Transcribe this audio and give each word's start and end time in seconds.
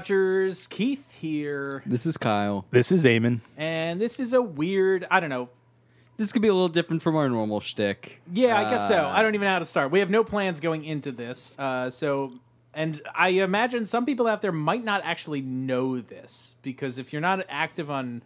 rewatchers. 0.00 0.68
Keith 0.68 1.10
here, 1.12 1.82
This 1.86 2.06
is 2.06 2.16
Kyle. 2.16 2.64
This 2.70 2.92
is 2.92 3.04
Eamon. 3.04 3.40
and 3.56 4.00
this 4.00 4.18
is 4.18 4.32
a 4.32 4.42
weird. 4.42 5.06
I 5.10 5.20
don't 5.20 5.30
know. 5.30 5.48
This 6.16 6.32
could 6.32 6.42
be 6.42 6.48
a 6.48 6.52
little 6.54 6.68
different 6.68 7.02
from 7.02 7.16
our 7.16 7.28
normal 7.28 7.60
shtick. 7.60 8.20
Yeah, 8.32 8.58
I 8.58 8.70
guess 8.70 8.86
so. 8.86 8.96
Uh, 9.06 9.08
I 9.08 9.22
don't 9.22 9.34
even 9.34 9.46
know 9.46 9.52
how 9.52 9.58
to 9.58 9.64
start. 9.66 9.90
We 9.90 10.00
have 10.00 10.10
no 10.10 10.22
plans 10.22 10.60
going 10.60 10.84
into 10.84 11.10
this, 11.10 11.54
uh, 11.58 11.90
so 11.90 12.32
and 12.74 13.00
I 13.14 13.28
imagine 13.30 13.86
some 13.86 14.06
people 14.06 14.26
out 14.26 14.42
there 14.42 14.52
might 14.52 14.84
not 14.84 15.02
actually 15.04 15.40
know 15.40 16.00
this 16.00 16.54
because 16.62 16.98
if 16.98 17.12
you're 17.12 17.22
not 17.22 17.44
active 17.48 17.90
on 17.90 18.22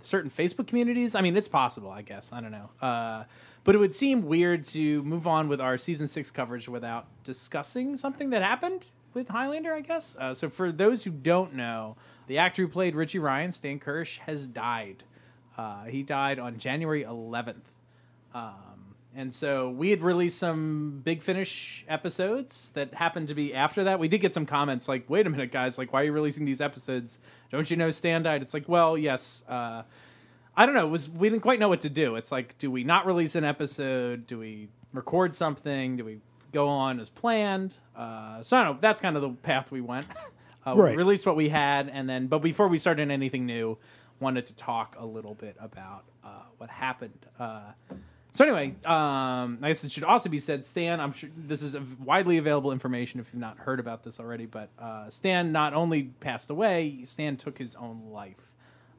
certain 0.00 0.30
Facebook 0.30 0.66
communities, 0.66 1.14
I 1.14 1.20
mean, 1.20 1.36
it's 1.36 1.48
possible. 1.48 1.90
I 1.90 2.02
guess 2.02 2.32
I 2.32 2.40
don't 2.40 2.52
know, 2.52 2.70
uh, 2.80 3.24
but 3.64 3.74
it 3.74 3.78
would 3.78 3.94
seem 3.94 4.26
weird 4.26 4.64
to 4.66 5.02
move 5.02 5.26
on 5.26 5.48
with 5.48 5.60
our 5.60 5.76
season 5.76 6.06
six 6.08 6.30
coverage 6.30 6.68
without 6.68 7.06
discussing 7.24 7.96
something 7.96 8.30
that 8.30 8.42
happened 8.42 8.84
with 9.14 9.28
Highlander. 9.28 9.72
I 9.72 9.80
guess. 9.80 10.16
Uh, 10.18 10.34
so 10.34 10.48
for 10.48 10.72
those 10.72 11.04
who 11.04 11.10
don't 11.10 11.54
know, 11.54 11.96
the 12.26 12.38
actor 12.38 12.62
who 12.62 12.68
played 12.68 12.94
Richie 12.94 13.18
Ryan, 13.18 13.52
Stan 13.52 13.78
Kirsch, 13.78 14.18
has 14.20 14.46
died. 14.46 15.04
Uh, 15.56 15.84
he 15.84 16.02
died 16.02 16.38
on 16.38 16.58
January 16.58 17.04
11th. 17.04 17.62
Um, 18.34 18.94
and 19.14 19.32
so 19.32 19.70
we 19.70 19.90
had 19.90 20.02
released 20.02 20.38
some 20.38 21.00
Big 21.04 21.22
Finish 21.22 21.84
episodes 21.88 22.70
that 22.74 22.94
happened 22.94 23.28
to 23.28 23.34
be 23.34 23.54
after 23.54 23.84
that. 23.84 24.00
We 24.00 24.08
did 24.08 24.18
get 24.18 24.34
some 24.34 24.46
comments 24.46 24.88
like, 24.88 25.08
wait 25.08 25.26
a 25.26 25.30
minute, 25.30 25.52
guys, 25.52 25.78
like, 25.78 25.92
why 25.92 26.02
are 26.02 26.04
you 26.04 26.12
releasing 26.12 26.44
these 26.44 26.60
episodes? 26.60 27.20
Don't 27.50 27.70
you 27.70 27.76
know 27.76 27.90
Stan 27.90 28.24
died? 28.24 28.42
It's 28.42 28.54
like, 28.54 28.68
well, 28.68 28.98
yes. 28.98 29.44
Uh, 29.48 29.82
I 30.56 30.66
don't 30.66 30.74
know. 30.74 30.86
It 30.86 30.90
was 30.90 31.08
we 31.08 31.28
didn't 31.28 31.42
quite 31.42 31.60
know 31.60 31.68
what 31.68 31.82
to 31.82 31.90
do. 31.90 32.16
It's 32.16 32.32
like, 32.32 32.58
do 32.58 32.70
we 32.70 32.84
not 32.84 33.06
release 33.06 33.34
an 33.34 33.44
episode? 33.44 34.26
Do 34.26 34.38
we 34.38 34.68
record 34.92 35.34
something? 35.34 35.96
Do 35.96 36.04
we 36.04 36.18
go 36.54 36.68
on 36.68 37.00
as 37.00 37.10
planned? 37.10 37.74
Uh, 37.94 38.42
so 38.42 38.56
I 38.56 38.64
don't 38.64 38.74
know. 38.74 38.78
That's 38.80 39.00
kind 39.00 39.16
of 39.16 39.22
the 39.22 39.30
path 39.30 39.70
we 39.70 39.80
went. 39.82 40.06
Uh, 40.66 40.74
Right. 40.76 40.92
We 40.92 40.96
released 40.96 41.26
what 41.26 41.36
we 41.36 41.50
had, 41.50 41.90
and 41.90 42.08
then, 42.08 42.26
but 42.26 42.38
before 42.38 42.68
we 42.68 42.78
started 42.78 43.10
anything 43.10 43.44
new, 43.44 43.76
wanted 44.18 44.46
to 44.46 44.54
talk 44.56 44.96
a 44.98 45.04
little 45.04 45.34
bit 45.34 45.56
about 45.60 46.04
uh, 46.24 46.28
what 46.56 46.70
happened. 46.70 47.18
Uh, 47.38 47.60
so 48.32 48.44
anyway, 48.44 48.74
um, 48.86 49.58
I 49.62 49.68
guess 49.68 49.84
it 49.84 49.92
should 49.92 50.04
also 50.04 50.30
be 50.30 50.38
said, 50.40 50.64
Stan. 50.64 51.00
I'm 51.00 51.12
sure 51.12 51.28
this 51.36 51.60
is 51.62 51.76
widely 52.02 52.38
available 52.38 52.72
information 52.72 53.20
if 53.20 53.28
you've 53.30 53.40
not 53.42 53.58
heard 53.58 53.78
about 53.78 54.04
this 54.04 54.18
already. 54.18 54.46
But 54.46 54.70
uh, 54.78 55.10
Stan 55.10 55.52
not 55.52 55.74
only 55.74 56.04
passed 56.20 56.48
away, 56.48 57.00
Stan 57.04 57.36
took 57.36 57.58
his 57.58 57.74
own 57.76 58.10
life, 58.10 58.40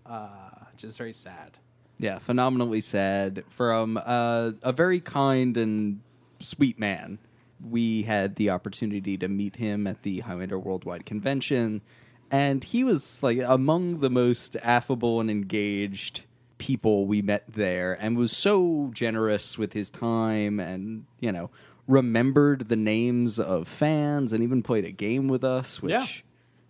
uh, 0.05 0.27
which 0.71 0.83
is 0.83 0.95
very 0.97 1.13
sad. 1.13 1.57
Yeah, 1.97 2.19
phenomenally 2.19 2.81
sad 2.81 3.43
from 3.49 3.97
uh, 3.97 4.51
a 4.61 4.71
very 4.71 4.99
kind 4.99 5.57
and 5.57 6.01
sweet 6.39 6.77
man. 6.77 7.17
We 7.63 8.03
had 8.03 8.35
the 8.35 8.49
opportunity 8.49 9.17
to 9.17 9.27
meet 9.27 9.55
him 9.57 9.87
at 9.87 10.03
the 10.03 10.19
Highlander 10.21 10.59
Worldwide 10.59 11.05
Convention, 11.05 11.81
and 12.29 12.63
he 12.63 12.83
was 12.83 13.21
like 13.23 13.39
among 13.39 13.99
the 13.99 14.09
most 14.09 14.57
affable 14.63 15.19
and 15.21 15.29
engaged 15.31 16.23
people 16.57 17.05
we 17.07 17.21
met 17.21 17.43
there, 17.47 17.93
and 17.99 18.17
was 18.17 18.35
so 18.35 18.89
generous 18.93 19.57
with 19.57 19.73
his 19.73 19.89
time, 19.89 20.59
and 20.59 21.05
you 21.19 21.31
know 21.31 21.49
remembered 21.87 22.67
the 22.67 22.75
names 22.75 23.39
of 23.39 23.67
fans, 23.67 24.33
and 24.33 24.43
even 24.43 24.61
played 24.63 24.85
a 24.85 24.91
game 24.91 25.27
with 25.27 25.43
us, 25.43 25.81
which. 25.81 25.91
Yeah. 25.91 26.05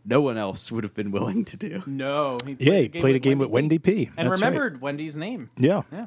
No 0.08 0.22
one 0.22 0.38
else 0.38 0.72
would 0.72 0.84
have 0.84 0.94
been 0.94 1.09
willing 1.09 1.46
to 1.46 1.58
do. 1.58 1.82
No, 1.88 2.38
he 2.46 2.56
Yeah, 2.59 2.82
he 2.82 2.90
played 2.90 3.16
a 3.16 3.20
game 3.20 3.40
with 3.40 3.50
Wendy 3.50 3.80
P. 3.80 4.06
and 4.16 4.30
That's 4.30 4.40
right. 4.40 4.48
remembered 4.50 4.80
Wendy's 4.80 5.18
name. 5.18 5.50
Yeah. 5.58 5.82
Yeah, 5.92 6.06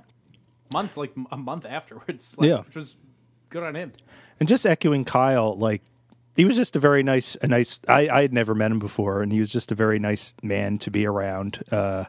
month 0.72 0.97
like 0.97 1.12
a 1.32 1.36
month 1.36 1.66
afterwards. 1.66 2.36
Like, 2.38 2.48
Yeah. 2.48 2.60
which 2.60 2.76
was 2.76 2.94
good 3.50 3.62
on 3.62 3.75
him. 3.75 3.92
And 4.41 4.48
just 4.48 4.66
echoing 4.66 5.04
Kyle, 5.04 5.56
like 5.56 5.82
he 6.36 6.44
was 6.44 6.56
just 6.56 6.76
a 6.76 6.78
very 6.78 7.03
nice, 7.03 7.36
a 7.42 7.48
nice. 7.48 7.81
I, 7.88 8.09
I 8.09 8.22
had 8.22 8.32
never 8.32 8.54
met 8.54 8.70
him 8.70 8.78
before, 8.78 9.22
and 9.22 9.32
he 9.32 9.41
was 9.41 9.50
just 9.50 9.72
a 9.72 9.75
very 9.75 9.98
nice 9.98 10.34
man 10.42 10.78
to 10.78 10.91
be 10.91 11.06
around. 11.06 11.62
Uh, 11.70 12.04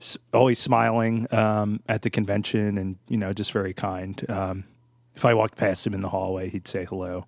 s- 0.00 0.16
always 0.32 0.58
smiling 0.58 1.26
um, 1.32 1.80
at 1.88 2.02
the 2.02 2.10
convention, 2.10 2.78
and 2.78 2.96
you 3.08 3.18
know, 3.18 3.32
just 3.32 3.52
very 3.52 3.74
kind. 3.74 4.24
Um, 4.30 4.64
if 5.14 5.24
I 5.24 5.34
walked 5.34 5.58
past 5.58 5.86
him 5.86 5.92
in 5.92 6.00
the 6.00 6.08
hallway, 6.08 6.48
he'd 6.48 6.66
say 6.66 6.84
hello. 6.86 7.26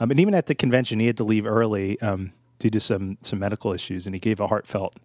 Um, 0.00 0.10
and 0.10 0.20
even 0.20 0.34
at 0.34 0.46
the 0.46 0.54
convention, 0.54 1.00
he 1.00 1.06
had 1.06 1.16
to 1.18 1.24
leave 1.24 1.44
early 1.46 2.00
um, 2.00 2.32
due 2.58 2.70
to 2.70 2.80
some 2.80 3.18
some 3.20 3.38
medical 3.38 3.72
issues, 3.72 4.06
and 4.06 4.14
he 4.14 4.20
gave 4.20 4.40
a 4.40 4.46
heartfelt 4.46 4.96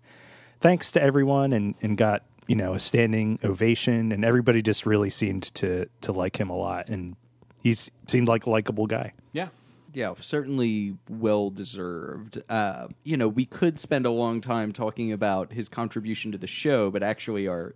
thanks 0.61 0.91
to 0.91 1.01
everyone, 1.01 1.51
and 1.51 1.75
and 1.81 1.97
got 1.97 2.23
you 2.47 2.55
know 2.55 2.73
a 2.73 2.79
standing 2.79 3.37
ovation, 3.43 4.11
and 4.13 4.23
everybody 4.23 4.61
just 4.61 4.85
really 4.85 5.09
seemed 5.09 5.43
to 5.55 5.87
to 6.01 6.13
like 6.13 6.39
him 6.39 6.49
a 6.49 6.55
lot, 6.55 6.87
and 6.87 7.17
he's 7.63 7.89
seemed 8.07 8.27
like 8.27 8.45
a 8.45 8.49
likable 8.49 8.85
guy. 8.85 9.13
Yeah. 9.31 9.47
Yeah, 9.95 10.13
certainly 10.19 10.97
well 11.07 11.49
deserved. 11.51 12.41
Uh, 12.49 12.87
you 13.03 13.15
know, 13.15 13.27
we 13.27 13.45
could 13.45 13.79
spend 13.79 14.05
a 14.07 14.09
long 14.11 14.41
time 14.41 14.71
talking 14.71 15.11
about 15.11 15.53
his 15.53 15.69
contribution 15.69 16.31
to 16.31 16.37
the 16.39 16.47
show, 16.47 16.89
but 16.89 17.03
actually, 17.03 17.47
our 17.47 17.75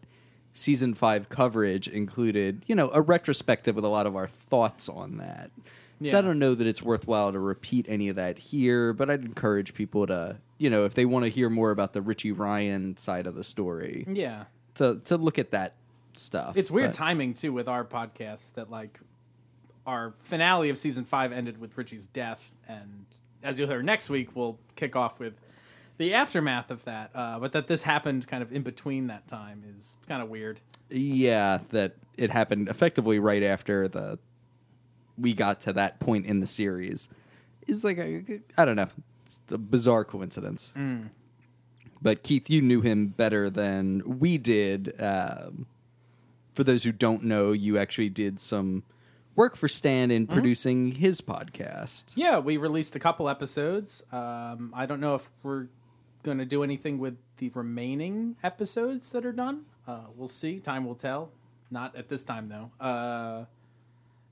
season 0.53 0.95
five 0.95 1.29
coverage 1.29 1.87
included, 1.87 2.63
you 2.65 2.73
know, 2.73 2.89
a 2.91 3.01
retrospective 3.01 3.75
with 3.75 3.85
a 3.85 3.87
lot 3.87 4.07
of 4.07 4.15
our 4.15 4.27
thoughts 4.27 4.89
on 4.89 5.17
that. 5.17 5.51
So 6.03 6.15
I 6.17 6.21
don't 6.21 6.37
know 6.39 6.53
that 6.55 6.65
it's 6.67 6.81
worthwhile 6.83 7.31
to 7.31 7.39
repeat 7.39 7.85
any 7.89 8.09
of 8.09 8.15
that 8.17 8.37
here, 8.37 8.93
but 8.93 9.09
I'd 9.09 9.23
encourage 9.25 9.73
people 9.75 10.05
to, 10.07 10.37
you 10.59 10.69
know, 10.71 10.85
if 10.85 10.93
they 10.95 11.05
want 11.05 11.25
to 11.25 11.29
hear 11.29 11.49
more 11.49 11.69
about 11.71 11.93
the 11.93 12.01
Richie 12.03 12.31
Ryan 12.31 12.97
side 12.97 13.25
of 13.27 13.33
the 13.35 13.43
story, 13.43 14.05
Yeah. 14.11 14.45
to 14.75 15.01
to 15.05 15.17
look 15.17 15.37
at 15.39 15.51
that 15.51 15.73
stuff. 16.15 16.55
It's 16.57 16.69
weird 16.71 16.89
But- 16.91 16.95
timing 16.95 17.33
too 17.35 17.51
with 17.53 17.67
our 17.67 17.83
podcast 17.83 18.53
that 18.55 18.69
like 18.71 18.99
our 19.87 20.13
finale 20.19 20.69
of 20.69 20.77
season 20.77 21.05
five 21.05 21.31
ended 21.31 21.59
with 21.59 21.75
Richie's 21.77 22.05
death, 22.05 22.41
and 22.67 23.05
as 23.41 23.57
you'll 23.57 23.69
hear 23.69 23.81
next 23.81 24.09
week, 24.09 24.35
we'll 24.35 24.59
kick 24.75 24.95
off 24.95 25.19
with 25.19 25.33
the 25.97 26.13
aftermath 26.13 26.69
of 26.69 26.83
that. 26.83 27.09
Uh, 27.15 27.39
but 27.39 27.53
that 27.53 27.67
this 27.67 27.81
happened 27.81 28.27
kind 28.27 28.43
of 28.43 28.51
in 28.51 28.61
between 28.61 29.07
that 29.07 29.27
time 29.27 29.63
is 29.77 29.95
kind 30.07 30.21
of 30.21 30.29
weird. 30.29 30.59
Yeah, 30.89 31.59
that 31.69 31.95
it 32.17 32.29
happened 32.29 32.67
effectively 32.67 33.17
right 33.17 33.41
after 33.41 33.87
the 33.87 34.19
we 35.17 35.33
got 35.33 35.61
to 35.61 35.73
that 35.73 35.99
point 35.99 36.27
in 36.27 36.41
the 36.41 36.47
series 36.47 37.09
is 37.65 37.83
like 37.83 37.97
a, 37.97 38.23
I 38.57 38.65
don't 38.65 38.75
know, 38.75 38.87
it's 39.25 39.39
a 39.49 39.57
bizarre 39.57 40.05
coincidence. 40.05 40.73
But 41.99 42.21
Keith, 42.21 42.49
you 42.49 42.61
knew 42.61 42.81
him 42.81 43.07
better 43.07 43.49
than 43.49 44.19
we 44.19 44.37
did. 44.37 44.93
Um, 45.01 45.65
for 46.53 46.63
those 46.63 46.83
who 46.83 46.91
don't 46.91 47.23
know, 47.23 47.51
you 47.51 47.77
actually 47.77 48.09
did 48.09 48.39
some 48.39 48.83
work 49.37 49.55
for 49.55 49.69
Stan 49.69 50.11
in 50.11 50.27
producing 50.27 50.91
his 50.91 51.21
podcast. 51.21 52.05
Yeah, 52.15 52.39
we 52.39 52.57
released 52.57 52.95
a 52.95 52.99
couple 52.99 53.29
episodes. 53.29 54.03
Um, 54.11 54.73
I 54.75 54.85
don't 54.85 54.99
know 54.99 55.15
if 55.15 55.29
we're 55.43 55.67
going 56.23 56.39
to 56.39 56.45
do 56.45 56.63
anything 56.63 56.97
with 56.97 57.15
the 57.37 57.49
remaining 57.53 58.35
episodes 58.43 59.11
that 59.11 59.25
are 59.25 59.31
done. 59.31 59.63
Uh, 59.87 59.99
we'll 60.15 60.27
see. 60.27 60.59
Time 60.59 60.85
will 60.85 60.95
tell. 60.95 61.29
Not 61.69 61.95
at 61.95 62.09
this 62.09 62.23
time, 62.23 62.49
though. 62.49 62.71
Uh, 62.83 63.45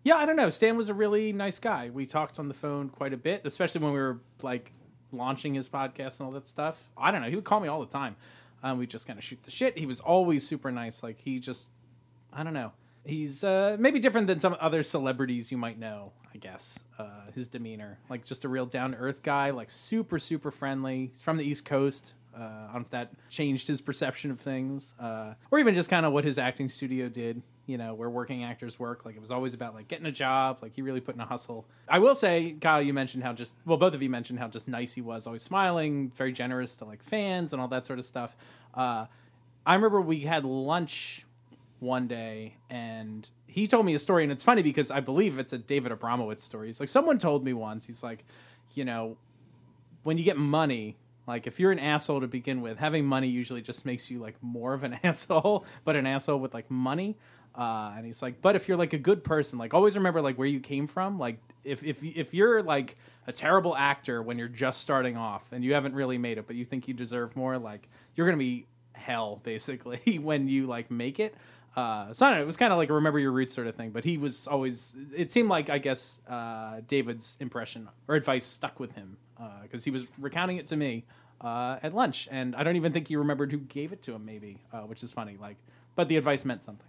yeah, 0.04 0.16
I 0.16 0.26
don't 0.26 0.36
know. 0.36 0.50
Stan 0.50 0.76
was 0.76 0.90
a 0.90 0.94
really 0.94 1.32
nice 1.32 1.60
guy. 1.60 1.92
We 1.92 2.06
talked 2.06 2.40
on 2.40 2.48
the 2.48 2.54
phone 2.54 2.90
quite 2.90 3.14
a 3.14 3.18
bit, 3.18 3.42
especially 3.46 3.82
when 3.82 3.94
we 3.94 4.00
were 4.00 4.20
like 4.42 4.72
launching 5.12 5.54
his 5.54 5.70
podcast 5.70 6.20
and 6.20 6.28
all 6.28 6.32
that 6.32 6.48
stuff. 6.48 6.82
I 6.98 7.12
don't 7.12 7.22
know. 7.22 7.30
He 7.30 7.36
would 7.36 7.46
call 7.46 7.60
me 7.60 7.68
all 7.68 7.80
the 7.80 7.92
time. 7.92 8.16
Um, 8.64 8.80
we 8.80 8.88
just 8.88 9.06
kind 9.06 9.20
of 9.20 9.24
shoot 9.24 9.42
the 9.44 9.52
shit. 9.52 9.78
He 9.78 9.86
was 9.86 10.00
always 10.00 10.48
super 10.48 10.72
nice. 10.72 11.04
Like 11.04 11.20
he 11.20 11.40
just, 11.40 11.70
I 12.34 12.44
don't 12.44 12.54
know. 12.54 12.72
He's 13.06 13.44
uh, 13.44 13.78
maybe 13.80 14.00
different 14.00 14.28
than 14.28 14.40
some 14.40 14.58
other 14.60 14.84
celebrities 14.84 15.52
you 15.52 15.58
might 15.58 15.78
know. 15.80 16.12
I 16.34 16.38
guess 16.38 16.78
uh, 17.00 17.32
his 17.34 17.48
demeanor, 17.48 17.98
like 18.10 18.26
just 18.26 18.44
a 18.44 18.50
real 18.50 18.66
down 18.66 18.92
to 18.92 18.98
earth 18.98 19.24
guy, 19.24 19.52
like 19.52 19.70
super 19.70 20.20
super 20.20 20.52
friendly. 20.52 21.12
He's 21.14 21.22
from 21.22 21.38
the 21.38 21.46
East 21.46 21.66
Coast. 21.66 22.14
Uh, 22.38 22.42
I 22.42 22.66
don't 22.66 22.74
know 22.74 22.80
if 22.82 22.90
that 22.90 23.12
changed 23.30 23.68
his 23.70 23.80
perception 23.80 24.32
of 24.32 24.42
things, 24.42 24.96
uh, 25.00 25.36
or 25.52 25.60
even 25.60 25.74
just 25.76 25.90
kind 25.90 26.06
of 26.06 26.12
what 26.12 26.26
his 26.26 26.38
acting 26.38 26.68
studio 26.68 27.08
did. 27.08 27.42
You 27.68 27.78
know, 27.78 27.94
where 27.96 28.10
working 28.10 28.44
actors 28.44 28.78
work. 28.78 29.06
Like 29.06 29.16
it 29.16 29.22
was 29.22 29.32
always 29.32 29.54
about 29.54 29.74
like 29.74 29.88
getting 29.88 30.06
a 30.06 30.12
job. 30.12 30.60
Like 30.62 30.76
he 30.76 30.82
really 30.82 31.00
put 31.02 31.16
in 31.16 31.22
a 31.22 31.26
hustle. 31.26 31.66
I 31.88 32.00
will 32.00 32.14
say, 32.14 32.56
Kyle, 32.60 32.82
you 32.82 32.94
mentioned 32.94 33.24
how 33.24 33.34
just 33.34 33.56
well, 33.66 33.78
both 33.78 33.94
of 33.94 34.04
you 34.04 34.10
mentioned 34.10 34.40
how 34.40 34.50
just 34.50 34.68
nice 34.68 34.94
he 34.94 35.02
was, 35.02 35.26
always 35.26 35.42
smiling, 35.42 36.12
very 36.16 36.34
generous 36.34 36.76
to 36.78 36.86
like 36.86 37.02
fans 37.02 37.54
and 37.54 37.62
all 37.62 37.70
that 37.70 37.86
sort 37.86 38.00
of 38.00 38.06
stuff. 38.06 38.36
Uh, 38.74 39.06
I 39.66 39.74
remember 39.74 40.02
we 40.02 40.20
had 40.20 40.44
lunch 40.44 41.26
one 41.80 42.08
day 42.08 42.56
and 42.70 43.30
he 43.48 43.68
told 43.68 43.86
me 43.86 43.94
a 43.94 44.00
story 44.00 44.24
and 44.24 44.32
it's 44.32 44.44
funny 44.44 44.62
because 44.62 44.92
I 44.92 45.00
believe 45.02 45.40
it's 45.40 45.54
a 45.54 45.58
David 45.58 45.92
Abramowitz 45.92 46.42
story. 46.42 46.68
He's 46.68 46.80
like 46.80 46.90
someone 46.90 47.18
told 47.18 47.44
me 47.44 47.54
once, 47.54 47.86
he's 47.86 48.04
like, 48.04 48.24
you 48.74 48.86
know, 48.86 49.18
when 50.04 50.18
you 50.18 50.24
get 50.24 50.38
money, 50.38 50.98
like 51.28 51.48
if 51.48 51.60
you're 51.60 51.72
an 51.72 51.80
asshole 51.80 52.22
to 52.22 52.28
begin 52.28 52.62
with, 52.62 52.78
having 52.78 53.06
money 53.06 53.28
usually 53.28 53.62
just 53.62 53.86
makes 53.86 54.10
you 54.10 54.20
like 54.20 54.36
more 54.42 54.74
of 54.74 54.84
an 54.84 55.00
asshole, 55.04 55.66
but 55.84 55.96
an 55.96 56.06
asshole 56.06 56.40
with 56.40 56.54
like 56.54 56.70
money. 56.70 57.18
Uh, 57.56 57.94
and 57.96 58.06
he's 58.06 58.22
like, 58.22 58.42
but 58.42 58.56
if 58.56 58.68
you're 58.68 58.78
like 58.78 58.94
a 58.94 58.98
good 58.98 59.24
person, 59.24 59.58
like 59.58 59.74
always 59.74 59.96
remember 59.96 60.22
like 60.22 60.38
where 60.38 60.48
you 60.48 60.60
came 60.60 60.88
from. 60.88 61.18
Like 61.18 61.40
if 61.64 61.84
if 61.84 62.04
if 62.04 62.34
you're 62.34 62.62
like 62.62 62.98
a 63.28 63.32
terrible 63.32 63.76
actor 63.76 64.22
when 64.22 64.38
you're 64.38 64.48
just 64.48 64.82
starting 64.82 65.16
off 65.18 65.44
and 65.52 65.64
you 65.64 65.74
haven't 65.74 65.96
really 65.96 66.18
made 66.18 66.38
it, 66.38 66.48
but 66.48 66.56
you 66.56 66.66
think 66.66 66.88
you 66.88 66.94
deserve 66.94 67.36
more, 67.36 67.58
like 67.58 67.88
you're 68.16 68.28
gonna 68.28 68.38
be 68.38 68.68
hell 68.94 69.40
basically 69.44 70.20
when 70.22 70.48
you 70.48 70.68
like 70.68 70.92
make 70.92 71.20
it. 71.20 71.36
Uh, 71.76 72.14
so 72.14 72.26
I 72.26 72.30
don't 72.30 72.38
know, 72.38 72.44
it 72.44 72.48
was 72.48 72.58
kind 72.58 72.72
of 72.72 72.78
like 72.78 72.90
a 72.90 72.94
remember 72.94 73.20
your 73.20 73.32
roots 73.32 73.54
sort 73.54 73.68
of 73.68 73.76
thing. 73.76 73.92
But 73.92 74.04
he 74.04 74.18
was 74.18 74.48
always. 74.48 74.94
It 75.16 75.32
seemed 75.32 75.50
like 75.50 75.70
I 75.70 75.78
guess 75.78 76.22
uh, 76.28 76.82
David's 76.88 77.38
impression 77.40 77.90
or 78.08 78.16
advice 78.16 78.46
stuck 78.46 78.80
with 78.80 78.94
him 78.94 79.18
because 79.64 79.84
he 79.84 79.92
was 79.92 80.06
recounting 80.18 80.58
it 80.58 80.68
to 80.70 80.78
me 80.78 81.04
uh, 81.42 81.78
at 81.84 81.94
lunch, 81.94 82.28
and 82.32 82.56
I 82.56 82.64
don't 82.64 82.76
even 82.76 82.94
think 82.94 83.08
he 83.08 83.16
remembered 83.16 83.52
who 83.52 83.58
gave 83.60 83.94
it 83.94 84.04
to 84.04 84.14
him. 84.14 84.26
Maybe, 84.26 84.60
uh, 84.74 84.82
which 84.82 85.04
is 85.04 85.12
funny. 85.12 85.38
Like, 85.40 85.58
but 85.96 86.08
the 86.08 86.18
advice 86.18 86.46
meant 86.46 86.64
something. 86.64 86.86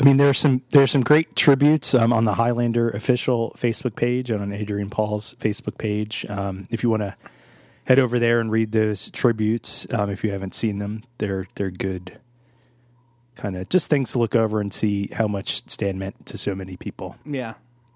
I 0.00 0.04
mean, 0.04 0.16
there's 0.16 0.38
some 0.38 0.62
there's 0.70 0.90
some 0.90 1.02
great 1.02 1.34
tributes 1.34 1.94
um, 1.94 2.12
on 2.12 2.24
the 2.24 2.34
Highlander 2.34 2.88
official 2.90 3.54
Facebook 3.58 3.96
page 3.96 4.30
and 4.30 4.40
on 4.40 4.52
Adrian 4.52 4.90
Paul's 4.90 5.34
Facebook 5.34 5.78
page. 5.78 6.24
Um, 6.28 6.68
if 6.70 6.82
you 6.82 6.90
want 6.90 7.02
to 7.02 7.16
head 7.84 7.98
over 7.98 8.18
there 8.18 8.40
and 8.40 8.50
read 8.50 8.72
those 8.72 9.10
tributes, 9.10 9.86
um, 9.92 10.10
if 10.10 10.22
you 10.22 10.30
haven't 10.30 10.54
seen 10.54 10.78
them, 10.78 11.02
they're 11.18 11.48
they're 11.56 11.70
good. 11.70 12.18
Kind 13.38 13.56
of 13.56 13.68
just 13.68 13.88
things 13.88 14.12
to 14.12 14.18
look 14.18 14.34
over 14.34 14.60
and 14.60 14.74
see 14.74 15.08
how 15.12 15.28
much 15.28 15.62
Stan 15.70 15.96
meant 15.96 16.26
to 16.26 16.36
so 16.36 16.56
many 16.56 16.76
people. 16.76 17.16
Yeah, 17.24 17.54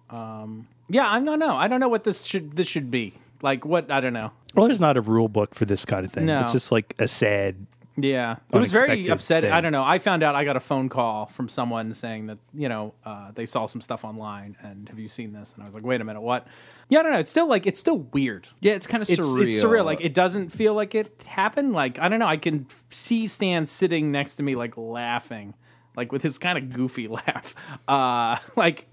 um, 0.09 0.69
yeah. 0.89 1.11
I 1.11 1.19
don't 1.19 1.41
know. 1.41 1.57
I 1.57 1.67
don't 1.67 1.81
know 1.81 1.89
what 1.89 2.05
this 2.05 2.23
should 2.23 2.55
this 2.55 2.69
should 2.69 2.93
be. 2.93 3.15
Like 3.43 3.65
what? 3.67 3.91
I 3.91 4.01
don't 4.01 4.13
know. 4.13 4.31
Well, 4.55 4.67
there's 4.69 4.79
not 4.81 4.97
a 4.97 5.01
rule 5.01 5.29
book 5.29 5.55
for 5.57 5.65
this 5.65 5.85
kind 5.85 6.07
of 6.07 6.13
thing. 6.13 6.27
No. 6.27 6.41
It's 6.41 6.53
just 6.53 6.71
like 6.71 6.95
a 7.01 7.09
sad. 7.09 7.67
Yeah, 7.97 8.37
it 8.51 8.59
was 8.59 8.73
very 8.73 9.07
upsetting. 9.07 9.49
thing. 9.49 9.53
I 9.53 9.61
don't 9.61 9.73
know. 9.73 9.85
I 9.85 9.99
found 9.99 10.23
out 10.23 10.35
I 10.35 10.45
got 10.45 10.57
a 10.57 10.61
phone 10.61 10.89
call 10.89 11.27
from 11.27 11.49
someone 11.49 11.93
saying 11.93 12.27
that 12.29 12.39
you 12.55 12.69
know 12.69 12.95
uh, 13.05 13.33
they 13.35 13.45
saw 13.45 13.67
some 13.67 13.83
stuff 13.83 14.05
online 14.05 14.57
and 14.63 14.89
have 14.89 14.99
you 14.99 15.09
seen 15.09 15.33
this? 15.33 15.53
And 15.53 15.63
I 15.63 15.67
was 15.67 15.75
like, 15.75 15.85
wait 15.85 16.01
a 16.01 16.05
minute, 16.05 16.23
what? 16.23 16.47
Yeah, 16.89 17.01
I 17.01 17.03
don't 17.03 17.13
know. 17.13 17.19
It's 17.19 17.31
still 17.31 17.47
like 17.47 17.67
it's 17.67 17.79
still 17.79 17.99
weird. 17.99 18.49
Yeah, 18.61 18.73
it's 18.73 18.87
kind 18.87 19.03
of 19.03 19.09
surreal. 19.09 19.47
it's 19.47 19.63
surreal. 19.63 19.85
Like 19.85 20.01
it 20.01 20.15
doesn't 20.15 20.51
feel 20.51 20.73
like 20.75 20.95
it 20.95 21.23
happened. 21.27 21.75
Like 21.75 21.99
I 21.99 22.09
don't 22.09 22.19
know. 22.19 22.27
I 22.27 22.39
can 22.39 22.67
see 22.89 23.27
Stan 23.27 23.67
sitting 23.67 24.11
next 24.11 24.37
to 24.37 24.43
me, 24.43 24.55
like 24.55 24.77
laughing, 24.79 25.53
like 25.95 26.13
with 26.13 26.23
his 26.23 26.39
kind 26.39 26.57
of 26.57 26.71
goofy 26.71 27.09
laugh. 27.09 27.55
Uh, 27.87 28.37
like 28.57 28.87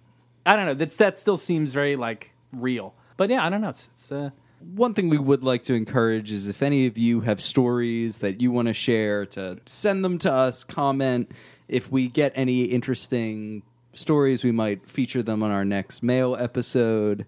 I 0.46 0.58
don't 0.58 0.66
know. 0.66 0.74
That's 0.74 0.98
that 0.98 1.18
still 1.18 1.38
seems 1.38 1.74
very 1.74 1.96
like 1.96 2.32
real. 2.52 2.96
But 3.16 3.30
yeah, 3.30 3.46
I 3.46 3.50
don't 3.50 3.62
know. 3.62 3.70
It's, 3.70 3.90
it's 3.96 4.12
uh, 4.12 4.32
One 4.62 4.94
thing 4.94 5.10
we 5.10 5.18
would 5.18 5.44
like 5.44 5.64
to 5.64 5.74
encourage 5.74 6.32
is 6.32 6.48
if 6.48 6.62
any 6.62 6.86
of 6.86 6.98
you 6.98 7.22
have 7.22 7.42
stories 7.42 8.18
that 8.20 8.42
you 8.42 8.52
want 8.52 8.68
to 8.68 8.74
share, 8.74 9.26
to 9.28 9.60
send 9.66 10.04
them 10.04 10.18
to 10.20 10.32
us, 10.32 10.64
comment. 10.64 11.32
If 11.68 11.92
we 11.92 12.08
get 12.08 12.34
any 12.36 12.64
interesting 12.64 13.64
stories, 13.94 14.44
we 14.44 14.52
might 14.52 14.90
feature 14.90 15.24
them 15.24 15.44
on 15.44 15.52
our 15.52 15.66
next 15.66 16.04
mail 16.04 16.36
episode. 16.36 17.26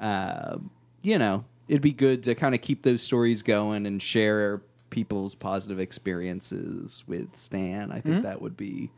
Uh, 0.00 0.58
you 1.02 1.18
know, 1.18 1.44
it'd 1.68 1.82
be 1.82 1.92
good 1.92 2.22
to 2.24 2.34
kind 2.34 2.54
of 2.54 2.60
keep 2.60 2.82
those 2.82 3.02
stories 3.02 3.42
going 3.42 3.86
and 3.86 4.02
share 4.02 4.60
people's 4.90 5.34
positive 5.34 5.78
experiences 5.78 7.04
with 7.06 7.36
Stan. 7.36 7.92
I 7.92 8.00
think 8.00 8.22
that 8.22 8.40
would 8.40 8.56
be, 8.56 8.90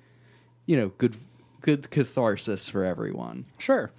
you 0.67 0.77
know, 0.77 0.89
good 0.99 1.17
good 1.61 1.91
catharsis 1.91 2.69
for 2.69 2.85
everyone. 2.85 3.47
Sure. 3.59 3.91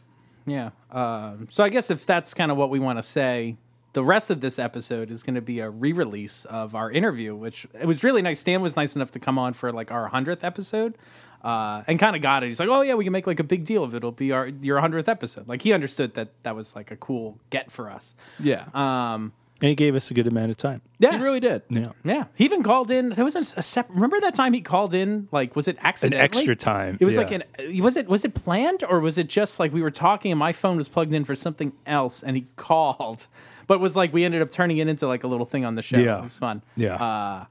Yeah. 0.49 0.71
Um, 0.91 1.47
so 1.49 1.63
I 1.63 1.69
guess 1.69 1.91
if 1.91 2.05
that's 2.05 2.33
kind 2.33 2.51
of 2.51 2.57
what 2.57 2.69
we 2.69 2.79
want 2.79 2.97
to 2.99 3.03
say, 3.03 3.57
the 3.93 4.03
rest 4.03 4.29
of 4.29 4.41
this 4.41 4.59
episode 4.59 5.09
is 5.11 5.23
going 5.23 5.35
to 5.35 5.41
be 5.41 5.59
a 5.59 5.69
re-release 5.69 6.45
of 6.45 6.75
our 6.75 6.91
interview, 6.91 7.35
which 7.35 7.65
it 7.79 7.85
was 7.85 8.03
really 8.03 8.21
nice. 8.21 8.39
Stan 8.39 8.61
was 8.61 8.75
nice 8.75 8.95
enough 8.95 9.11
to 9.11 9.19
come 9.19 9.37
on 9.39 9.53
for 9.53 9.71
like 9.71 9.91
our 9.91 10.07
hundredth 10.07 10.43
episode, 10.43 10.95
uh, 11.43 11.83
and 11.87 11.99
kind 11.99 12.15
of 12.15 12.21
got 12.21 12.43
it. 12.43 12.47
He's 12.47 12.59
like, 12.59 12.69
"Oh 12.69 12.81
yeah, 12.81 12.93
we 12.93 13.03
can 13.03 13.13
make 13.13 13.25
like 13.25 13.39
a 13.39 13.43
big 13.43 13.65
deal 13.65 13.83
of 13.83 13.93
it. 13.93 13.97
It'll 13.97 14.11
be 14.11 14.31
our 14.31 14.47
your 14.61 14.79
hundredth 14.79 15.09
episode." 15.09 15.47
Like 15.47 15.61
he 15.63 15.73
understood 15.73 16.13
that 16.15 16.29
that 16.43 16.55
was 16.55 16.75
like 16.75 16.91
a 16.91 16.97
cool 16.97 17.39
get 17.49 17.71
for 17.71 17.89
us. 17.89 18.15
Yeah, 18.39 18.65
Um, 18.73 19.33
And 19.61 19.67
he 19.69 19.75
gave 19.75 19.94
us 19.94 20.09
a 20.09 20.13
good 20.13 20.25
amount 20.27 20.51
of 20.51 20.57
time. 20.57 20.81
yeah, 21.00 21.11
he 21.11 21.17
really 21.17 21.41
did. 21.41 21.63
Yeah. 21.69 21.91
yeah. 22.06 22.25
He 22.35 22.45
even 22.45 22.63
called 22.63 22.91
in. 22.91 23.09
There 23.09 23.25
was 23.25 23.35
a, 23.35 23.59
a 23.59 23.63
separate. 23.63 23.94
Remember 23.95 24.19
that 24.21 24.33
time 24.33 24.53
he 24.53 24.61
called 24.61 24.94
in? 24.94 25.27
Like, 25.33 25.56
was 25.56 25.67
it 25.67 25.77
accidentally? 25.83 26.19
An 26.19 26.23
extra 26.23 26.56
time, 26.56 26.97
It 27.01 27.06
was 27.06 27.15
yeah. 27.15 27.21
like 27.21 27.31
an. 27.31 27.44
Was 27.81 27.97
it 27.97 28.07
was 28.07 28.23
it 28.23 28.33
planned 28.33 28.83
or 28.88 29.00
was 29.01 29.17
it 29.17 29.27
just 29.27 29.59
like 29.59 29.73
we 29.73 29.81
were 29.81 29.91
talking 29.91 30.31
and 30.31 30.39
my 30.39 30.53
phone 30.53 30.77
was 30.77 30.88
plugged 30.88 31.13
in 31.13 31.25
for 31.25 31.35
something 31.35 31.73
else 31.85 32.23
and 32.23 32.38
he 32.38 32.47
called, 32.56 33.27
but 33.67 33.73
it 33.75 33.81
was 33.81 33.95
like 33.97 34.13
we 34.13 34.23
ended 34.23 34.41
up 34.41 34.50
turning 34.50 34.77
it 34.77 34.88
into 34.88 35.07
like 35.07 35.23
a 35.23 35.27
little 35.27 35.45
thing 35.45 35.65
on 35.65 35.75
the 35.75 35.81
show. 35.81 35.97
Yeah. 35.97 36.19
it 36.19 36.23
was 36.23 36.38
fun. 36.38 36.61
Yeah. 36.77 36.95
Uh, 36.95 37.45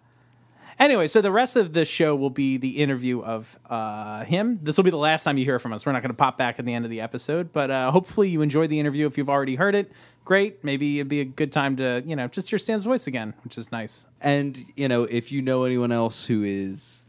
Anyway, 0.78 1.08
so 1.08 1.20
the 1.20 1.32
rest 1.32 1.56
of 1.56 1.72
the 1.72 1.84
show 1.84 2.14
will 2.14 2.30
be 2.30 2.56
the 2.56 2.78
interview 2.78 3.20
of 3.20 3.58
uh, 3.68 4.24
him. 4.24 4.60
This 4.62 4.76
will 4.76 4.84
be 4.84 4.90
the 4.90 4.96
last 4.96 5.24
time 5.24 5.36
you 5.36 5.44
hear 5.44 5.58
from 5.58 5.72
us. 5.72 5.84
We're 5.84 5.92
not 5.92 6.02
going 6.02 6.12
to 6.12 6.16
pop 6.16 6.38
back 6.38 6.60
at 6.60 6.64
the 6.64 6.72
end 6.72 6.84
of 6.84 6.90
the 6.90 7.00
episode, 7.00 7.52
but 7.52 7.70
uh, 7.70 7.90
hopefully 7.90 8.28
you 8.28 8.42
enjoyed 8.42 8.70
the 8.70 8.78
interview. 8.78 9.06
If 9.06 9.18
you've 9.18 9.28
already 9.28 9.56
heard 9.56 9.74
it, 9.74 9.90
great. 10.24 10.62
Maybe 10.62 11.00
it'd 11.00 11.08
be 11.08 11.20
a 11.20 11.24
good 11.24 11.52
time 11.52 11.76
to, 11.76 12.02
you 12.06 12.14
know, 12.14 12.28
just 12.28 12.48
hear 12.48 12.58
Stan's 12.58 12.84
voice 12.84 13.08
again, 13.08 13.34
which 13.42 13.58
is 13.58 13.72
nice. 13.72 14.06
And 14.20 14.56
you 14.76 14.86
know, 14.86 15.02
if 15.04 15.32
you 15.32 15.42
know 15.42 15.64
anyone 15.64 15.90
else 15.90 16.26
who 16.26 16.44
is 16.44 17.06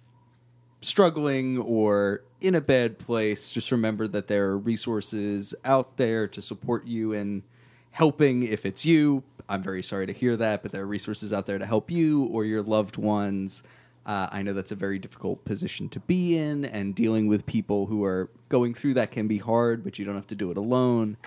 struggling 0.82 1.60
or 1.60 2.24
in 2.42 2.56
a 2.56 2.62
bad 2.62 2.98
place, 2.98 3.52
just 3.52 3.72
remember 3.72 4.08
that 4.08 4.28
there 4.28 4.48
are 4.48 4.58
resources 4.58 5.54
out 5.64 5.98
there 5.98 6.28
to 6.30 6.42
support 6.42 6.88
you 6.88 7.14
and 7.14 7.44
helping 7.92 8.44
if 8.44 8.66
it's 8.66 8.86
you. 8.86 9.24
I'm 9.50 9.62
very 9.64 9.82
sorry 9.84 10.06
to 10.08 10.14
hear 10.14 10.38
that, 10.38 10.62
but 10.64 10.72
there 10.72 10.84
are 10.84 10.88
resources 10.88 11.34
out 11.34 11.46
there 11.48 11.58
to 11.58 11.66
help 11.66 11.90
you 11.92 12.26
or 12.26 12.46
your 12.46 12.62
loved 12.62 12.98
ones. 12.98 13.64
Uh, 14.06 14.28
I 14.32 14.42
know 14.44 14.54
that's 14.54 14.72
a 14.72 14.76
very 14.76 14.98
difficult 15.00 15.44
position 15.44 15.90
to 15.90 16.00
be 16.02 16.38
in, 16.38 16.66
and 16.66 16.96
dealing 16.96 17.28
with 17.28 17.46
people 17.46 17.88
who 17.88 18.04
are 18.04 18.30
going 18.48 18.74
through 18.74 18.94
that 18.96 19.12
can 19.12 19.28
be 19.28 19.40
hard, 19.40 19.84
but 19.84 20.00
you 20.00 20.06
don't 20.06 20.16
have 20.16 20.28
to 20.28 20.36
do 20.36 20.52
it 20.52 20.58
alone. 20.58 21.18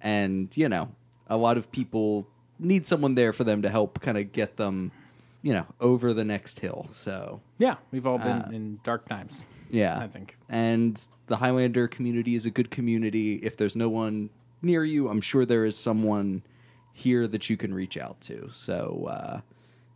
And, 0.00 0.48
you 0.56 0.68
know, 0.68 0.90
a 1.28 1.36
lot 1.36 1.56
of 1.56 1.72
people 1.72 2.26
need 2.58 2.86
someone 2.86 3.14
there 3.14 3.32
for 3.32 3.44
them 3.44 3.62
to 3.62 3.68
help 3.68 4.00
kind 4.00 4.16
of 4.18 4.32
get 4.32 4.56
them, 4.56 4.92
you 5.42 5.52
know, 5.52 5.66
over 5.80 6.12
the 6.14 6.24
next 6.24 6.60
hill. 6.60 6.88
So, 6.92 7.40
Yeah, 7.58 7.76
we've 7.90 8.06
all 8.06 8.18
been 8.18 8.54
in 8.54 8.80
dark 8.84 9.06
times. 9.08 9.44
yeah. 9.70 9.98
I 9.98 10.06
think. 10.06 10.36
And 10.48 11.06
the 11.26 11.36
Highlander 11.36 11.88
community 11.88 12.34
is 12.34 12.46
a 12.46 12.50
good 12.50 12.70
community. 12.70 13.34
If 13.36 13.56
there's 13.56 13.76
no 13.76 13.88
one 13.88 14.30
near 14.62 14.84
you, 14.84 15.08
I'm 15.08 15.20
sure 15.20 15.44
there 15.44 15.64
is 15.64 15.76
someone 15.76 16.42
here 16.92 17.26
that 17.26 17.48
you 17.50 17.56
can 17.56 17.72
reach 17.74 17.96
out 17.96 18.20
to. 18.22 18.48
So, 18.50 19.08
uh, 19.10 19.40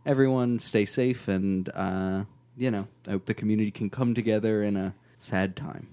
everyone 0.05 0.59
stay 0.59 0.85
safe 0.85 1.27
and, 1.27 1.69
uh, 1.73 2.25
you 2.57 2.71
know, 2.71 2.87
I 3.07 3.11
hope 3.11 3.25
the 3.25 3.33
community 3.33 3.71
can 3.71 3.89
come 3.89 4.13
together 4.13 4.63
in 4.63 4.77
a 4.77 4.93
sad 5.17 5.55
time. 5.55 5.87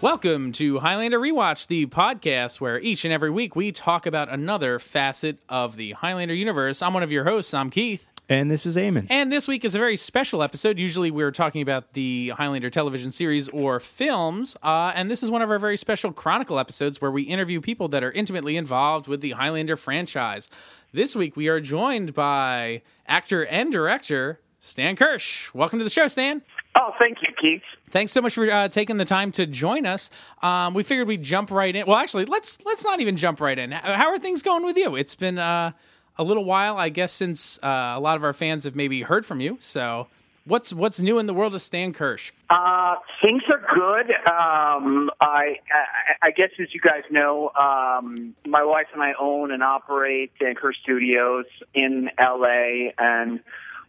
Welcome 0.00 0.52
to 0.52 0.78
Highlander 0.78 1.18
Rewatch, 1.18 1.66
the 1.66 1.86
podcast 1.86 2.60
where 2.60 2.78
each 2.78 3.04
and 3.04 3.12
every 3.12 3.30
week 3.30 3.56
we 3.56 3.72
talk 3.72 4.06
about 4.06 4.28
another 4.28 4.78
facet 4.78 5.38
of 5.48 5.74
the 5.74 5.90
Highlander 5.90 6.34
universe. 6.34 6.82
I'm 6.82 6.94
one 6.94 7.02
of 7.02 7.10
your 7.10 7.24
hosts, 7.24 7.52
I'm 7.52 7.68
Keith. 7.68 8.07
And 8.30 8.50
this 8.50 8.66
is 8.66 8.76
Eamon. 8.76 9.06
And 9.08 9.32
this 9.32 9.48
week 9.48 9.64
is 9.64 9.74
a 9.74 9.78
very 9.78 9.96
special 9.96 10.42
episode. 10.42 10.78
Usually 10.78 11.10
we're 11.10 11.30
talking 11.30 11.62
about 11.62 11.94
the 11.94 12.28
Highlander 12.36 12.68
television 12.68 13.10
series 13.10 13.48
or 13.48 13.80
films. 13.80 14.54
Uh, 14.62 14.92
and 14.94 15.10
this 15.10 15.22
is 15.22 15.30
one 15.30 15.40
of 15.40 15.50
our 15.50 15.58
very 15.58 15.78
special 15.78 16.12
Chronicle 16.12 16.58
episodes 16.58 17.00
where 17.00 17.10
we 17.10 17.22
interview 17.22 17.62
people 17.62 17.88
that 17.88 18.04
are 18.04 18.12
intimately 18.12 18.58
involved 18.58 19.08
with 19.08 19.22
the 19.22 19.30
Highlander 19.30 19.76
franchise. 19.76 20.50
This 20.92 21.16
week 21.16 21.36
we 21.36 21.48
are 21.48 21.58
joined 21.58 22.12
by 22.12 22.82
actor 23.06 23.46
and 23.46 23.72
director 23.72 24.40
Stan 24.60 24.94
Kirsch. 24.94 25.54
Welcome 25.54 25.78
to 25.78 25.84
the 25.84 25.90
show, 25.90 26.06
Stan. 26.06 26.42
Oh, 26.76 26.92
thank 26.98 27.22
you, 27.22 27.28
Keith. 27.40 27.62
Thanks 27.90 28.12
so 28.12 28.20
much 28.20 28.34
for 28.34 28.50
uh, 28.50 28.68
taking 28.68 28.98
the 28.98 29.06
time 29.06 29.32
to 29.32 29.46
join 29.46 29.86
us. 29.86 30.10
Um, 30.42 30.74
we 30.74 30.82
figured 30.82 31.08
we'd 31.08 31.22
jump 31.22 31.50
right 31.50 31.74
in. 31.74 31.86
Well, 31.86 31.96
actually, 31.96 32.26
let's 32.26 32.62
let's 32.66 32.84
not 32.84 33.00
even 33.00 33.16
jump 33.16 33.40
right 33.40 33.58
in. 33.58 33.72
How 33.72 34.08
are 34.08 34.18
things 34.18 34.42
going 34.42 34.64
with 34.64 34.76
you? 34.76 34.94
It's 34.96 35.14
been 35.14 35.38
uh, 35.38 35.72
a 36.18 36.24
little 36.24 36.44
while, 36.44 36.76
I 36.76 36.88
guess, 36.88 37.12
since 37.12 37.58
uh, 37.62 37.94
a 37.96 38.00
lot 38.00 38.16
of 38.16 38.24
our 38.24 38.32
fans 38.32 38.64
have 38.64 38.74
maybe 38.74 39.02
heard 39.02 39.24
from 39.24 39.40
you. 39.40 39.56
So, 39.60 40.08
what's 40.44 40.72
what's 40.74 41.00
new 41.00 41.18
in 41.18 41.26
the 41.26 41.34
world 41.34 41.54
of 41.54 41.62
Stan 41.62 41.92
Kirsch? 41.92 42.32
Uh, 42.50 42.96
things 43.22 43.42
are 43.48 43.62
good. 43.74 44.10
Um, 44.26 45.10
I, 45.20 45.58
I, 45.70 46.28
I 46.28 46.30
guess, 46.30 46.50
as 46.60 46.74
you 46.74 46.80
guys 46.80 47.02
know, 47.10 47.50
um, 47.50 48.34
my 48.46 48.64
wife 48.64 48.88
and 48.92 49.02
I 49.02 49.12
own 49.20 49.52
and 49.52 49.62
operate 49.62 50.32
Kirsch 50.56 50.76
Studios 50.82 51.46
in 51.74 52.10
LA, 52.18 52.90
and 52.98 53.40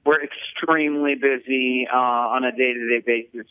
we're 0.06 0.22
extremely 0.24 1.16
busy 1.16 1.88
uh, 1.92 1.98
on 1.98 2.44
a 2.44 2.52
day-to-day 2.52 3.04
basis, 3.06 3.48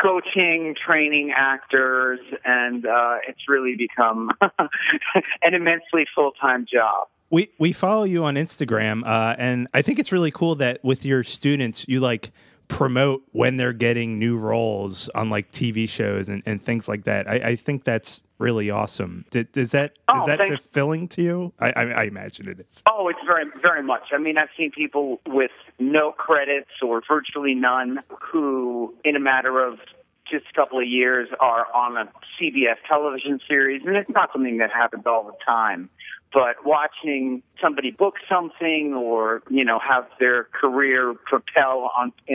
coaching, 0.00 0.74
training 0.86 1.32
actors, 1.36 2.20
and 2.44 2.86
uh, 2.86 3.16
it's 3.28 3.48
really 3.48 3.76
become 3.76 4.30
an 4.40 5.54
immensely 5.54 6.06
full-time 6.14 6.66
job. 6.70 7.08
We 7.34 7.50
we 7.58 7.72
follow 7.72 8.04
you 8.04 8.24
on 8.24 8.36
Instagram, 8.36 9.02
uh, 9.04 9.34
and 9.38 9.66
I 9.74 9.82
think 9.82 9.98
it's 9.98 10.12
really 10.12 10.30
cool 10.30 10.54
that 10.56 10.82
with 10.84 11.04
your 11.04 11.24
students, 11.24 11.84
you 11.88 11.98
like 11.98 12.30
promote 12.68 13.22
when 13.32 13.56
they're 13.56 13.72
getting 13.74 14.18
new 14.18 14.36
roles 14.36 15.08
on 15.10 15.28
like 15.28 15.50
TV 15.52 15.86
shows 15.88 16.28
and, 16.28 16.42
and 16.46 16.62
things 16.62 16.88
like 16.88 17.04
that. 17.04 17.28
I, 17.28 17.34
I 17.34 17.56
think 17.56 17.84
that's 17.84 18.22
really 18.38 18.70
awesome. 18.70 19.24
Did, 19.30 19.54
is 19.56 19.72
that 19.72 19.90
is 19.92 19.98
Oh, 20.08 20.26
that 20.26 20.38
thanks. 20.38 20.60
fulfilling 20.62 21.08
to 21.08 21.22
you? 21.22 21.52
I, 21.60 21.72
I, 21.72 21.82
I 21.82 22.02
imagine 22.04 22.48
it 22.48 22.60
is. 22.60 22.82
Oh, 22.86 23.08
it's 23.08 23.18
very, 23.26 23.44
very 23.60 23.82
much. 23.82 24.04
I 24.12 24.18
mean, 24.18 24.38
I've 24.38 24.48
seen 24.56 24.70
people 24.70 25.20
with 25.26 25.50
no 25.78 26.12
credits 26.12 26.70
or 26.82 27.02
virtually 27.06 27.54
none 27.54 28.00
who, 28.22 28.94
in 29.04 29.14
a 29.16 29.20
matter 29.20 29.60
of 29.62 29.78
just 30.30 30.46
a 30.50 30.54
couple 30.54 30.78
of 30.78 30.86
years, 30.86 31.28
are 31.40 31.66
on 31.74 31.96
a 31.96 32.10
CBS 32.40 32.76
television 32.88 33.40
series, 33.46 33.82
and 33.84 33.96
it's 33.96 34.10
not 34.10 34.30
something 34.32 34.58
that 34.58 34.70
happens 34.70 35.04
all 35.06 35.24
the 35.24 35.36
time. 35.44 35.90
But 36.32 36.64
watching 36.64 37.42
somebody 37.62 37.90
book 37.90 38.14
something, 38.28 38.94
or 38.94 39.42
you 39.50 39.64
know, 39.64 39.78
have 39.78 40.06
their 40.18 40.44
career 40.44 41.14
propel 41.26 41.90
on, 41.96 42.12
uh, 42.28 42.34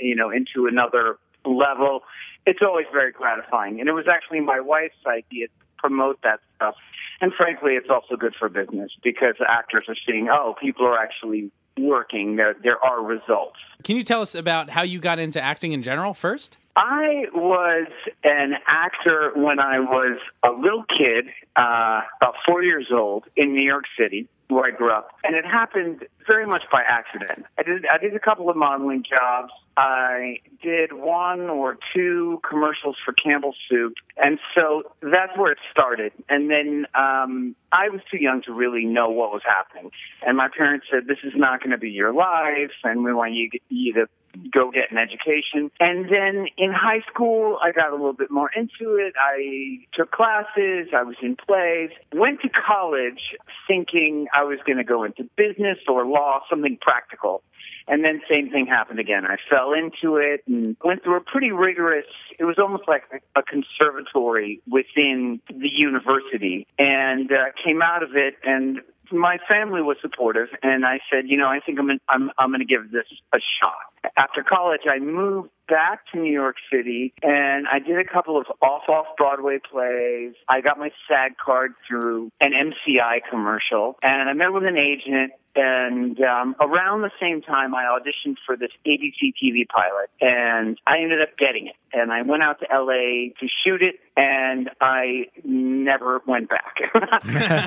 you 0.00 0.14
know, 0.14 0.30
into 0.30 0.66
another 0.66 1.18
level, 1.44 2.02
it's 2.46 2.60
always 2.62 2.86
very 2.92 3.12
gratifying. 3.12 3.80
And 3.80 3.88
it 3.88 3.92
was 3.92 4.06
actually 4.08 4.40
my 4.40 4.60
wife's 4.60 4.94
idea 5.06 5.48
to 5.48 5.52
promote 5.78 6.20
that 6.22 6.40
stuff. 6.56 6.74
And 7.20 7.32
frankly, 7.34 7.72
it's 7.72 7.90
also 7.90 8.16
good 8.16 8.34
for 8.38 8.48
business 8.48 8.92
because 9.02 9.34
actors 9.46 9.84
are 9.88 9.96
seeing, 10.06 10.28
oh, 10.30 10.54
people 10.60 10.86
are 10.86 10.98
actually 10.98 11.50
working. 11.82 12.36
There, 12.36 12.54
there 12.62 12.82
are 12.84 13.02
results. 13.02 13.58
Can 13.82 13.96
you 13.96 14.02
tell 14.02 14.20
us 14.20 14.34
about 14.34 14.70
how 14.70 14.82
you 14.82 14.98
got 14.98 15.18
into 15.18 15.40
acting 15.40 15.72
in 15.72 15.82
general 15.82 16.14
first? 16.14 16.58
I 16.76 17.24
was 17.34 17.88
an 18.24 18.54
actor 18.66 19.32
when 19.34 19.58
I 19.58 19.80
was 19.80 20.18
a 20.44 20.50
little 20.50 20.84
kid, 20.84 21.26
uh, 21.56 22.00
about 22.20 22.34
four 22.46 22.62
years 22.62 22.86
old, 22.92 23.24
in 23.36 23.52
New 23.52 23.62
York 23.62 23.84
City, 23.98 24.28
where 24.50 24.64
I 24.64 24.70
grew 24.70 24.92
up, 24.92 25.10
and 25.24 25.34
it 25.34 25.44
happened 25.44 26.06
very 26.26 26.46
much 26.46 26.64
by 26.70 26.82
accident. 26.86 27.46
I 27.58 27.62
did 27.62 27.86
I 27.86 27.98
did 27.98 28.14
a 28.14 28.20
couple 28.20 28.48
of 28.50 28.56
modeling 28.56 29.04
jobs. 29.08 29.52
I 29.76 30.38
did 30.62 30.92
one 30.92 31.48
or 31.48 31.78
two 31.94 32.40
commercials 32.48 32.96
for 33.04 33.12
Campbell 33.12 33.54
Soup, 33.68 33.94
and 34.16 34.38
so 34.54 34.82
that's 35.00 35.36
where 35.36 35.52
it 35.52 35.58
started. 35.70 36.12
And 36.28 36.50
then 36.50 36.86
um, 36.94 37.56
I 37.72 37.88
was 37.88 38.00
too 38.10 38.18
young 38.18 38.42
to 38.42 38.52
really 38.52 38.84
know 38.84 39.08
what 39.08 39.32
was 39.32 39.42
happening, 39.44 39.90
and 40.26 40.36
my 40.36 40.48
parents 40.48 40.86
said, 40.90 41.06
"This 41.06 41.18
is 41.24 41.32
not 41.36 41.60
going 41.60 41.70
to 41.70 41.78
be 41.78 41.90
your 41.90 42.12
life, 42.12 42.72
and 42.84 43.04
we 43.04 43.14
want 43.14 43.34
you, 43.34 43.50
you 43.68 43.94
to 43.94 44.08
go 44.52 44.70
get 44.70 44.90
an 44.90 44.98
education. 44.98 45.70
And 45.80 46.06
then 46.06 46.46
in 46.56 46.72
high 46.72 47.02
school, 47.12 47.58
I 47.62 47.72
got 47.72 47.90
a 47.90 47.96
little 47.96 48.12
bit 48.12 48.30
more 48.30 48.50
into 48.54 48.96
it. 48.96 49.14
I 49.18 49.86
took 49.94 50.10
classes, 50.10 50.88
I 50.94 51.02
was 51.02 51.16
in 51.22 51.36
plays, 51.36 51.90
went 52.14 52.40
to 52.42 52.48
college 52.48 53.36
thinking 53.66 54.26
I 54.34 54.44
was 54.44 54.58
going 54.66 54.78
to 54.78 54.84
go 54.84 55.04
into 55.04 55.24
business 55.36 55.78
or 55.88 56.06
law, 56.06 56.40
something 56.48 56.78
practical. 56.80 57.42
And 57.88 58.04
then 58.04 58.20
same 58.30 58.50
thing 58.50 58.66
happened 58.66 59.00
again. 59.00 59.24
I 59.24 59.36
fell 59.48 59.72
into 59.72 60.16
it 60.16 60.44
and 60.46 60.76
went 60.84 61.02
through 61.02 61.16
a 61.16 61.20
pretty 61.20 61.50
rigorous, 61.50 62.06
it 62.38 62.44
was 62.44 62.56
almost 62.58 62.84
like 62.86 63.02
a 63.34 63.42
conservatory 63.42 64.60
within 64.70 65.40
the 65.48 65.68
university 65.68 66.66
and 66.78 67.32
uh, 67.32 67.50
came 67.64 67.82
out 67.82 68.02
of 68.02 68.10
it 68.14 68.34
and 68.44 68.80
my 69.12 69.38
family 69.48 69.82
was 69.82 69.96
supportive, 70.00 70.48
and 70.62 70.84
I 70.84 71.00
said, 71.10 71.24
you 71.26 71.36
know, 71.36 71.48
I 71.48 71.60
think 71.64 71.78
I'm 71.78 71.90
I'm 72.08 72.30
I'm 72.38 72.50
going 72.50 72.60
to 72.60 72.66
give 72.66 72.90
this 72.90 73.06
a 73.34 73.38
shot. 73.38 73.90
After 74.16 74.42
college, 74.42 74.82
I 74.90 74.98
moved 74.98 75.50
back 75.68 76.00
to 76.12 76.18
New 76.18 76.32
York 76.32 76.56
City, 76.72 77.12
and 77.22 77.66
I 77.68 77.78
did 77.78 77.98
a 77.98 78.04
couple 78.04 78.38
of 78.38 78.46
off-off 78.60 79.06
Broadway 79.16 79.58
plays. 79.58 80.34
I 80.48 80.60
got 80.60 80.78
my 80.78 80.90
SAG 81.08 81.36
card 81.42 81.74
through 81.86 82.30
an 82.40 82.52
MCI 82.52 83.20
commercial, 83.30 83.96
and 84.02 84.28
I 84.28 84.32
met 84.32 84.52
with 84.52 84.64
an 84.64 84.76
agent 84.76 85.32
and 85.56 86.20
um, 86.20 86.54
around 86.60 87.02
the 87.02 87.10
same 87.20 87.42
time, 87.42 87.74
I 87.74 87.84
auditioned 87.84 88.36
for 88.46 88.56
this 88.56 88.70
ABC 88.86 89.32
TV 89.42 89.66
pilot, 89.66 90.08
and 90.20 90.78
I 90.86 90.98
ended 90.98 91.20
up 91.20 91.36
getting 91.36 91.66
it. 91.66 91.74
And 91.92 92.12
I 92.12 92.22
went 92.22 92.42
out 92.44 92.60
to 92.60 92.66
LA 92.72 93.34
to 93.40 93.48
shoot 93.64 93.82
it, 93.82 93.96
and 94.16 94.70
I 94.80 95.26
never 95.42 96.22
went 96.24 96.48
back. 96.48 96.76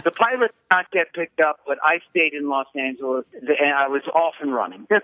the 0.04 0.12
pilot 0.12 0.52
did 0.52 0.72
not 0.72 0.92
get 0.92 1.14
picked 1.14 1.42
up, 1.42 1.60
but 1.68 1.78
I 1.84 2.00
stayed 2.10 2.34
in 2.34 2.48
Los 2.48 2.68
Angeles, 2.74 3.26
and 3.34 3.74
I 3.76 3.90
was 3.90 4.04
off 4.16 4.36
and 4.42 4.54
running. 4.54 4.88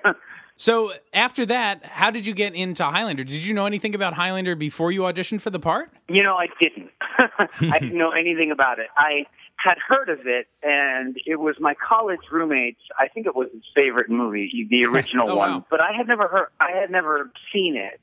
so 0.60 0.92
after 1.14 1.46
that, 1.46 1.86
how 1.86 2.12
did 2.12 2.28
you 2.28 2.34
get 2.34 2.54
into 2.54 2.84
Highlander? 2.84 3.24
Did 3.24 3.46
you 3.46 3.54
know 3.54 3.66
anything 3.66 3.96
about 3.96 4.12
Highlander 4.12 4.58
before 4.58 4.92
you 4.92 5.04
auditioned 5.04 5.40
for 5.40 5.52
the 5.52 5.60
part? 5.60 5.90
You 6.10 6.22
know, 6.22 6.36
I 6.36 6.48
didn't. 6.60 6.92
I 7.74 7.80
didn't 7.80 7.98
know 7.98 8.12
anything 8.12 8.52
about 8.52 8.78
it. 8.78 8.88
I 8.98 9.24
had 9.56 9.78
heard 9.78 10.10
of 10.10 10.28
it, 10.28 10.48
and 10.62 11.16
it 11.26 11.38
was 11.38 11.56
my 11.62 11.76
college 11.76 12.20
roommate's. 12.30 12.82
I 13.00 13.08
think 13.08 13.26
it 13.26 13.38
was 13.38 13.48
his 13.54 13.64
favorite 13.74 14.10
movie, 14.10 14.68
the 14.70 14.84
original 14.92 15.32
oh, 15.32 15.38
one. 15.38 15.50
Wow. 15.50 15.66
But 15.70 15.80
I 15.80 15.94
had 15.94 16.10
never 16.10 16.28
heard. 16.28 16.48
I 16.60 16.72
had 16.72 16.92
never 16.92 17.32
seen 17.54 17.78
it. 17.78 18.02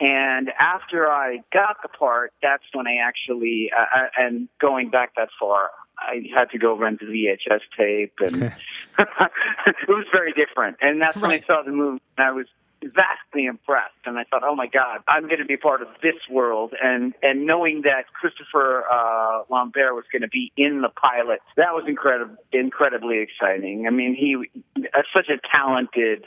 And 0.00 0.50
after 0.58 1.08
I 1.08 1.38
got 1.52 1.76
the 1.82 1.88
part, 1.88 2.32
that's 2.42 2.64
when 2.72 2.88
I 2.88 2.96
actually, 2.96 3.70
uh, 3.78 4.06
and 4.18 4.48
going 4.60 4.90
back 4.90 5.12
that 5.16 5.28
far, 5.38 5.70
I 5.98 6.22
had 6.34 6.50
to 6.50 6.58
go 6.58 6.76
rent 6.76 7.00
the 7.00 7.06
VHS 7.06 7.60
tape, 7.76 8.14
and 8.20 8.42
it 8.98 9.88
was 9.88 10.06
very 10.12 10.32
different. 10.32 10.78
And 10.80 11.00
that's 11.00 11.16
when 11.16 11.30
I 11.30 11.42
saw 11.46 11.62
the 11.64 11.72
movie. 11.72 12.00
And 12.18 12.26
I 12.26 12.32
was 12.32 12.46
vastly 12.82 13.46
impressed, 13.46 13.94
and 14.04 14.18
I 14.18 14.24
thought, 14.24 14.42
"Oh 14.44 14.54
my 14.54 14.66
God, 14.66 15.00
I'm 15.08 15.24
going 15.24 15.38
to 15.38 15.44
be 15.44 15.56
part 15.56 15.82
of 15.82 15.88
this 16.02 16.16
world." 16.30 16.74
And 16.82 17.14
and 17.22 17.46
knowing 17.46 17.82
that 17.82 18.12
Christopher 18.12 18.84
uh, 18.90 19.42
Lambert 19.48 19.94
was 19.94 20.04
going 20.10 20.22
to 20.22 20.28
be 20.28 20.52
in 20.56 20.82
the 20.82 20.88
pilot, 20.88 21.40
that 21.56 21.72
was 21.72 21.84
incredible, 21.86 22.36
incredibly 22.52 23.18
exciting. 23.20 23.86
I 23.86 23.90
mean, 23.90 24.14
he 24.14 24.36
is 24.76 25.06
such 25.14 25.28
a 25.28 25.38
talented 25.50 26.26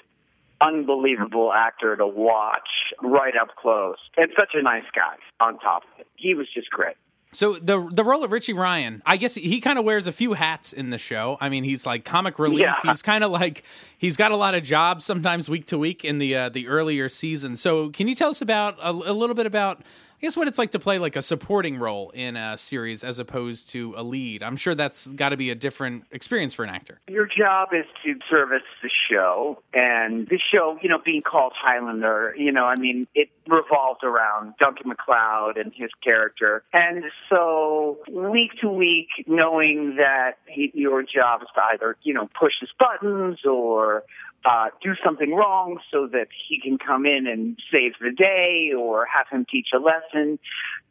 unbelievable 0.61 1.51
actor 1.53 1.95
to 1.97 2.07
watch 2.07 2.93
right 3.01 3.35
up 3.35 3.49
close 3.57 3.97
and 4.17 4.31
such 4.37 4.51
a 4.53 4.61
nice 4.61 4.85
guy 4.95 5.15
on 5.39 5.59
top 5.59 5.83
of 5.83 5.99
it. 5.99 6.07
He 6.15 6.33
was 6.33 6.47
just 6.53 6.69
great. 6.69 6.95
So 7.35 7.59
the 7.59 7.87
the 7.91 8.03
role 8.03 8.23
of 8.23 8.31
Richie 8.31 8.53
Ryan, 8.53 9.01
I 9.05 9.17
guess 9.17 9.35
he 9.35 9.59
kind 9.59 9.77
of 9.77 9.83
wears 9.83 10.07
a 10.07 10.11
few 10.11 10.33
hats 10.33 10.71
in 10.71 10.89
the 10.89 10.97
show. 10.97 11.37
I 11.41 11.49
mean, 11.49 11.63
he's 11.63 11.85
like 11.85 12.05
comic 12.05 12.39
relief. 12.39 12.59
Yeah. 12.59 12.79
He's 12.81 13.01
kind 13.01 13.23
of 13.23 13.31
like 13.31 13.63
he's 13.97 14.15
got 14.15 14.31
a 14.31 14.35
lot 14.37 14.55
of 14.55 14.63
jobs, 14.63 15.03
sometimes 15.03 15.49
week 15.49 15.65
to 15.67 15.77
week 15.77 16.05
in 16.05 16.17
the 16.19 16.35
uh, 16.35 16.49
the 16.49 16.67
earlier 16.67 17.09
season. 17.09 17.55
So 17.57 17.89
can 17.89 18.07
you 18.07 18.15
tell 18.15 18.29
us 18.29 18.41
about 18.41 18.77
a, 18.81 18.89
a 18.89 19.13
little 19.13 19.35
bit 19.35 19.45
about? 19.45 19.81
Guess 20.25 20.37
what 20.37 20.47
it's 20.47 20.57
like 20.57 20.71
to 20.71 20.79
play 20.79 20.97
like 20.97 21.15
a 21.15 21.21
supporting 21.21 21.77
role 21.77 22.09
in 22.09 22.35
a 22.35 22.57
series 22.57 23.03
as 23.03 23.19
opposed 23.19 23.69
to 23.69 23.93
a 23.95 24.01
lead. 24.01 24.41
I'm 24.41 24.55
sure 24.55 24.73
that's 24.73 25.05
got 25.05 25.29
to 25.29 25.37
be 25.37 25.51
a 25.51 25.55
different 25.55 26.05
experience 26.09 26.55
for 26.55 26.63
an 26.63 26.71
actor. 26.71 26.99
Your 27.07 27.27
job 27.27 27.69
is 27.73 27.85
to 28.03 28.15
service 28.27 28.63
the 28.81 28.89
show, 29.07 29.61
and 29.71 30.27
the 30.27 30.39
show, 30.51 30.79
you 30.81 30.89
know, 30.89 30.97
being 31.05 31.21
called 31.21 31.53
Highlander, 31.55 32.33
you 32.35 32.51
know, 32.51 32.65
I 32.65 32.75
mean, 32.75 33.05
it 33.13 33.29
revolves 33.47 33.99
around 34.01 34.55
Duncan 34.57 34.89
MacLeod 34.89 35.57
and 35.57 35.71
his 35.75 35.91
character. 36.03 36.63
And 36.73 37.03
so, 37.29 37.99
week 38.11 38.49
to 38.61 38.69
week, 38.69 39.09
knowing 39.27 39.97
that 39.97 40.39
he, 40.47 40.71
your 40.73 41.03
job 41.03 41.43
is 41.43 41.49
to 41.53 41.61
either, 41.71 41.97
you 42.01 42.15
know, 42.15 42.27
push 42.39 42.53
his 42.59 42.71
buttons 42.79 43.45
or 43.45 44.01
uh, 44.45 44.67
do 44.81 44.93
something 45.03 45.33
wrong 45.33 45.79
so 45.91 46.07
that 46.07 46.27
he 46.47 46.59
can 46.59 46.77
come 46.77 47.05
in 47.05 47.27
and 47.27 47.57
save 47.71 47.93
the 47.99 48.11
day 48.11 48.71
or 48.77 49.05
have 49.05 49.27
him 49.29 49.45
teach 49.49 49.69
a 49.73 49.79
lesson. 49.79 50.39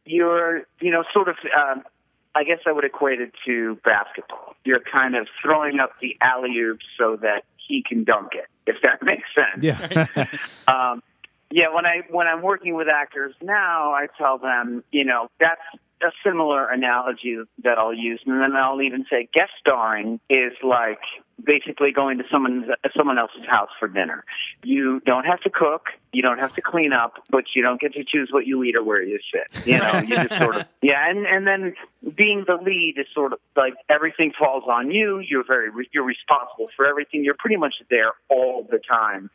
You're, 0.05 0.63
you 0.81 0.91
know, 0.91 1.05
sort 1.13 1.29
of, 1.29 1.37
uh, 1.57 1.77
I 2.35 2.45
guess 2.45 2.59
I 2.67 2.73
would 2.73 2.85
equate 2.85 3.21
it 3.21 3.33
to 3.47 3.79
basketball. 3.85 4.57
You're 4.65 4.81
kind 4.81 5.15
of 5.15 5.29
throwing 5.41 5.79
up 5.79 5.93
the 6.01 6.17
alley 6.21 6.57
oop 6.59 6.81
so 6.99 7.17
that 7.17 7.45
he 7.57 7.83
can 7.87 8.05
dunk 8.05 8.33
it, 8.33 8.47
if 8.67 8.77
that 8.83 9.03
makes 9.03 9.29
sense. 9.35 9.63
Yeah. 9.63 10.27
Um, 10.67 11.03
yeah, 11.51 11.73
when 11.73 11.87
I 11.87 12.01
when 12.11 12.27
I'm 12.27 12.43
working 12.43 12.75
with 12.75 12.89
actors 12.89 13.35
now, 13.41 13.93
I 13.93 14.09
tell 14.19 14.39
them, 14.39 14.83
you 14.91 15.05
know, 15.05 15.29
that's 15.39 15.61
a 16.03 16.11
similar 16.25 16.69
analogy 16.69 17.39
that 17.63 17.79
I'll 17.79 17.95
use, 17.95 18.21
and 18.27 18.41
then 18.41 18.57
I'll 18.57 18.83
even 18.83 19.05
say 19.11 19.29
guest 19.33 19.53
starring 19.61 20.21
is 20.29 20.53
like 20.63 21.01
basically 21.43 21.93
going 21.93 22.19
to 22.19 22.25
someone's 22.31 22.67
someone 22.97 23.19
else's 23.19 23.45
house 23.49 23.71
for 23.79 23.89
dinner. 23.89 24.25
You 24.63 25.01
don't 25.01 25.25
have 25.25 25.41
to 25.41 25.51
cook, 25.51 25.87
you 26.13 26.23
don't 26.23 26.39
have 26.39 26.55
to 26.55 26.63
clean 26.63 26.93
up, 26.93 27.15
but 27.31 27.45
you 27.55 27.63
don't 27.63 27.81
get 27.81 27.95
to 27.95 28.05
choose 28.05 28.29
what 28.31 28.47
you 28.47 28.63
eat 28.63 28.77
or 28.77 28.85
where 28.85 29.03
you 29.03 29.19
sit. 29.33 29.67
You 29.67 29.79
know, 29.79 29.99
you 29.99 30.17
just 30.17 30.39
sort 30.39 30.57
of 30.57 30.67
yeah, 30.83 31.09
and 31.09 31.27
and 31.27 31.47
then 31.47 31.75
being 32.17 32.45
the 32.47 32.57
lead 32.63 32.95
is 32.99 33.07
sort 33.15 33.33
of 33.33 33.39
like 33.57 33.75
everything 33.89 34.33
falls 34.39 34.65
on 34.69 34.91
you. 34.91 35.21
You're 35.21 35.45
very 35.47 35.71
you're 35.93 36.05
responsible 36.05 36.69
for 36.77 36.87
everything. 36.87 37.25
You're 37.25 37.37
pretty 37.39 37.57
much 37.57 37.75
there 37.91 38.13
all 38.29 38.67
the 38.71 38.79
time. 38.79 39.31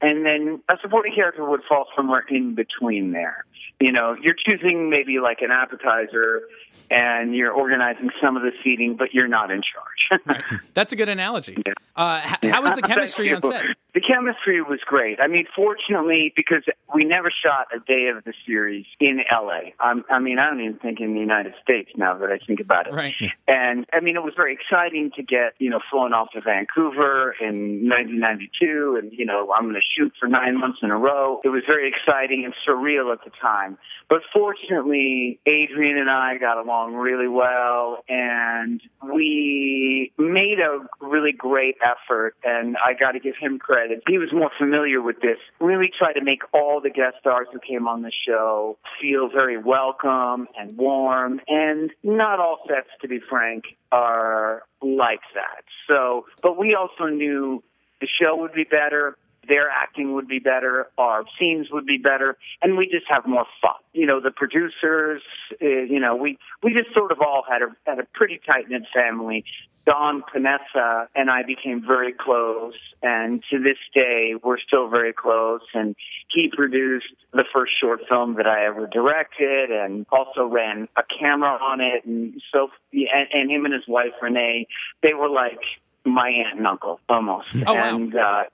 And 0.00 0.26
then 0.26 0.60
a 0.68 0.74
supporting 0.82 1.14
character 1.14 1.48
would 1.48 1.62
fall 1.68 1.86
somewhere 1.94 2.24
in 2.28 2.56
between 2.56 3.12
there. 3.12 3.44
You 3.82 3.90
know, 3.90 4.16
you're 4.22 4.34
choosing 4.34 4.90
maybe 4.90 5.18
like 5.18 5.38
an 5.40 5.50
appetizer 5.50 6.42
and 6.90 7.34
you're 7.34 7.52
organizing 7.52 8.10
some 8.22 8.36
of 8.36 8.42
the 8.42 8.52
seating, 8.62 8.96
but 8.96 9.12
you're 9.12 9.28
not 9.28 9.50
in 9.50 9.62
charge. 9.62 10.52
That's 10.74 10.92
a 10.92 10.96
good 10.96 11.08
analogy. 11.08 11.56
Uh, 11.96 12.20
h- 12.24 12.50
how 12.50 12.62
was 12.62 12.74
the 12.74 12.82
chemistry 12.92 13.34
on 13.34 13.42
set? 13.42 13.64
The 13.94 14.00
chemistry 14.00 14.62
was 14.62 14.80
great. 14.86 15.18
I 15.20 15.26
mean, 15.26 15.46
fortunately, 15.54 16.32
because 16.34 16.62
we 16.94 17.04
never 17.04 17.30
shot 17.30 17.66
a 17.74 17.80
day 17.80 18.08
of 18.08 18.24
the 18.24 18.32
series 18.46 18.86
in 19.00 19.20
LA. 19.30 19.72
Um, 19.84 20.04
I 20.10 20.18
mean, 20.18 20.38
I 20.38 20.48
don't 20.48 20.60
even 20.60 20.78
think 20.78 21.00
in 21.00 21.14
the 21.14 21.20
United 21.20 21.54
States 21.62 21.90
now 21.96 22.16
that 22.18 22.30
I 22.30 22.38
think 22.38 22.60
about 22.60 22.86
it. 22.86 22.94
Right. 22.94 23.14
And 23.46 23.86
I 23.92 24.00
mean, 24.00 24.16
it 24.16 24.22
was 24.22 24.32
very 24.34 24.54
exciting 24.54 25.10
to 25.16 25.22
get, 25.22 25.54
you 25.58 25.68
know, 25.68 25.80
flown 25.90 26.14
off 26.14 26.28
to 26.32 26.40
Vancouver 26.40 27.34
in 27.40 27.88
1992 27.88 28.98
and, 29.02 29.12
you 29.12 29.26
know, 29.26 29.52
I'm 29.52 29.64
going 29.64 29.74
to 29.74 29.80
shoot 29.96 30.12
for 30.18 30.26
nine 30.26 30.58
months 30.58 30.78
in 30.82 30.90
a 30.90 30.96
row. 30.96 31.40
It 31.44 31.50
was 31.50 31.62
very 31.66 31.88
exciting 31.88 32.44
and 32.44 32.54
surreal 32.66 33.12
at 33.12 33.24
the 33.24 33.30
time. 33.40 33.71
But 34.08 34.20
fortunately, 34.32 35.38
Adrian 35.46 35.96
and 35.96 36.10
I 36.10 36.36
got 36.38 36.58
along 36.58 36.94
really 36.94 37.28
well 37.28 38.04
and 38.08 38.80
we 39.02 40.12
made 40.18 40.58
a 40.58 40.86
really 41.00 41.32
great 41.32 41.76
effort 41.82 42.34
and 42.44 42.76
I 42.76 42.92
got 42.92 43.12
to 43.12 43.20
give 43.20 43.36
him 43.40 43.58
credit. 43.58 44.02
He 44.06 44.18
was 44.18 44.32
more 44.32 44.50
familiar 44.58 45.00
with 45.00 45.20
this. 45.20 45.38
Really 45.60 45.90
tried 45.96 46.14
to 46.14 46.24
make 46.24 46.42
all 46.52 46.80
the 46.80 46.90
guest 46.90 47.16
stars 47.20 47.46
who 47.52 47.58
came 47.58 47.88
on 47.88 48.02
the 48.02 48.12
show 48.26 48.76
feel 49.00 49.28
very 49.28 49.56
welcome 49.56 50.46
and 50.58 50.76
warm 50.76 51.40
and 51.48 51.90
not 52.02 52.38
all 52.38 52.58
sets, 52.68 52.88
to 53.00 53.08
be 53.08 53.18
frank, 53.18 53.64
are 53.90 54.62
like 54.82 55.20
that. 55.34 55.64
So, 55.88 56.26
but 56.42 56.58
we 56.58 56.74
also 56.74 57.06
knew 57.06 57.62
the 58.00 58.08
show 58.20 58.36
would 58.36 58.52
be 58.52 58.64
better 58.64 59.16
their 59.48 59.68
acting 59.70 60.14
would 60.14 60.28
be 60.28 60.38
better, 60.38 60.88
our 60.98 61.24
scenes 61.38 61.68
would 61.70 61.86
be 61.86 61.98
better, 61.98 62.36
and 62.62 62.76
we 62.76 62.86
just 62.86 63.06
have 63.08 63.26
more 63.26 63.46
fun. 63.60 63.74
You 63.92 64.06
know, 64.06 64.20
the 64.20 64.30
producers, 64.30 65.22
uh, 65.60 65.66
you 65.66 66.00
know, 66.00 66.16
we 66.16 66.38
we 66.62 66.72
just 66.72 66.94
sort 66.94 67.12
of 67.12 67.20
all 67.20 67.44
had 67.48 67.62
a 67.62 67.68
had 67.86 67.98
a 67.98 68.06
pretty 68.14 68.40
tight 68.44 68.68
knit 68.68 68.82
family. 68.94 69.44
Don 69.84 70.22
Paonessa 70.22 71.08
and 71.16 71.28
I 71.28 71.42
became 71.42 71.82
very 71.84 72.12
close, 72.12 72.74
and 73.02 73.42
to 73.50 73.58
this 73.58 73.78
day, 73.92 74.34
we're 74.40 74.60
still 74.60 74.88
very 74.88 75.12
close. 75.12 75.62
And 75.74 75.96
he 76.30 76.52
produced 76.54 77.12
the 77.32 77.44
first 77.52 77.72
short 77.80 78.02
film 78.08 78.36
that 78.36 78.46
I 78.46 78.66
ever 78.66 78.86
directed, 78.86 79.72
and 79.72 80.06
also 80.12 80.46
ran 80.46 80.88
a 80.96 81.02
camera 81.02 81.58
on 81.60 81.80
it. 81.80 82.04
And 82.04 82.40
so, 82.52 82.68
and, 82.92 83.28
and 83.32 83.50
him 83.50 83.64
and 83.64 83.74
his 83.74 83.88
wife 83.88 84.12
Renee, 84.22 84.68
they 85.02 85.14
were 85.14 85.28
like 85.28 85.58
my 86.04 86.28
aunt 86.28 86.58
and 86.58 86.66
uncle 86.66 87.00
almost. 87.08 87.48
Oh, 87.66 87.74
wow. 87.74 87.96
and 87.96 88.14
uh, 88.14 88.44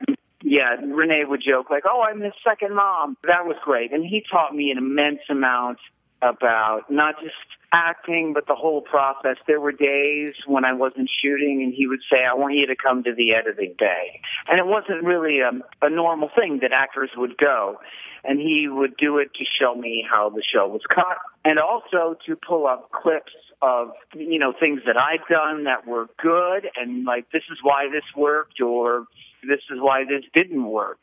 yeah, 0.48 0.76
Renee 0.82 1.24
would 1.26 1.42
joke 1.42 1.70
like, 1.70 1.84
"Oh, 1.86 2.02
I'm 2.02 2.20
his 2.20 2.32
second 2.42 2.74
mom." 2.74 3.16
That 3.24 3.44
was 3.46 3.56
great, 3.62 3.92
and 3.92 4.04
he 4.04 4.24
taught 4.30 4.54
me 4.54 4.70
an 4.70 4.78
immense 4.78 5.20
amount 5.28 5.78
about 6.22 6.90
not 6.90 7.20
just 7.20 7.34
acting, 7.70 8.32
but 8.32 8.46
the 8.46 8.54
whole 8.54 8.80
process. 8.80 9.36
There 9.46 9.60
were 9.60 9.72
days 9.72 10.32
when 10.46 10.64
I 10.64 10.72
wasn't 10.72 11.10
shooting, 11.22 11.62
and 11.62 11.74
he 11.74 11.86
would 11.86 12.00
say, 12.10 12.24
"I 12.24 12.32
want 12.34 12.54
you 12.54 12.66
to 12.66 12.76
come 12.76 13.04
to 13.04 13.14
the 13.14 13.34
editing 13.34 13.74
bay," 13.78 14.20
and 14.48 14.58
it 14.58 14.66
wasn't 14.66 15.04
really 15.04 15.40
a, 15.40 15.52
a 15.82 15.90
normal 15.90 16.30
thing 16.34 16.60
that 16.62 16.72
actors 16.72 17.10
would 17.16 17.36
go. 17.36 17.78
And 18.24 18.40
he 18.40 18.68
would 18.68 18.96
do 18.96 19.18
it 19.18 19.32
to 19.34 19.44
show 19.44 19.76
me 19.76 20.04
how 20.10 20.28
the 20.30 20.42
show 20.42 20.66
was 20.66 20.82
cut, 20.92 21.18
and 21.44 21.58
also 21.58 22.16
to 22.26 22.36
pull 22.36 22.66
up 22.66 22.90
clips 22.90 23.32
of 23.60 23.92
you 24.14 24.38
know 24.38 24.52
things 24.58 24.80
that 24.86 24.96
I'd 24.96 25.24
done 25.28 25.64
that 25.64 25.86
were 25.86 26.08
good, 26.22 26.70
and 26.74 27.04
like 27.04 27.30
this 27.32 27.44
is 27.50 27.58
why 27.62 27.88
this 27.92 28.04
worked, 28.16 28.60
or 28.60 29.06
this 29.42 29.60
is 29.70 29.78
why 29.80 30.04
this 30.04 30.24
didn't 30.34 30.64
work. 30.64 31.02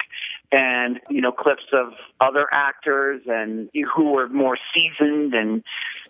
And 0.51 0.99
you 1.09 1.21
know 1.21 1.31
clips 1.31 1.65
of 1.73 1.93
other 2.21 2.47
actors 2.51 3.21
and 3.27 3.69
who 3.95 4.11
were 4.11 4.29
more 4.29 4.57
seasoned 4.73 5.33
and 5.33 5.63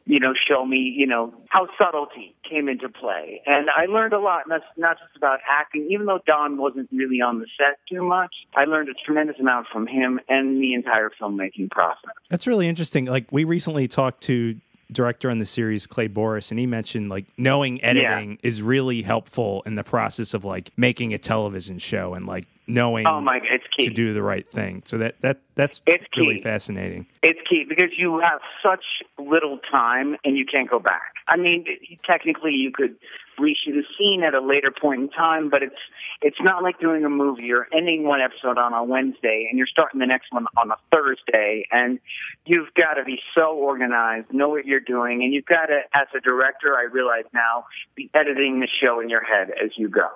you 0.05 0.19
know 0.19 0.33
show 0.47 0.65
me 0.65 0.77
you 0.77 1.07
know 1.07 1.33
how 1.49 1.67
subtlety 1.77 2.35
came 2.47 2.67
into 2.67 2.89
play. 2.89 3.41
And 3.45 3.69
i 3.69 3.85
learned 3.85 4.13
a 4.13 4.19
lot 4.19 4.43
and 4.43 4.51
that's 4.51 4.65
not 4.77 4.97
just 4.99 5.15
about 5.15 5.39
acting. 5.49 5.87
Even 5.89 6.05
though 6.05 6.19
don 6.27 6.57
wasn't 6.57 6.89
really 6.91 7.21
on 7.21 7.39
the 7.39 7.47
set 7.57 7.79
too 7.89 8.03
much 8.03 8.33
i 8.55 8.65
learned 8.65 8.89
a 8.89 8.93
tremendous 9.05 9.39
amount 9.39 9.67
from 9.71 9.87
him 9.87 10.19
and 10.27 10.61
the 10.61 10.73
entire 10.73 11.09
filmmaking 11.09 11.71
process. 11.71 12.11
That's 12.29 12.45
really 12.47 12.67
interesting. 12.67 13.05
Like 13.05 13.31
we 13.31 13.43
recently 13.43 13.87
talked 13.87 14.21
to 14.23 14.59
director 14.91 15.29
on 15.29 15.39
the 15.39 15.45
series 15.45 15.87
Clay 15.87 16.07
Boris 16.07 16.51
and 16.51 16.59
he 16.59 16.65
mentioned 16.65 17.09
like 17.09 17.25
knowing 17.37 17.83
editing 17.83 18.37
is 18.43 18.61
really 18.61 19.01
helpful 19.01 19.63
in 19.65 19.75
the 19.75 19.83
process 19.83 20.33
of 20.33 20.45
like 20.45 20.71
making 20.77 21.13
a 21.13 21.17
television 21.17 21.79
show 21.79 22.13
and 22.13 22.25
like 22.25 22.47
knowing 22.67 23.05
oh 23.05 23.21
my 23.21 23.39
it's 23.43 23.63
key 23.77 23.87
to 23.87 23.93
do 23.93 24.13
the 24.13 24.21
right 24.23 24.49
thing. 24.49 24.81
So 24.85 24.97
that 24.99 25.19
that 25.21 25.39
that's 25.55 25.81
It's 25.85 26.03
really 26.17 26.37
key. 26.37 26.43
fascinating. 26.43 27.05
It's 27.23 27.39
key 27.49 27.65
because 27.67 27.91
you 27.97 28.19
have 28.19 28.41
such 28.63 28.83
little 29.17 29.59
time 29.71 30.17
and 30.23 30.37
you 30.37 30.45
can't 30.45 30.69
go 30.69 30.79
back. 30.79 31.13
I 31.27 31.37
mean, 31.37 31.65
technically 32.05 32.51
you 32.51 32.71
could 32.71 32.95
reshoot 33.39 33.77
a 33.77 33.83
scene 33.97 34.23
at 34.23 34.33
a 34.33 34.41
later 34.41 34.71
point 34.71 35.01
in 35.01 35.09
time, 35.09 35.49
but 35.49 35.63
it's 35.63 35.75
it's 36.21 36.37
not 36.41 36.63
like 36.63 36.79
doing 36.79 37.05
a 37.05 37.09
movie. 37.09 37.43
You're 37.43 37.67
ending 37.73 38.03
one 38.03 38.21
episode 38.21 38.57
on 38.57 38.73
a 38.73 38.83
Wednesday 38.83 39.47
and 39.49 39.57
you're 39.57 39.67
starting 39.67 39.99
the 39.99 40.05
next 40.05 40.31
one 40.31 40.45
on 40.57 40.71
a 40.71 40.75
Thursday, 40.91 41.65
and 41.71 41.99
you've 42.45 42.73
got 42.73 42.95
to 42.95 43.03
be 43.03 43.19
so 43.33 43.55
organized, 43.55 44.33
know 44.33 44.49
what 44.49 44.65
you're 44.65 44.79
doing, 44.79 45.23
and 45.23 45.33
you've 45.33 45.45
got 45.45 45.67
to, 45.67 45.79
as 45.93 46.07
a 46.15 46.19
director, 46.19 46.75
I 46.75 46.83
realize 46.83 47.25
now, 47.33 47.65
be 47.95 48.09
editing 48.13 48.59
the 48.59 48.67
show 48.81 48.99
in 48.99 49.09
your 49.09 49.23
head 49.23 49.49
as 49.63 49.71
you 49.77 49.89
go. 49.89 50.07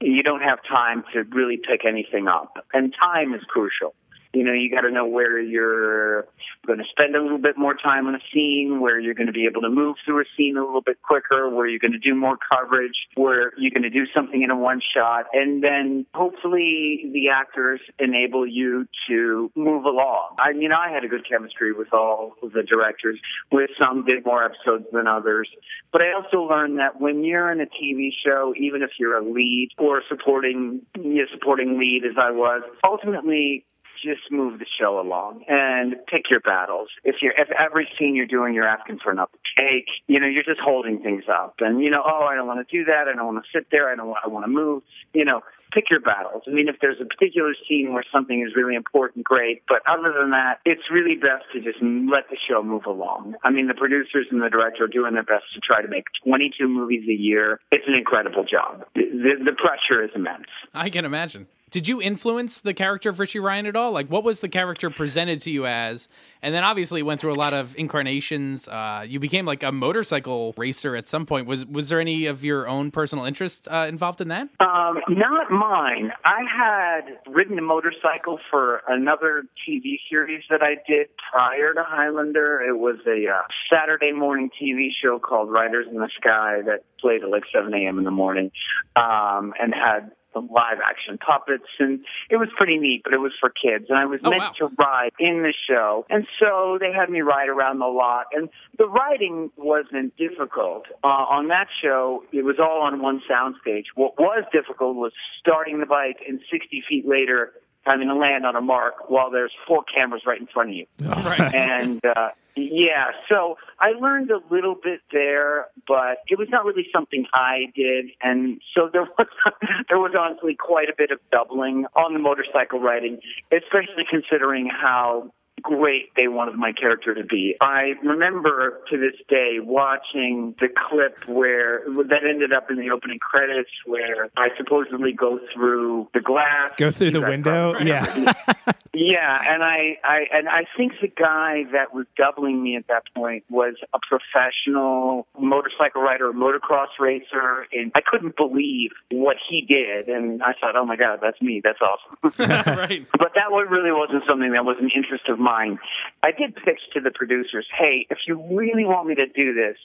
You 0.00 0.22
don't 0.22 0.42
have 0.42 0.58
time 0.68 1.04
to 1.12 1.22
really 1.24 1.56
pick 1.56 1.84
anything 1.86 2.28
up, 2.28 2.64
and 2.72 2.94
time 2.98 3.34
is 3.34 3.42
crucial. 3.48 3.94
You 4.34 4.44
know, 4.44 4.52
you 4.52 4.70
got 4.70 4.82
to 4.82 4.90
know 4.90 5.06
where 5.06 5.38
you're 5.38 6.22
going 6.66 6.78
to 6.78 6.84
spend 6.90 7.14
a 7.14 7.22
little 7.22 7.38
bit 7.38 7.58
more 7.58 7.74
time 7.74 8.06
on 8.06 8.14
a 8.14 8.20
scene, 8.32 8.80
where 8.80 8.98
you're 8.98 9.14
going 9.14 9.26
to 9.26 9.32
be 9.32 9.46
able 9.46 9.60
to 9.62 9.68
move 9.68 9.96
through 10.04 10.22
a 10.22 10.24
scene 10.36 10.56
a 10.56 10.64
little 10.64 10.80
bit 10.80 11.02
quicker, 11.02 11.50
where 11.50 11.66
you're 11.66 11.78
going 11.78 11.92
to 11.92 11.98
do 11.98 12.14
more 12.14 12.38
coverage, 12.50 12.96
where 13.14 13.52
you're 13.58 13.70
going 13.70 13.82
to 13.82 13.90
do 13.90 14.04
something 14.14 14.42
in 14.42 14.50
a 14.50 14.56
one 14.56 14.80
shot, 14.94 15.26
and 15.34 15.62
then 15.62 16.06
hopefully 16.14 17.10
the 17.12 17.28
actors 17.28 17.80
enable 17.98 18.46
you 18.46 18.86
to 19.08 19.50
move 19.54 19.84
along. 19.84 20.36
I 20.40 20.52
mean, 20.52 20.72
I 20.72 20.90
had 20.90 21.04
a 21.04 21.08
good 21.08 21.28
chemistry 21.28 21.72
with 21.72 21.92
all 21.92 22.34
the 22.42 22.62
directors, 22.62 23.18
with 23.50 23.70
some 23.78 24.04
did 24.04 24.24
more 24.24 24.44
episodes 24.44 24.86
than 24.92 25.06
others, 25.06 25.48
but 25.92 26.00
I 26.00 26.12
also 26.14 26.48
learned 26.48 26.78
that 26.78 27.00
when 27.00 27.22
you're 27.24 27.52
in 27.52 27.60
a 27.60 27.66
TV 27.66 28.10
show, 28.24 28.54
even 28.58 28.82
if 28.82 28.90
you're 28.98 29.18
a 29.18 29.24
lead 29.24 29.68
or 29.78 30.02
supporting, 30.08 30.80
you 30.96 31.14
know, 31.14 31.24
supporting 31.32 31.78
lead 31.78 32.02
as 32.08 32.16
I 32.18 32.30
was, 32.30 32.62
ultimately 32.82 33.66
just 34.02 34.30
move 34.30 34.58
the 34.58 34.66
show 34.80 35.00
along 35.00 35.44
and 35.48 35.94
pick 36.06 36.30
your 36.30 36.40
battles. 36.40 36.88
If 37.04 37.16
you're 37.22 37.34
if 37.38 37.48
every 37.52 37.88
scene 37.98 38.14
you're 38.14 38.26
doing 38.26 38.54
you're 38.54 38.68
asking 38.68 38.98
for 39.02 39.10
another 39.10 39.38
take, 39.56 39.86
you 40.06 40.20
know, 40.20 40.26
you're 40.26 40.42
just 40.42 40.60
holding 40.60 41.02
things 41.02 41.24
up. 41.30 41.56
And 41.60 41.82
you 41.82 41.90
know, 41.90 42.02
oh, 42.04 42.26
I 42.30 42.34
don't 42.34 42.46
want 42.46 42.66
to 42.66 42.76
do 42.76 42.84
that. 42.84 43.08
I 43.08 43.16
don't 43.16 43.26
want 43.26 43.44
to 43.44 43.58
sit 43.58 43.68
there. 43.70 43.90
I 43.90 43.96
don't 43.96 44.08
want, 44.08 44.20
I 44.24 44.28
want 44.28 44.44
to 44.44 44.50
move. 44.50 44.82
You 45.14 45.24
know, 45.24 45.40
pick 45.72 45.90
your 45.90 46.00
battles. 46.00 46.42
I 46.46 46.50
mean, 46.50 46.68
if 46.68 46.76
there's 46.80 47.00
a 47.00 47.04
particular 47.04 47.54
scene 47.68 47.92
where 47.92 48.04
something 48.12 48.44
is 48.46 48.54
really 48.54 48.74
important, 48.74 49.24
great. 49.24 49.62
But 49.68 49.82
other 49.88 50.12
than 50.12 50.30
that, 50.30 50.60
it's 50.64 50.82
really 50.90 51.16
best 51.16 51.44
to 51.54 51.60
just 51.60 51.82
let 51.82 52.28
the 52.30 52.36
show 52.48 52.62
move 52.62 52.86
along. 52.86 53.34
I 53.42 53.50
mean, 53.50 53.68
the 53.68 53.74
producers 53.74 54.26
and 54.30 54.42
the 54.42 54.50
director 54.50 54.84
are 54.84 54.88
doing 54.88 55.14
their 55.14 55.24
best 55.24 55.44
to 55.54 55.60
try 55.60 55.82
to 55.82 55.88
make 55.88 56.04
22 56.24 56.68
movies 56.68 57.08
a 57.08 57.14
year. 57.14 57.60
It's 57.70 57.84
an 57.86 57.94
incredible 57.94 58.44
job. 58.44 58.84
The, 58.94 59.40
the 59.44 59.52
pressure 59.56 60.04
is 60.04 60.10
immense. 60.14 60.46
I 60.74 60.90
can 60.90 61.04
imagine. 61.04 61.48
Did 61.72 61.88
you 61.88 62.02
influence 62.02 62.60
the 62.60 62.74
character 62.74 63.08
of 63.08 63.18
Richie 63.18 63.40
Ryan 63.40 63.64
at 63.64 63.76
all? 63.76 63.92
Like, 63.92 64.08
what 64.08 64.24
was 64.24 64.40
the 64.40 64.48
character 64.50 64.90
presented 64.90 65.40
to 65.40 65.50
you 65.50 65.66
as? 65.66 66.06
And 66.42 66.54
then 66.54 66.64
obviously 66.64 67.02
went 67.02 67.18
through 67.18 67.32
a 67.32 67.40
lot 67.40 67.54
of 67.54 67.74
incarnations. 67.78 68.68
Uh, 68.68 69.06
you 69.08 69.18
became 69.18 69.46
like 69.46 69.62
a 69.62 69.72
motorcycle 69.72 70.52
racer 70.58 70.94
at 70.94 71.08
some 71.08 71.24
point. 71.24 71.46
Was 71.46 71.64
was 71.64 71.88
there 71.88 71.98
any 71.98 72.26
of 72.26 72.44
your 72.44 72.68
own 72.68 72.90
personal 72.90 73.24
interest 73.24 73.68
uh, 73.70 73.86
involved 73.88 74.20
in 74.20 74.28
that? 74.28 74.50
Um, 74.60 74.98
not 75.08 75.50
mine. 75.50 76.12
I 76.26 76.42
had 76.44 77.18
ridden 77.26 77.58
a 77.58 77.62
motorcycle 77.62 78.38
for 78.50 78.82
another 78.86 79.44
TV 79.66 79.96
series 80.10 80.44
that 80.50 80.62
I 80.62 80.74
did 80.86 81.08
prior 81.32 81.72
to 81.72 81.82
Highlander. 81.82 82.60
It 82.60 82.78
was 82.78 82.96
a 83.06 83.30
uh, 83.32 83.42
Saturday 83.72 84.12
morning 84.12 84.50
TV 84.60 84.88
show 85.02 85.18
called 85.18 85.50
Riders 85.50 85.86
in 85.90 85.96
the 85.96 86.10
Sky 86.20 86.60
that 86.66 86.84
played 87.00 87.22
at 87.22 87.30
like 87.30 87.44
7 87.50 87.72
a.m. 87.72 87.96
in 87.96 88.04
the 88.04 88.10
morning 88.10 88.50
um, 88.94 89.54
and 89.58 89.72
had 89.72 90.10
some 90.32 90.48
live 90.52 90.78
action 90.84 91.18
puppets 91.18 91.68
and 91.78 92.00
it 92.30 92.36
was 92.36 92.48
pretty 92.56 92.78
neat, 92.78 93.02
but 93.04 93.12
it 93.12 93.18
was 93.20 93.32
for 93.40 93.50
kids 93.50 93.86
and 93.88 93.98
I 93.98 94.06
was 94.06 94.20
Oh, 94.24 94.30
meant 94.30 94.42
wow. 94.42 94.68
to 94.68 94.74
ride 94.78 95.10
in 95.18 95.42
the 95.42 95.52
show. 95.68 96.06
And 96.10 96.26
so 96.40 96.78
they 96.80 96.92
had 96.92 97.10
me 97.10 97.20
ride 97.20 97.48
around 97.48 97.78
the 97.78 97.86
lot 97.86 98.26
and 98.32 98.48
the 98.78 98.86
riding 98.88 99.50
wasn't 99.56 100.16
difficult. 100.16 100.84
Uh, 101.02 101.06
on 101.08 101.48
that 101.48 101.68
show, 101.82 102.24
it 102.32 102.44
was 102.44 102.56
all 102.60 102.82
on 102.82 103.00
one 103.02 103.20
soundstage. 103.30 103.84
What 103.94 104.18
was 104.18 104.44
difficult 104.52 104.96
was 104.96 105.12
starting 105.40 105.80
the 105.80 105.86
bike 105.86 106.18
and 106.28 106.40
60 106.50 106.82
feet 106.88 107.06
later 107.06 107.52
having 107.82 108.08
to 108.08 108.14
land 108.14 108.46
on 108.46 108.56
a 108.56 108.60
mark 108.60 109.10
while 109.10 109.30
there's 109.30 109.52
four 109.66 109.84
cameras 109.84 110.22
right 110.26 110.40
in 110.40 110.46
front 110.46 110.70
of 110.70 110.76
you. 110.76 110.86
Right. 111.00 111.52
And 111.72 112.00
uh, 112.04 112.30
yeah, 112.56 113.12
so 113.28 113.56
I 113.80 113.92
learned 113.92 114.30
a 114.30 114.40
little 114.50 114.74
bit 114.74 115.00
there, 115.10 115.66
but 115.88 116.18
it 116.28 116.38
was 116.38 116.48
not 116.50 116.64
really 116.64 116.86
something 116.92 117.26
I 117.32 117.72
did, 117.74 118.06
and 118.22 118.60
so 118.74 118.90
there 118.92 119.08
was 119.18 119.26
there 119.88 119.98
was 119.98 120.12
honestly 120.18 120.54
quite 120.54 120.88
a 120.88 120.94
bit 120.96 121.10
of 121.10 121.18
doubling 121.30 121.86
on 121.96 122.12
the 122.12 122.18
motorcycle 122.18 122.78
riding, 122.78 123.20
especially 123.50 124.04
considering 124.08 124.68
how 124.68 125.32
great 125.60 126.10
they 126.16 126.28
wanted 126.28 126.56
my 126.56 126.72
character 126.72 127.14
to 127.14 127.24
be. 127.24 127.56
I 127.60 127.92
remember 128.04 128.80
to 128.90 128.98
this 128.98 129.18
day 129.28 129.58
watching 129.60 130.54
the 130.60 130.68
clip 130.68 131.16
where 131.28 131.82
that 132.08 132.24
ended 132.28 132.52
up 132.52 132.70
in 132.70 132.76
the 132.76 132.90
opening 132.90 133.18
credits 133.18 133.70
where 133.86 134.30
I 134.36 134.48
supposedly 134.56 135.12
go 135.12 135.38
through 135.54 136.08
the 136.14 136.20
glass. 136.20 136.72
Go 136.76 136.90
through 136.90 137.12
the 137.12 137.20
window. 137.20 137.72
probably 137.72 137.88
Yeah. 137.88 138.32
yeah, 138.94 139.52
and 139.52 139.62
I, 139.62 139.98
I 140.04 140.26
and 140.32 140.48
I 140.48 140.64
think 140.76 140.92
the 141.00 141.08
guy 141.08 141.64
that 141.72 141.94
was 141.94 142.06
doubling 142.16 142.62
me 142.62 142.76
at 142.76 142.86
that 142.88 143.04
point 143.14 143.44
was 143.48 143.74
a 143.94 143.98
professional 143.98 145.26
motorcycle 145.38 146.02
rider, 146.02 146.30
a 146.30 146.34
motocross 146.34 146.98
racer, 146.98 147.66
and 147.72 147.92
I 147.94 148.00
couldn't 148.04 148.36
believe 148.36 148.90
what 149.10 149.36
he 149.48 149.62
did. 149.62 150.08
And 150.08 150.42
I 150.42 150.52
thought, 150.60 150.76
oh 150.76 150.84
my 150.84 150.96
god, 150.96 151.20
that's 151.22 151.40
me. 151.40 151.60
That's 151.62 151.78
awesome. 151.80 152.32
right. 152.78 153.06
but 153.18 153.32
that 153.34 153.50
one 153.50 153.68
really 153.68 153.92
wasn't 153.92 154.24
something 154.28 154.52
that 154.52 154.64
was 154.64 154.76
an 154.80 154.90
interest 154.94 155.28
of 155.28 155.38
mine. 155.42 155.78
I 156.22 156.30
did 156.32 156.54
pitch 156.54 156.80
to 156.94 157.00
the 157.00 157.10
producers, 157.10 157.66
hey, 157.78 158.06
if 158.10 158.18
you 158.26 158.42
really 158.50 158.84
want 158.84 159.08
me 159.08 159.14
to 159.16 159.26
do 159.26 159.54
this, 159.54 159.76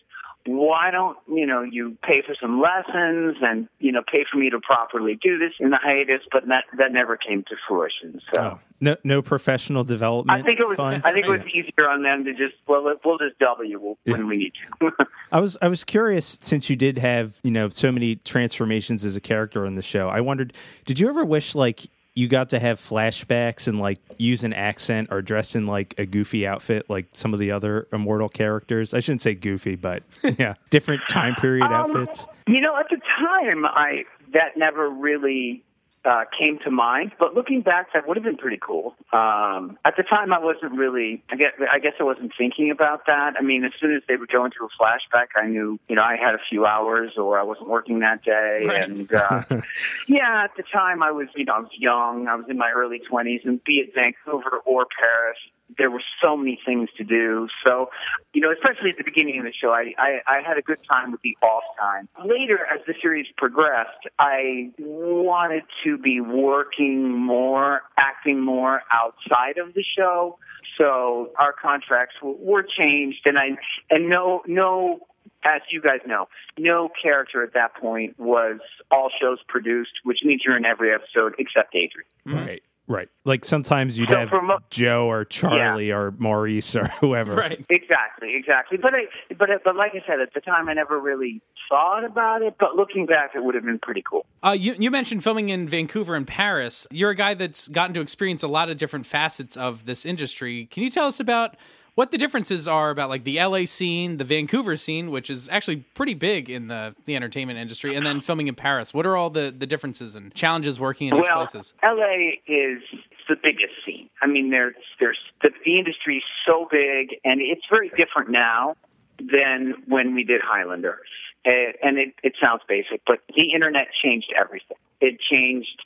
why 0.47 0.91
don't 0.91 1.17
you 1.27 1.45
know 1.45 1.61
you 1.61 1.97
pay 2.03 2.21
for 2.25 2.33
some 2.39 2.61
lessons 2.61 3.37
and 3.41 3.67
you 3.79 3.91
know 3.91 4.01
pay 4.09 4.23
for 4.31 4.37
me 4.37 4.49
to 4.49 4.59
properly 4.59 5.19
do 5.21 5.37
this 5.37 5.51
in 5.59 5.71
the 5.71 5.77
hiatus? 5.77 6.21
But 6.31 6.47
that 6.47 6.63
that 6.77 6.91
never 6.93 7.17
came 7.17 7.43
to 7.49 7.55
fruition. 7.67 8.21
So. 8.33 8.41
Oh, 8.41 8.59
no, 8.79 8.95
no 9.03 9.21
professional 9.21 9.83
development. 9.83 10.39
I 10.39 10.43
think 10.43 10.59
it 10.59 10.67
was. 10.67 10.77
funds? 10.77 11.05
I 11.05 11.11
think 11.11 11.25
it 11.25 11.29
was 11.29 11.41
easier 11.47 11.89
on 11.89 12.03
them 12.03 12.23
to 12.25 12.31
just 12.31 12.55
well, 12.67 12.83
we'll 13.03 13.17
just 13.17 13.37
double 13.39 13.65
you 13.65 13.97
when 14.05 14.27
we 14.27 14.37
need 14.37 14.53
to. 14.79 14.91
I 15.31 15.39
was 15.39 15.57
I 15.61 15.67
was 15.67 15.83
curious 15.83 16.37
since 16.41 16.69
you 16.69 16.75
did 16.75 16.97
have 16.97 17.39
you 17.43 17.51
know 17.51 17.69
so 17.69 17.91
many 17.91 18.15
transformations 18.17 19.03
as 19.03 19.15
a 19.15 19.21
character 19.21 19.65
on 19.65 19.75
the 19.75 19.81
show. 19.81 20.07
I 20.07 20.21
wondered, 20.21 20.53
did 20.85 20.99
you 20.99 21.09
ever 21.09 21.25
wish 21.25 21.55
like 21.55 21.87
you 22.17 22.27
got 22.27 22.49
to 22.49 22.59
have 22.59 22.79
flashbacks 22.79 23.67
and 23.67 23.79
like 23.79 23.99
use 24.17 24.43
an 24.43 24.51
accent 24.53 25.09
or 25.11 25.21
dress 25.21 25.55
in 25.55 25.67
like 25.67 25.93
a 25.97 26.05
goofy 26.05 26.47
outfit 26.47 26.89
like 26.89 27.05
some 27.13 27.33
of 27.33 27.39
the 27.39 27.51
other 27.51 27.87
immortal 27.93 28.27
characters? 28.27 28.93
I 28.93 28.99
shouldn't 28.99 29.21
say 29.21 29.35
goofy, 29.35 29.75
but 29.75 30.03
yeah, 30.39 30.55
different 30.71 31.01
time 31.09 31.35
period 31.35 31.65
Um, 31.65 31.73
outfits. 31.73 32.25
You 32.47 32.59
know, 32.61 32.75
at 32.75 32.87
the 32.89 32.97
time, 33.19 33.65
I 33.65 34.03
that 34.33 34.57
never 34.57 34.89
really 34.89 35.63
uh, 36.05 36.23
came 36.37 36.59
to 36.63 36.71
mind. 36.71 37.11
But 37.19 37.33
looking 37.35 37.61
back, 37.61 37.93
that 37.93 38.07
would 38.07 38.17
have 38.17 38.23
been 38.23 38.37
pretty 38.37 38.59
cool. 38.61 38.95
Um, 39.11 39.77
at 39.83 39.95
the 39.97 40.03
time, 40.03 40.31
I 40.33 40.39
wasn't 40.39 40.73
really. 40.73 41.23
I 41.29 41.35
guess, 41.35 41.51
I 41.71 41.79
guess 41.79 41.93
I 41.99 42.03
wasn't 42.03 42.31
thinking 42.37 42.71
about 42.71 43.05
that. 43.07 43.33
I 43.37 43.41
mean, 43.41 43.63
as 43.65 43.71
soon 43.79 43.95
as 43.95 44.03
they 44.07 44.15
would 44.15 44.29
go 44.31 44.45
into 44.45 44.57
a 44.63 44.69
flashback, 44.81 45.27
I 45.35 45.47
knew, 45.47 45.79
you 45.87 45.95
know, 45.95 46.03
I 46.03 46.15
had 46.15 46.35
a 46.35 46.39
few 46.49 46.65
hours, 46.65 47.13
or 47.17 47.37
I 47.39 47.43
wasn't 47.43 47.69
working 47.69 47.99
that 47.99 48.23
day, 48.23 48.63
Right. 48.65 48.81
and 48.83 49.13
uh, 49.13 49.43
yeah, 50.07 50.43
at 50.45 50.55
the 50.55 50.63
time, 50.71 51.03
I 51.03 51.11
was, 51.11 51.27
you 51.35 51.45
know, 51.45 51.53
I 51.53 51.59
was 51.59 51.71
young. 51.77 52.27
I 52.27 52.35
was 52.35 52.45
in 52.49 52.57
my 52.57 52.71
early 52.75 52.99
twenties, 52.99 53.41
and 53.43 53.63
be 53.63 53.75
it 53.75 53.93
Vancouver 53.93 54.61
or 54.65 54.85
Paris. 54.97 55.37
There 55.77 55.91
were 55.91 56.01
so 56.21 56.35
many 56.35 56.59
things 56.65 56.89
to 56.97 57.03
do. 57.03 57.47
So, 57.63 57.89
you 58.33 58.41
know, 58.41 58.51
especially 58.51 58.89
at 58.91 58.97
the 58.97 59.03
beginning 59.03 59.39
of 59.39 59.45
the 59.45 59.53
show, 59.53 59.71
I, 59.71 59.93
I, 59.97 60.19
I 60.27 60.41
had 60.45 60.57
a 60.57 60.61
good 60.61 60.79
time 60.89 61.11
with 61.11 61.21
the 61.21 61.37
off 61.41 61.63
time. 61.79 62.07
Later, 62.23 62.59
as 62.73 62.81
the 62.85 62.93
series 63.01 63.27
progressed, 63.37 64.07
I 64.19 64.71
wanted 64.79 65.63
to 65.83 65.97
be 65.97 66.21
working 66.21 67.11
more, 67.11 67.81
acting 67.97 68.39
more 68.41 68.81
outside 68.91 69.57
of 69.57 69.73
the 69.73 69.83
show. 69.97 70.37
So 70.77 71.31
our 71.39 71.53
contracts 71.53 72.15
were 72.21 72.63
changed, 72.63 73.21
and 73.25 73.37
I 73.37 73.57
and 73.89 74.09
no 74.09 74.41
no. 74.47 74.99
As 75.43 75.61
you 75.71 75.81
guys 75.81 75.99
know, 76.05 76.27
no 76.57 76.89
character 77.01 77.43
at 77.43 77.53
that 77.53 77.75
point 77.75 78.19
was 78.19 78.59
all 78.91 79.09
shows 79.21 79.37
produced, 79.47 79.91
which 80.03 80.19
means 80.23 80.41
you're 80.43 80.57
in 80.57 80.65
every 80.65 80.91
episode 80.93 81.35
except 81.37 81.75
Adrian. 81.75 82.07
Right. 82.25 82.63
Right. 82.87 83.09
Like 83.25 83.43
sometimes 83.43 83.99
you'd 83.99 84.09
So 84.09 84.15
have 84.15 84.29
for 84.29 84.41
mo- 84.41 84.59
Joe 84.69 85.09
or 85.09 85.25
Charlie 85.25 85.91
or 85.91 86.11
Maurice 86.17 86.75
or 86.75 86.85
whoever. 87.01 87.35
Right. 87.35 87.65
Exactly, 87.69 88.33
exactly. 88.35 88.77
But 88.77 88.93
I, 88.95 89.33
but 89.37 89.49
but 89.65 89.75
like 89.75 89.91
I 89.93 90.01
said, 90.07 90.21
at 90.21 90.33
the 90.33 90.39
time 90.39 90.69
I 90.69 90.73
never 90.73 90.97
really 90.99 91.41
thought 91.69 92.05
about 92.05 92.41
it. 92.41 92.55
But 92.57 92.75
looking 92.75 93.05
back, 93.05 93.31
it 93.35 93.43
would 93.43 93.55
have 93.55 93.65
been 93.65 93.79
pretty 93.79 94.03
cool. 94.09 94.25
Uh, 94.41 94.55
you, 94.57 94.73
you 94.77 94.89
mentioned 94.89 95.23
filming 95.23 95.49
in 95.49 95.67
Vancouver 95.67 96.15
and 96.15 96.25
Paris. 96.25 96.87
You're 96.89 97.09
a 97.09 97.15
guy 97.15 97.33
that's 97.33 97.67
gotten 97.67 97.93
to 97.95 98.01
experience 98.01 98.41
a 98.41 98.47
lot 98.47 98.69
of 98.69 98.77
different 98.77 99.05
facets 99.05 99.57
of 99.57 99.85
this 99.85 100.05
industry. 100.05 100.65
Can 100.67 100.83
you 100.83 100.89
tell 100.89 101.07
us 101.07 101.19
about 101.19 101.57
what 101.97 102.11
the 102.11 102.17
differences 102.19 102.67
are 102.67 102.91
about 102.91 103.09
like 103.09 103.23
the 103.23 103.43
LA 103.43 103.65
scene, 103.65 104.17
the 104.17 104.23
Vancouver 104.23 104.77
scene, 104.77 105.09
which 105.09 105.31
is 105.31 105.49
actually 105.49 105.77
pretty 105.95 106.13
big 106.13 106.47
in 106.47 106.67
the, 106.67 106.95
the 107.05 107.15
entertainment 107.15 107.57
industry, 107.57 107.95
and 107.95 108.05
then 108.05 108.21
filming 108.21 108.47
in 108.47 108.53
Paris? 108.53 108.93
What 108.93 109.07
are 109.07 109.17
all 109.17 109.31
the, 109.31 109.51
the 109.57 109.65
differences 109.65 110.13
and 110.15 110.31
challenges 110.35 110.79
working 110.79 111.07
in 111.07 111.15
these 111.15 111.25
well, 111.27 111.37
places? 111.37 111.73
LA 111.83 112.33
is 112.45 112.83
the 113.27 113.35
biggest 113.41 113.73
scene. 113.83 114.11
I 114.21 114.27
mean, 114.27 114.51
there's 114.51 114.75
there's 114.99 115.17
the, 115.41 115.49
the 115.65 115.79
industry 115.79 116.17
is 116.17 116.23
so 116.45 116.67
big, 116.71 117.19
and 117.25 117.41
it's 117.41 117.65
very 117.67 117.89
different 117.97 118.29
now 118.29 118.75
than 119.17 119.73
when 119.87 120.13
we 120.13 120.23
did 120.23 120.41
Highlander. 120.41 120.99
Uh, 121.47 121.49
and 121.81 121.97
it, 121.97 122.13
it 122.21 122.33
sounds 122.39 122.61
basic, 122.69 123.01
but 123.07 123.21
the 123.35 123.53
internet 123.55 123.87
changed 124.03 124.31
everything. 124.39 124.77
It 125.01 125.17
changed 125.19 125.81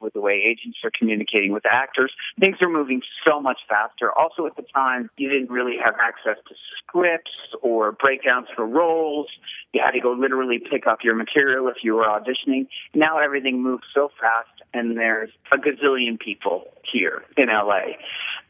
with 0.00 0.12
the 0.12 0.20
way 0.20 0.42
agents 0.46 0.78
are 0.84 0.90
communicating 0.96 1.52
with 1.52 1.64
actors. 1.66 2.12
Things 2.38 2.56
are 2.60 2.68
moving 2.68 3.02
so 3.26 3.40
much 3.40 3.58
faster. 3.68 4.10
Also, 4.12 4.46
at 4.46 4.56
the 4.56 4.64
time, 4.74 5.10
you 5.16 5.28
didn't 5.28 5.50
really 5.50 5.76
have 5.82 5.94
access 6.00 6.42
to 6.48 6.54
scripts 6.78 7.30
or 7.62 7.92
breakdowns 7.92 8.48
for 8.54 8.66
roles. 8.66 9.26
You 9.72 9.82
had 9.84 9.92
to 9.92 10.00
go 10.00 10.12
literally 10.12 10.58
pick 10.58 10.86
up 10.86 10.98
your 11.02 11.14
material 11.14 11.68
if 11.68 11.76
you 11.82 11.94
were 11.94 12.04
auditioning. 12.04 12.68
Now 12.94 13.18
everything 13.18 13.62
moves 13.62 13.84
so 13.94 14.10
fast, 14.20 14.62
and 14.72 14.96
there's 14.96 15.30
a 15.52 15.56
gazillion 15.56 16.18
people 16.18 16.64
here 16.90 17.22
in 17.36 17.48
LA. 17.48 17.96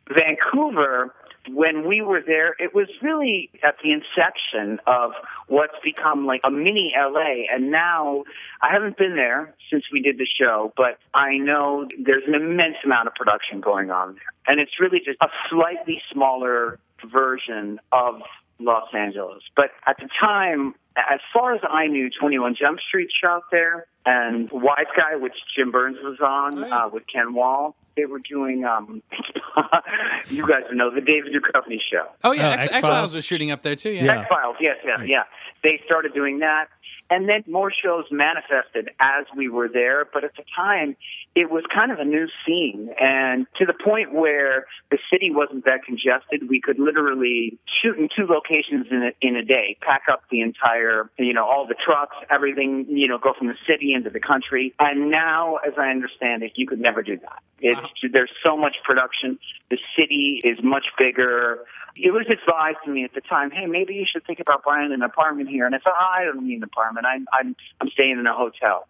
Vancouver, 0.09 1.15
when 1.49 1.87
we 1.87 2.03
were 2.03 2.21
there, 2.25 2.55
it 2.59 2.75
was 2.75 2.89
really 3.03 3.51
at 3.63 3.77
the 3.83 3.93
inception 3.93 4.81
of 4.87 5.13
what's 5.49 5.77
become 5.83 6.27
like 6.27 6.41
a 6.45 6.51
mini 6.51 6.93
LA. 6.97 7.45
And 7.53 7.71
now 7.71 8.25
I 8.63 8.73
haven't 8.73 8.97
been 8.97 9.15
there 9.17 9.55
since 9.71 9.85
we 9.93 10.01
did 10.01 10.19
the 10.19 10.27
show, 10.27 10.73
but 10.77 10.99
I 11.15 11.39
know 11.39 11.87
there's 11.99 12.25
an 12.27 12.35
immense 12.35 12.77
amount 12.85 13.09
of 13.09 13.15
production 13.15 13.61
going 13.61 13.91
on 13.91 14.15
there. 14.15 14.33
And 14.47 14.61
it's 14.61 14.81
really 14.81 15.01
just 15.05 15.19
a 15.21 15.29
slightly 15.51 16.03
smaller 16.13 16.79
version 17.05 17.79
of 17.93 18.23
Los 18.59 18.89
Angeles. 18.95 19.43
But 19.55 19.71
at 19.87 19.97
the 19.99 20.09
time, 20.21 20.75
as 20.97 21.21
far 21.33 21.55
as 21.55 21.61
I 21.69 21.87
knew, 21.89 22.09
21 22.19 22.57
Jump 22.59 22.81
Street 22.81 23.09
shot 23.23 23.43
there, 23.51 23.87
and 24.07 24.49
Wise 24.53 24.87
Guy, 24.97 25.17
which 25.17 25.35
Jim 25.57 25.71
Byrnes 25.71 25.99
was 26.03 26.19
on 26.21 26.65
Oh, 26.65 26.67
yeah. 26.67 26.85
uh, 26.85 26.89
with 26.89 27.03
Ken 27.13 27.35
Wahl. 27.35 27.75
They 27.97 28.05
were 28.05 28.19
doing, 28.21 28.65
um, 28.65 29.03
you 30.29 30.47
guys 30.47 30.63
know 30.73 30.91
the 30.95 31.01
David 31.01 31.33
Duchovny 31.33 31.79
show. 31.91 32.07
Oh 32.25 32.33
yeah, 32.33 32.49
Oh, 32.49 32.53
X 32.53 32.67
X-Files? 32.71 33.15
Was 33.15 33.25
shooting 33.25 33.51
up 33.51 33.63
there 33.63 33.77
too. 33.77 33.91
Yeah. 33.91 34.05
Yeah. 34.05 34.21
X 34.21 34.29
Files, 34.29 34.57
yes, 34.61 34.77
yes, 34.85 34.99
Right. 35.01 35.09
yeah. 35.09 35.23
They 35.63 35.81
started 35.87 36.13
doing 36.15 36.39
that. 36.41 36.67
And 37.09 37.29
then 37.29 37.45
more 37.47 37.71
shows 37.71 38.05
manifested 38.11 38.91
as 38.99 39.27
we 39.37 39.49
were 39.49 39.69
there. 39.69 40.05
But 40.13 40.25
at 40.25 40.35
the 40.37 40.45
time, 40.57 40.97
it 41.35 41.51
was 41.51 41.65
kind 41.73 41.93
of 41.93 41.99
a 41.99 42.05
new 42.05 42.27
scene. 42.45 42.91
And 42.99 43.47
to 43.59 43.67
the 43.67 43.75
point 43.75 44.13
where 44.13 44.67
the 44.91 44.99
city 45.13 45.31
wasn't 45.31 45.65
that 45.67 45.85
congested, 45.85 46.49
we 46.49 46.61
could 46.61 46.79
literally 46.79 47.59
shoot 47.83 47.99
in 47.99 48.09
two 48.09 48.27
locations 48.27 48.87
in 48.91 49.03
a, 49.03 49.27
in 49.27 49.37
a 49.37 49.45
day, 49.45 49.77
pack 49.83 50.05
up 50.11 50.23
the 50.31 50.41
entire, 50.41 51.11
you 51.19 51.35
know, 51.35 51.45
all 51.45 51.67
the 51.67 51.77
trucks, 51.85 52.17
everything, 52.31 52.87
you 52.89 53.07
know, 53.07 53.19
go 53.19 53.35
from 53.37 53.49
the 53.49 53.59
city 53.69 53.93
into 53.93 54.11
the 54.11 54.21
country. 54.21 54.75
And 54.79 55.11
now, 55.11 55.57
as 55.57 55.75
I 55.79 55.91
understand 55.91 56.43
it, 56.43 56.53
you 56.57 56.67
could 56.67 56.81
never 56.81 57.03
do 57.03 57.19
that. 57.19 57.43
It's, 57.61 57.81
there's 58.13 58.31
so 58.43 58.57
much 58.57 58.77
production. 58.85 59.39
The 59.71 59.79
city 59.97 60.41
is 60.43 60.59
much 60.63 60.87
bigger. 60.99 61.59
It 61.97 62.13
was 62.13 62.27
advised 62.31 62.79
to 62.85 62.91
me 62.91 63.05
at 63.05 63.15
the 63.15 63.23
time, 63.23 63.51
hey, 63.51 63.67
maybe 63.67 63.95
you 63.95 64.05
should 64.11 64.25
think 64.27 64.41
about 64.41 64.63
buying 64.65 64.93
an 64.93 65.03
apartment 65.03 65.49
here. 65.49 65.67
And 65.67 65.75
I 65.75 65.79
thought, 65.79 65.95
oh, 65.99 66.13
I 66.21 66.25
don't 66.25 66.47
need 66.47 66.59
an 66.59 66.65
apartment. 66.65 66.96
I'm 67.05 67.27
I'm 67.33 67.57
I'm 67.81 67.89
staying 67.91 68.19
in 68.19 68.27
a 68.27 68.35
hotel. 68.35 68.87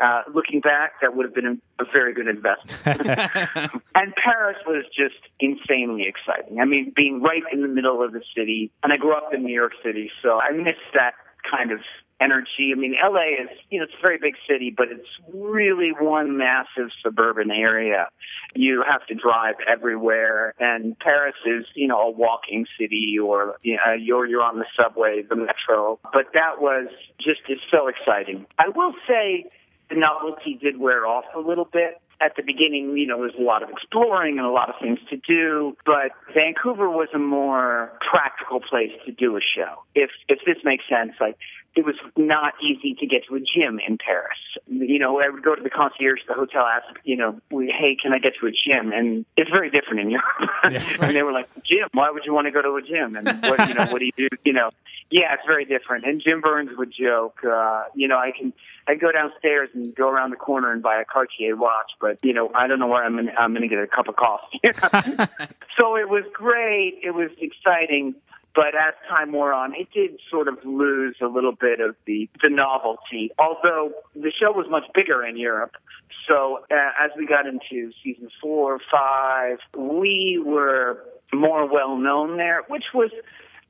Uh, 0.00 0.22
looking 0.32 0.60
back, 0.60 0.92
that 1.02 1.16
would 1.16 1.26
have 1.26 1.34
been 1.34 1.46
a, 1.78 1.82
a 1.82 1.84
very 1.92 2.14
good 2.14 2.28
investment. 2.28 2.80
and 3.94 4.14
Paris 4.14 4.56
was 4.64 4.84
just 4.96 5.18
insanely 5.40 6.06
exciting. 6.06 6.60
I 6.60 6.64
mean, 6.64 6.92
being 6.94 7.20
right 7.20 7.42
in 7.52 7.62
the 7.62 7.68
middle 7.68 8.02
of 8.02 8.12
the 8.12 8.22
city, 8.36 8.70
and 8.84 8.92
I 8.92 8.96
grew 8.96 9.12
up 9.12 9.34
in 9.34 9.42
New 9.42 9.52
York 9.52 9.72
City, 9.84 10.10
so 10.22 10.38
I 10.40 10.52
miss 10.52 10.76
that 10.94 11.14
kind 11.50 11.72
of 11.72 11.80
energy. 12.20 12.72
I 12.72 12.78
mean, 12.78 12.94
LA 13.02 13.42
is, 13.42 13.58
you 13.70 13.78
know, 13.78 13.84
it's 13.84 13.94
a 13.98 14.02
very 14.02 14.18
big 14.18 14.34
city, 14.48 14.72
but 14.76 14.88
it's 14.90 15.08
really 15.32 15.92
one 15.98 16.36
massive 16.36 16.90
suburban 17.02 17.50
area. 17.50 18.08
You 18.54 18.84
have 18.88 19.06
to 19.06 19.14
drive 19.14 19.56
everywhere, 19.66 20.54
and 20.58 20.98
Paris 20.98 21.36
is, 21.46 21.64
you 21.74 21.88
know, 21.88 22.00
a 22.00 22.10
walking 22.10 22.66
city, 22.78 23.16
or 23.22 23.56
you 23.62 23.76
know, 23.76 23.92
you're 23.94 24.26
you're 24.26 24.42
on 24.42 24.58
the 24.58 24.66
subway, 24.76 25.22
the 25.28 25.36
metro. 25.36 25.98
But 26.12 26.26
that 26.34 26.60
was 26.60 26.88
just 27.18 27.40
it's 27.48 27.62
so 27.70 27.88
exciting. 27.88 28.46
I 28.58 28.68
will 28.74 28.92
say 29.08 29.46
the 29.88 29.96
novelty 29.96 30.58
did 30.60 30.78
wear 30.78 31.06
off 31.06 31.24
a 31.34 31.40
little 31.40 31.68
bit. 31.70 32.00
At 32.22 32.36
the 32.36 32.42
beginning, 32.42 32.98
you 32.98 33.06
know, 33.06 33.20
there's 33.20 33.38
a 33.38 33.42
lot 33.42 33.62
of 33.62 33.70
exploring 33.70 34.36
and 34.36 34.46
a 34.46 34.50
lot 34.50 34.68
of 34.68 34.74
things 34.78 34.98
to 35.08 35.16
do, 35.16 35.74
but 35.86 36.12
Vancouver 36.34 36.90
was 36.90 37.08
a 37.14 37.18
more 37.18 37.92
practical 38.10 38.60
place 38.60 38.92
to 39.06 39.12
do 39.12 39.38
a 39.38 39.40
show. 39.40 39.82
If 39.94 40.10
if 40.28 40.38
this 40.44 40.58
makes 40.62 40.84
sense, 40.86 41.12
like 41.18 41.38
it 41.76 41.84
was 41.84 41.94
not 42.16 42.54
easy 42.62 42.94
to 42.98 43.06
get 43.06 43.22
to 43.28 43.36
a 43.36 43.40
gym 43.40 43.78
in 43.86 43.96
Paris. 43.96 44.38
You 44.66 44.98
know, 44.98 45.20
I 45.20 45.28
would 45.28 45.42
go 45.42 45.54
to 45.54 45.62
the 45.62 45.70
concierge, 45.70 46.20
at 46.22 46.28
the 46.28 46.34
hotel, 46.34 46.62
ask, 46.62 46.98
you 47.04 47.16
know, 47.16 47.40
hey, 47.50 47.96
can 48.00 48.12
I 48.12 48.18
get 48.18 48.32
to 48.40 48.46
a 48.46 48.50
gym? 48.50 48.92
And 48.92 49.24
it's 49.36 49.50
very 49.50 49.70
different 49.70 50.00
in 50.00 50.10
Europe. 50.10 50.26
and 50.64 51.14
they 51.16 51.22
were 51.22 51.32
like, 51.32 51.48
gym? 51.64 51.88
Why 51.92 52.10
would 52.10 52.24
you 52.24 52.34
want 52.34 52.46
to 52.46 52.50
go 52.50 52.60
to 52.60 52.74
a 52.74 52.82
gym? 52.82 53.14
And 53.14 53.40
what, 53.42 53.68
you 53.68 53.74
know, 53.74 53.86
what 53.86 54.00
do 54.00 54.06
you 54.06 54.12
do? 54.16 54.28
You 54.44 54.52
know, 54.52 54.70
yeah, 55.10 55.34
it's 55.34 55.42
very 55.46 55.64
different. 55.64 56.04
And 56.04 56.20
Jim 56.20 56.40
Byrnes 56.40 56.70
would 56.76 56.92
joke, 56.92 57.38
uh, 57.44 57.84
you 57.94 58.08
know, 58.08 58.16
I 58.16 58.32
can, 58.36 58.52
I 58.88 58.96
go 58.96 59.12
downstairs 59.12 59.68
and 59.72 59.94
go 59.94 60.08
around 60.08 60.30
the 60.30 60.36
corner 60.36 60.72
and 60.72 60.82
buy 60.82 61.00
a 61.00 61.04
Cartier 61.04 61.56
watch, 61.56 61.92
but 62.00 62.18
you 62.24 62.32
know, 62.32 62.50
I 62.54 62.66
don't 62.66 62.78
know 62.78 62.88
where 62.88 63.04
I'm 63.04 63.16
gonna, 63.16 63.32
I'm 63.38 63.52
going 63.52 63.62
to 63.62 63.68
get 63.68 63.78
a 63.78 63.86
cup 63.86 64.08
of 64.08 64.16
coffee. 64.16 64.60
so 65.78 65.96
it 65.96 66.08
was 66.08 66.24
great. 66.32 66.98
It 67.02 67.12
was 67.12 67.30
exciting. 67.38 68.14
But 68.54 68.74
as 68.74 68.94
time 69.08 69.32
wore 69.32 69.52
on, 69.52 69.74
it 69.74 69.88
did 69.92 70.20
sort 70.30 70.48
of 70.48 70.64
lose 70.64 71.16
a 71.22 71.26
little 71.26 71.52
bit 71.52 71.80
of 71.80 71.94
the, 72.06 72.28
the 72.42 72.48
novelty. 72.50 73.30
Although 73.38 73.92
the 74.14 74.32
show 74.32 74.50
was 74.50 74.66
much 74.68 74.84
bigger 74.92 75.24
in 75.24 75.36
Europe, 75.36 75.76
so 76.28 76.60
uh, 76.70 76.74
as 77.04 77.10
we 77.16 77.26
got 77.26 77.46
into 77.46 77.92
season 78.02 78.28
four, 78.40 78.78
five, 78.90 79.58
we 79.76 80.42
were 80.44 81.04
more 81.32 81.70
well 81.70 81.96
known 81.96 82.36
there, 82.36 82.62
which 82.68 82.84
was 82.92 83.10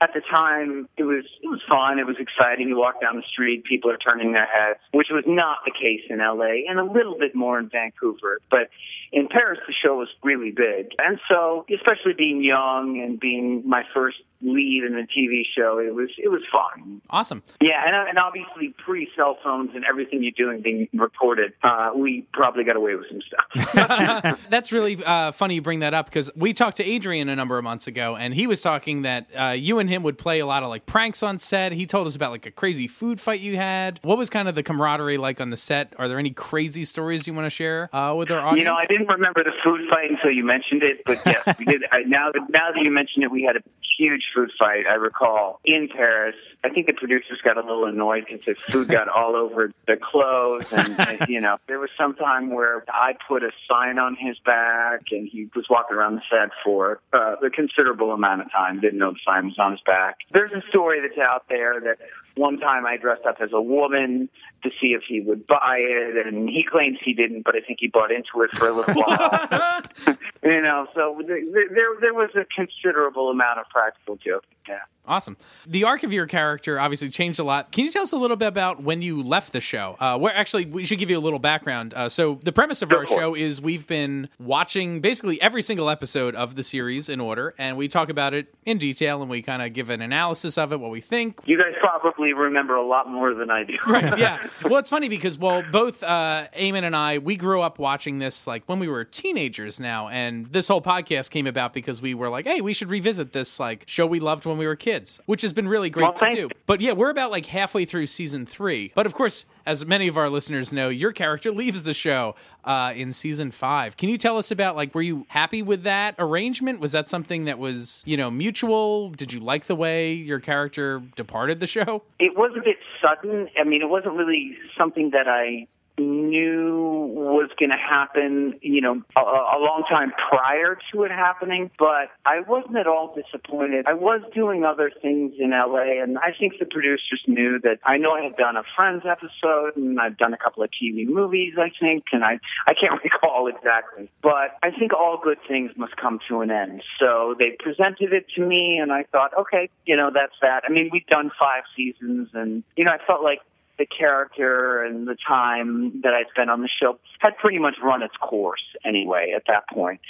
at 0.01 0.11
the 0.15 0.23
time 0.31 0.89
it 0.97 1.03
was 1.03 1.25
it 1.43 1.49
was 1.49 1.61
fun. 1.69 1.99
It 1.99 2.07
was 2.07 2.17
exciting. 2.19 2.69
You 2.69 2.79
walk 2.79 3.01
down 3.01 3.17
the 3.17 3.23
street, 3.31 3.65
people 3.65 3.91
are 3.91 3.99
turning 3.99 4.33
their 4.33 4.47
heads, 4.47 4.81
which 4.93 5.09
was 5.11 5.25
not 5.27 5.59
the 5.65 5.73
case 5.73 6.03
in 6.09 6.19
LA, 6.19 6.69
and 6.69 6.79
a 6.79 6.85
little 6.85 7.19
bit 7.19 7.35
more 7.35 7.59
in 7.59 7.69
Vancouver. 7.69 8.39
But 8.51 8.71
in 9.13 9.29
Paris, 9.29 9.59
the 9.67 9.75
show 9.75 9.97
was 9.97 10.09
really 10.23 10.51
big, 10.51 10.93
and 11.03 11.19
so 11.29 11.67
especially 11.73 12.15
being 12.17 12.43
young 12.43 13.01
and 13.03 13.21
being 13.21 13.63
my 13.69 13.83
first 13.95 14.19
lead 14.43 14.85
in 14.85 14.95
the 14.95 15.07
TV 15.07 15.43
show. 15.57 15.79
It 15.79 15.95
was 15.95 16.11
it 16.19 16.29
was 16.29 16.43
fun. 16.51 17.01
Awesome. 17.11 17.43
Yeah, 17.61 17.83
and 17.87 17.95
and 18.09 18.19
obviously 18.19 18.75
pre 18.85 19.09
cell 19.17 19.39
phones 19.43 19.71
and 19.75 19.85
everything 19.85 20.23
you're 20.23 20.33
doing 20.37 20.63
being 20.63 20.89
recorded, 20.93 21.53
uh, 21.63 21.91
we 21.95 22.27
probably 22.33 22.65
got 22.65 22.77
away 22.77 22.95
with 22.95 23.07
some 23.09 23.21
stuff. 23.23 24.41
That's 24.51 24.73
really 24.73 25.03
uh, 25.05 25.33
funny 25.33 25.61
you 25.61 25.63
bring 25.63 25.81
that 25.81 25.95
up 25.95 26.07
because 26.07 26.31
we 26.35 26.53
talked 26.53 26.79
to 26.79 26.85
Adrian 26.85 27.29
a 27.29 27.37
number 27.37 27.59
of 27.59 27.65
months 27.65 27.87
ago, 27.87 28.17
and 28.17 28.35
he 28.35 28.47
was 28.47 28.63
talking 28.63 29.03
that 29.03 29.29
uh, 29.39 29.49
you 29.51 29.79
and 29.79 29.89
him 29.89 30.03
would 30.03 30.19
play 30.19 30.41
a 30.41 30.47
lot 30.47 30.63
of 30.63 30.69
like 30.69 30.87
pranks 30.87 31.23
on 31.23 31.39
set. 31.39 31.73
He 31.73 31.87
told 31.87 32.07
us 32.07 32.17
about 32.17 32.31
like 32.31 32.47
a 32.47 32.51
crazy 32.51 32.89
food 32.89 33.21
fight 33.21 33.41
you 33.41 33.57
had. 33.57 34.01
What 34.03 34.19
was 34.19 34.31
kind 34.31 34.49
of 34.49 34.55
the 34.55 34.63
camaraderie 34.63 35.19
like 35.19 35.41
on 35.41 35.51
the 35.51 35.57
set? 35.57 35.95
Are 35.99 36.09
there 36.09 36.19
any 36.19 36.31
crazy 36.31 36.85
stories 36.85 37.27
you 37.27 37.35
want 37.35 37.47
to 37.47 37.51
share 37.51 37.95
uh, 37.95 38.15
with 38.15 38.31
our 38.31 38.41
audience? 38.41 38.59
You 38.59 38.65
know, 38.65 38.75
I 38.75 38.87
didn't 38.87 39.09
remember 39.09 39.45
the 39.45 39.53
food 39.63 39.83
fight 39.91 40.11
until 40.11 40.31
you 40.31 40.45
mentioned 40.45 40.83
it, 40.83 41.03
but 41.05 41.21
yes, 41.27 41.59
we 41.59 41.65
did. 41.65 41.85
I, 41.93 42.03
now, 42.07 42.31
that, 42.33 42.43
now 42.51 42.73
that 42.73 42.81
you 42.83 42.91
mentioned 42.91 43.25
it, 43.25 43.31
we 43.31 43.43
had 43.43 43.57
a 43.57 43.63
huge 43.99 44.23
food 44.35 44.51
fight. 44.59 44.87
I 44.89 44.95
recall 44.95 45.61
in 45.65 45.89
Paris. 45.89 46.37
I 46.63 46.69
think 46.69 46.87
the 46.87 46.93
producers 46.93 47.41
got 47.43 47.57
a 47.57 47.61
little 47.61 47.87
annoyed 47.87 48.27
because 48.29 48.45
the 48.45 48.55
food 48.55 48.89
got 48.89 49.09
all 49.15 49.37
over 49.37 49.73
the 49.87 49.97
clothes, 49.97 50.73
and, 50.73 50.99
and 51.01 51.29
you 51.29 51.41
know, 51.41 51.57
there 51.67 51.79
was 51.79 51.91
some 51.97 52.15
time 52.15 52.51
where 52.51 52.85
I 52.89 53.15
put 53.29 53.43
a 53.43 53.51
sign 53.69 53.99
on 53.99 54.17
his 54.17 54.39
back, 54.45 55.05
and 55.11 55.29
he 55.29 55.49
was 55.55 55.67
walking 55.71 55.97
around 55.97 56.17
the 56.17 56.23
set 56.31 56.51
for 56.65 57.01
uh, 57.13 57.37
a 57.43 57.51
considerable 57.51 58.13
amount 58.13 58.43
of 58.43 58.53
time. 58.53 58.81
Didn't 58.81 58.99
know 58.99 59.13
the 59.13 59.19
sign 59.25 59.47
was 59.47 59.59
on 59.59 59.73
his 59.73 59.81
back. 59.87 60.19
There's 60.33 60.53
a 60.53 60.63
story 60.69 61.01
that's 61.01 61.19
out 61.19 61.45
there 61.49 61.81
that 61.81 61.99
one 62.37 62.59
time 62.59 62.87
I 62.87 62.97
dressed 62.97 63.27
up 63.27 63.37
as 63.41 63.51
a 63.53 63.61
woman 63.61 64.29
to 64.63 64.71
see 64.81 64.89
if 64.89 65.03
he 65.09 65.21
would 65.21 65.47
buy 65.47 65.79
it, 65.79 66.27
and 66.27 66.49
he 66.49 66.65
claims 66.71 66.99
he 67.05 67.15
didn't, 67.15 67.43
but 67.43 67.55
I 67.57 67.61
think 67.61 67.79
he 67.81 67.89
bought 67.89 68.11
into 68.11 68.43
it 68.43 68.51
for 68.57 68.69
a 68.69 68.73
little 68.73 68.95
while. 69.03 69.83
you 70.43 70.63
know, 70.63 70.87
so 70.95 71.21
there, 71.27 71.41
there 71.53 72.01
there 72.01 72.15
was 72.15 72.31
a 72.35 72.45
considerable 72.55 73.31
amount 73.31 73.59
of 73.61 73.69
practical 73.69 74.17
joking. 74.17 74.51
Yeah. 74.69 74.79
Awesome. 75.07 75.37
The 75.67 75.85
arc 75.85 76.03
of 76.03 76.13
your 76.13 76.27
character 76.27 76.79
obviously 76.79 77.09
changed 77.09 77.41
a 77.41 77.45
lot. 77.45 77.73
Can 77.73 77.85
you 77.85 77.91
tell 77.91 78.03
us 78.03 78.13
a 78.13 78.17
little 78.17 78.37
bit 78.37 78.47
about 78.47 78.83
when 78.83 79.03
you 79.03 79.23
left 79.23 79.53
the 79.53 79.61
show? 79.61 79.97
Uh, 79.99 80.19
where 80.19 80.33
actually 80.37 80.67
we 80.67 80.85
should 80.85 80.99
give 80.99 81.11
you 81.11 81.19
a 81.19 81.21
little 81.21 81.39
background. 81.39 81.95
Uh, 81.95 82.09
so 82.09 82.39
the 82.45 82.53
premise 82.53 82.83
of 82.83 82.93
our 82.93 83.07
show 83.07 83.35
is 83.35 83.61
we've 83.61 83.87
been 83.87 84.29
watching 84.39 85.01
basically 85.01 85.41
every 85.41 85.63
single 85.63 85.91
episode 85.91 86.35
of 86.35 86.55
the 86.55 86.63
series 86.63 87.09
in 87.09 87.19
order, 87.19 87.55
and 87.59 87.77
we 87.77 87.89
talk 87.89 88.09
about 88.09 88.35
it 88.35 88.55
in 88.65 88.79
detail, 88.79 89.23
and 89.23 89.31
we 89.31 89.43
kind 89.43 89.63
of 89.63 89.73
give 89.73 89.91
an 89.91 90.01
analysis 90.01 90.57
of 90.59 90.73
it, 90.73 90.79
what 90.79 90.91
we 90.91 91.01
think. 91.01 91.41
You 91.45 91.59
guys 91.59 91.75
probably 91.81 92.20
remember 92.33 92.75
a 92.77 92.87
lot 92.87 93.09
more 93.09 93.35
than 93.35 93.51
I 93.51 93.65
do. 93.65 93.77
Right. 93.87 94.19
Yeah. 94.19 94.47
well, 94.65 94.77
it's 94.77 94.91
funny 94.91 95.09
because 95.09 95.37
well, 95.39 95.63
both 95.73 96.03
uh, 96.03 96.47
Eamon 96.57 96.85
and 96.85 96.95
I 96.95 97.19
we 97.19 97.37
grew 97.37 97.61
up 97.61 97.79
watching 97.79 98.19
this 98.19 98.47
like 98.47 98.65
when 98.67 98.79
we 98.79 98.87
were 98.89 99.05
teenagers 99.05 99.81
now, 99.81 100.09
and 100.09 100.47
this 100.53 100.69
whole 100.69 100.83
podcast 100.83 101.31
came 101.31 101.47
about 101.47 101.73
because 101.73 102.01
we 102.01 102.15
were 102.15 102.29
like, 102.29 102.47
hey, 102.47 102.61
we 102.61 102.73
should 102.73 102.89
revisit 102.91 103.33
this 103.33 103.59
like 103.59 103.85
show 103.89 104.07
we 104.07 104.21
loved 104.21 104.47
when 104.47 104.59
we 104.59 104.67
were 104.67 104.77
kids, 104.77 105.21
which 105.27 105.43
has 105.43 105.53
been 105.53 105.67
really 105.67 105.91
great 105.91 106.05
Well, 106.05 106.13
to 106.13 106.31
do. 106.31 106.37
you. 106.43 106.51
But 106.67 106.81
yeah, 106.81 106.93
we're 106.93 107.11
about 107.11 107.31
like 107.31 107.47
halfway 107.47 107.85
through 107.85 108.07
season 108.07 108.47
three. 108.47 108.93
But 108.95 109.07
of 109.07 109.15
course, 109.15 109.45
as 109.67 109.85
many 109.85 110.07
of 110.09 110.17
our 110.17 110.29
listeners 110.31 110.73
know, 110.73 110.89
your 110.89 111.13
character 111.13 111.51
leaves 111.61 111.83
the 111.83 111.95
show 111.95 112.35
uh, 112.65 112.93
in 112.95 113.13
season 113.13 113.51
five. 113.51 113.97
Can 113.97 114.09
you 114.09 114.19
tell 114.19 114.39
us 114.39 114.51
about 114.51 114.77
like 114.77 114.95
were 114.95 115.03
you 115.03 115.27
happy 115.29 115.63
with 115.63 115.83
that 115.83 116.15
arrangement? 116.19 116.81
Was 116.81 116.93
that 116.93 117.09
something 117.09 117.45
that 117.45 117.59
was 117.59 118.03
you 118.07 118.17
know 118.17 118.31
mutual? 118.31 119.11
Did 119.11 119.33
you 119.33 119.41
like 119.41 119.67
the 119.67 119.77
way 119.77 120.13
your 120.13 120.41
character 120.41 121.03
departed 121.17 121.61
the 121.61 121.67
show? 121.67 122.03
It 122.19 122.37
was 122.37 122.53
a 122.57 122.63
bit 122.63 122.77
sudden. 123.01 123.49
I 123.59 123.65
mean, 123.65 123.83
it 123.83 123.89
wasn't 123.89 124.15
really 124.15 124.57
something 124.77 125.11
that 125.11 125.29
I 125.29 125.67
knew 126.01 126.91
was 127.15 127.51
going 127.59 127.71
to 127.71 127.77
happen, 127.77 128.59
you 128.63 128.81
know, 128.81 129.03
a, 129.17 129.21
a 129.21 129.59
long 129.61 129.85
time 129.89 130.13
prior 130.29 130.79
to 130.93 131.03
it 131.05 131.11
happening, 131.11 131.71
but 131.79 132.11
I 132.27 132.41
wasn't 132.47 132.77
at 132.77 132.87
all 132.87 133.15
disappointed. 133.15 133.87
I 133.87 133.95
was 133.95 134.23
doing 134.35 134.65
other 134.65 134.91
things 135.03 135.35
in 135.39 135.51
LA, 135.51 136.03
and 136.03 136.19
I 136.19 136.33
think 136.39 136.55
the 136.59 136.67
producers 136.67 137.23
knew 137.27 137.59
that 137.63 137.79
I 137.85 137.97
know 137.97 138.13
I 138.13 138.23
had 138.23 138.37
done 138.37 138.57
a 138.57 138.63
Friends 138.77 139.03
episode, 139.09 139.77
and 139.77 140.01
I've 140.01 140.19
done 140.19 140.33
a 140.33 140.39
couple 140.39 140.63
of 140.63 140.71
TV 140.71 141.07
movies, 141.07 141.55
I 141.59 141.71
think, 141.79 142.05
and 142.13 142.25
I, 142.25 142.39
I 142.67 142.75
can't 142.75 143.01
recall 143.05 143.47
exactly, 143.47 144.11
but 144.23 144.59
I 144.63 144.71
think 144.71 144.93
all 144.93 145.21
good 145.23 145.39
things 145.47 145.71
must 145.77 145.97
come 145.97 146.19
to 146.29 146.41
an 146.41 146.51
end. 146.51 146.83
So 146.99 147.35
they 147.39 147.57
presented 147.59 148.13
it 148.13 148.27
to 148.37 148.45
me, 148.45 148.79
and 148.81 148.93
I 148.93 149.05
thought, 149.13 149.33
okay, 149.39 149.69
you 149.87 149.97
know, 149.97 150.11
that's 150.13 150.35
that. 150.43 150.63
I 150.67 150.73
mean, 150.73 150.91
we've 150.93 151.07
done 151.07 151.31
five 151.39 151.65
seasons, 151.77 152.29
and, 152.35 152.63
you 152.77 152.85
know, 152.85 152.93
I 152.93 152.99
felt 153.07 153.23
like 153.23 153.41
the 153.81 153.87
character 153.87 154.85
and 154.85 155.09
the 155.09 155.17
time 155.27 156.03
that 156.03 156.13
I 156.13 156.29
spent 156.31 156.51
on 156.51 156.61
the 156.61 156.69
show 156.69 156.99
had 157.19 157.37
pretty 157.39 157.59
much 157.59 157.77
run 157.83 158.03
its 158.03 158.15
course 158.21 158.63
anyway 158.85 159.33
at 159.35 159.45
that 159.49 159.67
point. 159.73 160.01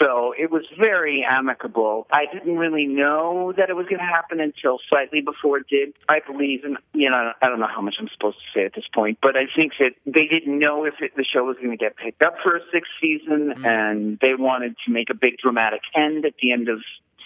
So 0.00 0.34
it 0.36 0.50
was 0.50 0.64
very 0.76 1.24
amicable. 1.24 2.08
I 2.10 2.24
didn't 2.32 2.56
really 2.56 2.86
know 2.86 3.52
that 3.56 3.70
it 3.70 3.76
was 3.76 3.86
going 3.86 4.00
to 4.00 4.04
happen 4.04 4.40
until 4.40 4.80
slightly 4.88 5.20
before 5.20 5.58
it 5.58 5.68
did. 5.68 5.94
I 6.08 6.18
believe, 6.26 6.64
and 6.64 6.78
you 6.94 7.08
know, 7.08 7.32
I 7.40 7.48
don't 7.48 7.60
know 7.60 7.68
how 7.72 7.80
much 7.80 7.94
I'm 8.00 8.08
supposed 8.12 8.38
to 8.38 8.58
say 8.58 8.64
at 8.64 8.74
this 8.74 8.88
point, 8.92 9.18
but 9.22 9.36
I 9.36 9.46
think 9.54 9.74
that 9.78 9.92
they 10.04 10.26
didn't 10.26 10.58
know 10.58 10.84
if 10.84 10.94
it, 11.00 11.12
the 11.16 11.24
show 11.24 11.44
was 11.44 11.56
going 11.58 11.70
to 11.70 11.76
get 11.76 11.96
picked 11.96 12.22
up 12.22 12.34
for 12.42 12.56
a 12.56 12.60
sixth 12.72 12.90
season, 13.00 13.54
mm-hmm. 13.54 13.64
and 13.64 14.18
they 14.20 14.34
wanted 14.34 14.74
to 14.86 14.90
make 14.92 15.10
a 15.10 15.14
big 15.14 15.38
dramatic 15.38 15.82
end 15.94 16.26
at 16.26 16.34
the 16.42 16.50
end 16.52 16.68
of 16.68 16.80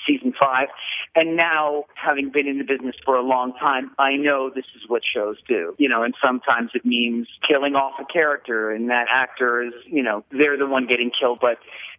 season 0.07 0.33
five. 0.38 0.69
And 1.14 1.37
now, 1.37 1.85
having 1.95 2.31
been 2.31 2.47
in 2.47 2.59
the 2.59 2.64
business 2.64 2.95
for 3.05 3.16
a 3.16 3.23
long 3.23 3.53
time, 3.59 3.90
I 3.99 4.16
know 4.16 4.51
this 4.55 4.66
is 4.77 4.83
what 4.88 5.03
shows 5.05 5.37
do. 5.49 5.75
You 5.79 5.88
know, 5.88 6.03
and 6.03 6.14
sometimes 6.25 6.71
it 6.75 6.85
means 6.85 7.29
killing 7.47 7.75
off 7.75 7.95
a 8.01 8.05
character, 8.11 8.71
and 8.71 8.90
that 8.90 9.07
actor 9.12 9.62
is, 9.62 9.73
you 9.87 10.03
know, 10.03 10.25
they're 10.31 10.59
the 10.59 10.66
one 10.66 10.87
getting 10.87 11.11
killed, 11.19 11.38
but 11.40 11.59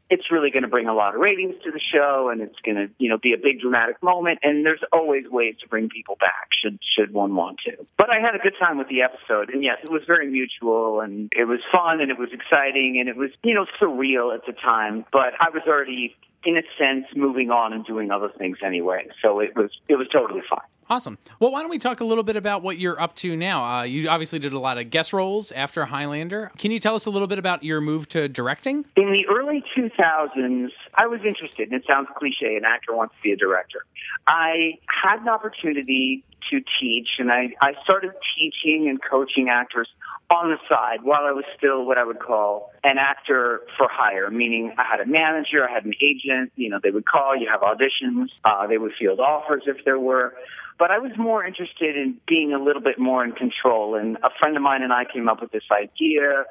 it's 0.10 0.32
really 0.32 0.50
going 0.50 0.64
to 0.64 0.70
bring 0.70 0.88
a 0.88 0.94
lot 0.94 1.16
of 1.16 1.22
ratings 1.22 1.56
to 1.64 1.72
the 1.72 1.80
show 1.80 2.30
and 2.32 2.42
it's 2.42 2.58
going 2.64 2.76
to 2.76 2.88
you 2.98 3.10
know 3.10 3.18
be 3.18 3.34
a 3.34 3.38
big 3.38 3.60
dramatic 3.60 4.02
moment 4.02 4.40
and 4.42 4.66
there's 4.66 4.84
always 4.94 5.26
ways 5.30 5.56
to 5.62 5.68
bring 5.68 5.90
people 5.90 6.16
back 6.20 6.48
should 6.64 6.80
should 6.98 7.14
one 7.14 7.36
want 7.36 7.60
to 7.66 7.86
but 7.98 8.10
i 8.10 8.20
had 8.20 8.36
a 8.36 8.40
good 8.40 8.54
time 8.60 8.78
with 8.78 8.88
the 8.88 9.02
episode 9.02 9.50
and 9.50 9.64
yes 9.64 9.78
it 9.84 9.92
was 9.92 10.02
very 10.08 10.30
mutual 10.30 11.02
and 11.02 11.32
it 11.36 11.46
was 11.46 11.60
fun 11.72 12.00
and 12.00 12.10
it 12.10 12.18
was 12.18 12.30
exciting 12.32 12.98
and 13.00 13.10
it 13.10 13.18
was 13.18 13.32
you 13.44 13.54
know 13.54 13.66
surreal 13.82 14.34
at 14.34 14.46
the 14.46 14.54
time 14.54 15.06
but 15.12 15.34
i 15.40 15.50
was 15.50 15.64
already 15.68 16.16
in 16.44 16.58
a 16.58 16.64
sense 16.78 17.06
moving 17.16 17.50
on 17.52 17.74
and 17.74 17.86
doing 17.86 18.12
other 18.12 18.30
things 18.38 18.58
anyway 18.64 19.08
so 19.22 19.40
it 19.40 19.56
was 19.56 19.72
it 19.88 19.96
was 19.96 20.08
totally 20.10 20.42
fine 20.50 20.60
Awesome. 20.90 21.18
Well, 21.40 21.52
why 21.52 21.62
don't 21.62 21.70
we 21.70 21.80
talk 21.80 22.00
a 22.00 22.06
little 22.06 22.24
bit 22.24 22.38
about 22.38 22.64
what 22.64 22.78
you're 22.78 23.00
up 23.00 23.14
to 23.18 23.36
now? 23.36 23.80
Uh, 23.80 23.84
you 23.84 24.08
obviously 24.08 24.40
did 24.40 24.54
a 24.54 24.60
lot 24.60 24.78
of 24.78 24.90
guest 24.90 25.12
roles 25.12 25.52
after 25.52 25.86
Highlander. 25.86 26.50
Can 26.58 26.72
you 26.72 26.80
tell 26.80 26.96
us 26.96 27.06
a 27.06 27.10
little 27.10 27.28
bit 27.28 27.40
about 27.40 27.64
your 27.64 27.82
move 27.82 28.08
to 28.10 28.30
directing? 28.30 28.86
In 28.96 29.12
the 29.12 29.26
early 29.30 29.64
2000s, 29.76 30.70
I 30.96 31.08
was 31.08 31.20
interested, 31.26 31.70
and 31.70 31.82
it 31.82 31.86
sounds 31.86 32.08
cliche, 32.18 32.56
an 32.56 32.64
actor 32.64 32.96
wants 32.96 33.16
to 33.16 33.22
be 33.22 33.32
a 33.34 33.36
director. 33.36 33.80
I 34.28 34.80
had 34.88 35.20
an 35.22 35.28
opportunity 35.28 36.24
to 36.52 36.62
teach, 36.80 37.08
and 37.20 37.32
I, 37.32 37.50
I 37.62 37.74
started 37.84 38.12
teaching 38.38 38.88
and 38.90 39.00
coaching 39.02 39.50
actors 39.50 39.88
on 40.30 40.50
the 40.50 40.58
side 40.68 41.04
while 41.04 41.22
I 41.24 41.32
was 41.32 41.46
still 41.58 41.86
what 41.86 41.98
I 41.98 42.04
would 42.04 42.20
call 42.20 42.72
an 42.84 42.98
actor 42.98 43.62
for 43.78 43.88
hire, 43.90 44.30
meaning 44.30 44.74
I 44.78 44.84
had 44.84 45.00
a 45.00 45.06
manager, 45.06 45.68
I 45.68 45.74
had 45.74 45.86
an 45.86 45.94
agent, 46.02 46.52
you 46.56 46.70
know, 46.70 46.80
they 46.82 46.92
would 46.92 47.06
call, 47.06 47.36
you 47.36 47.48
have 47.50 47.62
auditions, 47.62 48.32
uh, 48.44 48.68
they 48.68 48.78
would 48.78 48.92
field 49.00 49.20
offers 49.20 49.64
if 49.68 49.86
there 49.86 50.00
were. 50.00 50.34
But 50.78 50.92
I 50.92 51.00
was 51.00 51.12
more 51.18 51.46
interested 51.46 51.96
in 51.96 52.18
being 52.28 52.54
a 52.54 52.62
little 52.62 52.82
bit 52.82 53.00
more 53.00 53.24
in 53.24 53.32
control. 53.32 53.96
And 53.96 54.18
a 54.18 54.30
friend 54.38 54.56
of 54.56 54.62
mine 54.62 54.84
and 54.84 54.94
I 54.94 55.06
came 55.12 55.28
up 55.28 55.42
with 55.42 55.52
this 55.52 55.64
idea 55.72 56.46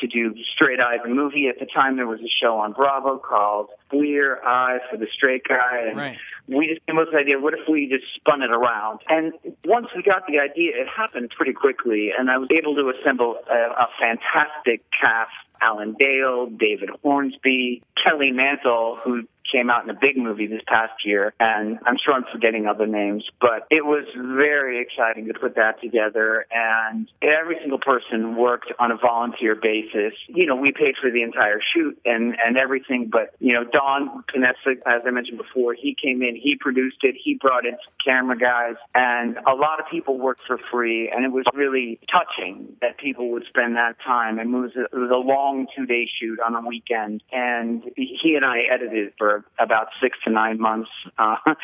to 0.00 0.06
do 0.06 0.34
Straight 0.54 0.80
Eye 0.80 0.98
the 1.02 1.08
movie. 1.08 1.48
At 1.48 1.58
the 1.58 1.66
time, 1.66 1.96
there 1.96 2.06
was 2.06 2.20
a 2.20 2.30
show 2.42 2.58
on 2.58 2.72
Bravo 2.72 3.18
called 3.18 3.68
Queer 3.94 4.40
Eye 4.44 4.78
for 4.90 4.96
the 4.96 5.06
Straight 5.14 5.42
Guy. 5.48 5.86
And 5.88 5.96
Right. 5.96 6.18
we 6.48 6.68
just 6.68 6.84
came 6.86 6.98
up 6.98 7.06
with 7.06 7.14
the 7.14 7.20
idea, 7.20 7.38
what 7.38 7.54
if 7.54 7.68
we 7.68 7.88
just 7.88 8.04
spun 8.16 8.42
it 8.42 8.50
around? 8.50 9.00
And 9.08 9.32
once 9.64 9.86
we 9.94 10.02
got 10.02 10.26
the 10.26 10.40
idea, 10.40 10.72
it 10.74 10.88
happened 10.88 11.30
pretty 11.36 11.52
quickly. 11.52 12.10
And 12.16 12.30
I 12.30 12.38
was 12.38 12.48
able 12.50 12.74
to 12.74 12.92
assemble 12.98 13.36
a, 13.48 13.54
a 13.54 13.88
fantastic 14.00 14.82
cast. 14.90 15.30
Alan 15.60 15.94
Dale, 15.98 16.46
David 16.46 16.90
Hornsby, 17.02 17.82
Kelly 18.02 18.32
Mantle, 18.32 18.98
who 19.02 19.22
came 19.50 19.70
out 19.70 19.84
in 19.84 19.90
a 19.90 19.98
big 19.98 20.16
movie 20.16 20.46
this 20.46 20.62
past 20.66 20.92
year, 21.04 21.32
and 21.38 21.78
I'm 21.86 21.96
sure 22.02 22.12
I'm 22.14 22.24
forgetting 22.32 22.66
other 22.66 22.86
names, 22.86 23.24
but 23.40 23.66
it 23.70 23.84
was 23.84 24.04
very 24.16 24.82
exciting 24.82 25.26
to 25.28 25.34
put 25.34 25.54
that 25.54 25.80
together, 25.80 26.46
and 26.50 27.08
every 27.22 27.56
single 27.60 27.78
person 27.78 28.36
worked 28.36 28.72
on 28.78 28.90
a 28.90 28.96
volunteer 28.96 29.54
basis. 29.54 30.12
You 30.28 30.46
know, 30.46 30.56
we 30.56 30.72
paid 30.72 30.96
for 31.00 31.10
the 31.10 31.22
entire 31.22 31.60
shoot 31.72 31.98
and, 32.04 32.36
and 32.44 32.58
everything, 32.58 33.08
but, 33.10 33.34
you 33.38 33.52
know, 33.54 33.64
Don 33.64 33.83
Paonessa, 33.84 34.76
as 34.86 35.02
I 35.06 35.10
mentioned 35.10 35.38
before, 35.38 35.74
he 35.74 35.96
came 36.00 36.22
in, 36.22 36.36
he 36.36 36.56
produced 36.58 36.98
it, 37.02 37.14
he 37.22 37.34
brought 37.34 37.66
in 37.66 37.72
some 37.72 37.94
camera 38.04 38.36
guys, 38.36 38.76
and 38.94 39.38
a 39.46 39.54
lot 39.54 39.80
of 39.80 39.86
people 39.90 40.18
worked 40.18 40.42
for 40.46 40.58
free, 40.70 41.10
and 41.10 41.24
it 41.24 41.32
was 41.32 41.44
really 41.54 41.98
touching 42.10 42.76
that 42.80 42.98
people 42.98 43.30
would 43.30 43.44
spend 43.48 43.76
that 43.76 43.96
time, 44.04 44.38
and 44.38 44.54
it 44.54 44.58
was 44.58 44.76
a, 44.76 44.84
it 44.84 44.98
was 44.98 45.10
a 45.10 45.16
long 45.16 45.66
two-day 45.76 46.08
shoot 46.18 46.38
on 46.40 46.54
a 46.54 46.66
weekend, 46.66 47.22
and 47.32 47.82
he 47.96 48.34
and 48.36 48.44
I 48.44 48.62
edited 48.72 49.12
for 49.18 49.44
about 49.58 49.88
six 50.00 50.18
to 50.24 50.30
nine 50.30 50.60
months, 50.60 50.90
uh, 51.18 51.36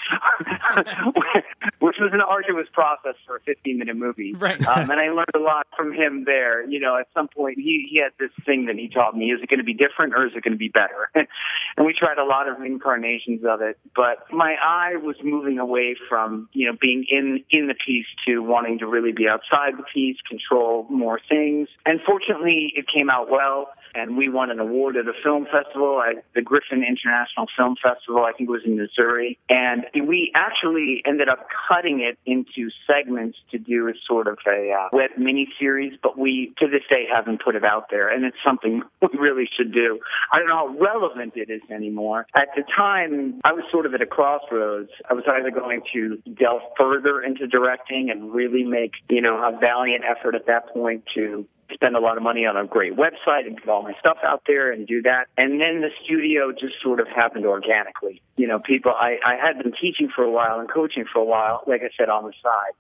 which 1.80 1.96
was 2.00 2.10
an 2.12 2.20
arduous 2.20 2.68
process 2.72 3.14
for 3.26 3.36
a 3.36 3.40
15 3.40 3.78
minute 3.78 3.96
movie. 3.96 4.34
Right. 4.34 4.64
Um, 4.66 4.90
and 4.90 5.00
I 5.00 5.08
learned 5.10 5.34
a 5.34 5.38
lot 5.38 5.66
from 5.76 5.92
him 5.92 6.24
there. 6.24 6.68
You 6.68 6.80
know, 6.80 6.96
at 6.96 7.08
some 7.14 7.28
point 7.28 7.58
he, 7.58 7.86
he 7.90 7.98
had 7.98 8.12
this 8.18 8.30
thing 8.44 8.66
that 8.66 8.76
he 8.76 8.88
taught 8.88 9.16
me. 9.16 9.30
Is 9.30 9.40
it 9.42 9.48
going 9.48 9.58
to 9.58 9.64
be 9.64 9.74
different 9.74 10.14
or 10.14 10.26
is 10.26 10.32
it 10.34 10.42
going 10.42 10.52
to 10.52 10.58
be 10.58 10.68
better? 10.68 11.10
and 11.14 11.86
we 11.86 11.94
tried 12.00 12.18
a 12.18 12.24
lot 12.24 12.48
of 12.48 12.60
incarnations 12.62 13.42
of 13.46 13.60
it. 13.60 13.78
But 13.94 14.32
my 14.32 14.56
eye 14.60 14.96
was 14.96 15.16
moving 15.22 15.58
away 15.58 15.94
from, 16.08 16.48
you 16.52 16.66
know, 16.66 16.76
being 16.80 17.04
in, 17.10 17.44
in 17.50 17.68
the 17.68 17.74
piece 17.74 18.06
to 18.26 18.42
wanting 18.42 18.78
to 18.78 18.86
really 18.86 19.12
be 19.12 19.28
outside 19.28 19.78
the 19.78 19.84
piece, 19.94 20.16
control 20.28 20.86
more 20.90 21.20
things. 21.28 21.68
And 21.86 22.00
fortunately, 22.06 22.72
it 22.74 22.86
came 22.92 23.10
out 23.10 23.30
well 23.30 23.68
and 23.94 24.16
we 24.16 24.28
won 24.28 24.50
an 24.50 24.60
award 24.60 24.96
at 24.96 25.06
a 25.06 25.12
film 25.22 25.46
festival 25.50 26.02
at 26.02 26.24
the 26.34 26.42
Griffin 26.42 26.84
International 26.84 27.46
Film 27.56 27.76
Festival. 27.82 28.24
I 28.24 28.32
think 28.32 28.48
it 28.48 28.52
was 28.52 28.62
in 28.64 28.76
Missouri. 28.76 29.38
And 29.48 29.84
we 30.06 30.32
actually 30.34 31.02
ended 31.06 31.28
up 31.28 31.48
cutting 31.68 32.00
it 32.00 32.18
into 32.24 32.70
segments 32.86 33.38
to 33.50 33.58
do 33.58 33.88
a 33.88 33.92
sort 34.06 34.28
of 34.28 34.38
a 34.46 34.72
uh, 34.72 34.88
web 34.92 35.10
mini 35.18 35.48
series, 35.58 35.98
but 36.02 36.18
we 36.18 36.52
to 36.58 36.68
this 36.68 36.82
day 36.88 37.06
haven't 37.12 37.42
put 37.42 37.56
it 37.56 37.64
out 37.64 37.86
there. 37.90 38.08
And 38.08 38.24
it's 38.24 38.36
something 38.44 38.82
we 39.02 39.18
really 39.18 39.48
should 39.56 39.72
do. 39.72 39.98
I 40.32 40.38
don't 40.38 40.48
know 40.48 40.68
how 40.68 40.78
relevant 40.78 41.34
it 41.36 41.50
is 41.50 41.62
anymore. 41.70 41.89
At 42.34 42.48
the 42.56 42.62
time, 42.76 43.40
I 43.44 43.52
was 43.52 43.64
sort 43.70 43.86
of 43.86 43.94
at 43.94 44.02
a 44.02 44.06
crossroads. 44.06 44.90
I 45.08 45.14
was 45.14 45.24
either 45.28 45.50
going 45.50 45.82
to 45.92 46.18
delve 46.34 46.62
further 46.76 47.22
into 47.22 47.46
directing 47.46 48.10
and 48.10 48.32
really 48.32 48.64
make, 48.64 48.92
you 49.08 49.20
know, 49.20 49.36
a 49.36 49.58
valiant 49.58 50.04
effort 50.04 50.34
at 50.34 50.46
that 50.46 50.72
point 50.72 51.04
to 51.14 51.46
spend 51.72 51.96
a 51.96 52.00
lot 52.00 52.16
of 52.16 52.22
money 52.22 52.46
on 52.46 52.56
a 52.56 52.66
great 52.66 52.96
website 52.96 53.46
and 53.46 53.58
get 53.58 53.68
all 53.68 53.82
my 53.82 53.94
stuff 54.00 54.18
out 54.24 54.42
there 54.46 54.72
and 54.72 54.86
do 54.86 55.02
that. 55.02 55.26
And 55.36 55.60
then 55.60 55.80
the 55.80 55.90
studio 56.04 56.52
just 56.52 56.74
sort 56.82 57.00
of 57.00 57.08
happened 57.08 57.46
organically. 57.46 58.22
You 58.36 58.46
know, 58.46 58.58
people, 58.58 58.92
I, 58.92 59.18
I 59.24 59.36
had 59.36 59.62
been 59.62 59.72
teaching 59.80 60.08
for 60.14 60.24
a 60.24 60.30
while 60.30 60.60
and 60.60 60.68
coaching 60.68 61.04
for 61.12 61.20
a 61.20 61.24
while, 61.24 61.62
like 61.66 61.82
I 61.82 61.90
said, 61.96 62.08
on 62.08 62.24
the 62.24 62.32
side. 62.42 62.72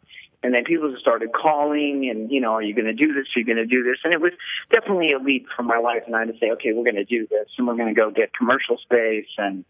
And 0.42 0.54
then 0.54 0.64
people 0.64 0.90
just 0.90 1.02
started 1.02 1.30
calling 1.32 2.08
and, 2.10 2.30
you 2.30 2.40
know, 2.40 2.52
are 2.52 2.62
you 2.62 2.74
going 2.74 2.86
to 2.86 2.94
do 2.94 3.12
this? 3.12 3.26
Are 3.36 3.40
you 3.40 3.44
going 3.44 3.58
to 3.58 3.66
do 3.66 3.82
this? 3.82 3.98
And 4.04 4.12
it 4.12 4.20
was 4.20 4.32
definitely 4.70 5.12
a 5.12 5.18
leap 5.18 5.46
for 5.54 5.62
my 5.62 5.78
wife 5.78 6.02
and 6.06 6.16
I 6.16 6.24
to 6.24 6.32
say, 6.40 6.50
okay, 6.52 6.72
we're 6.72 6.84
going 6.84 6.96
to 6.96 7.04
do 7.04 7.26
this 7.26 7.48
and 7.58 7.66
we're 7.66 7.76
going 7.76 7.94
to 7.94 7.98
go 8.00 8.10
get 8.10 8.32
commercial 8.32 8.78
space. 8.78 9.28
And 9.36 9.64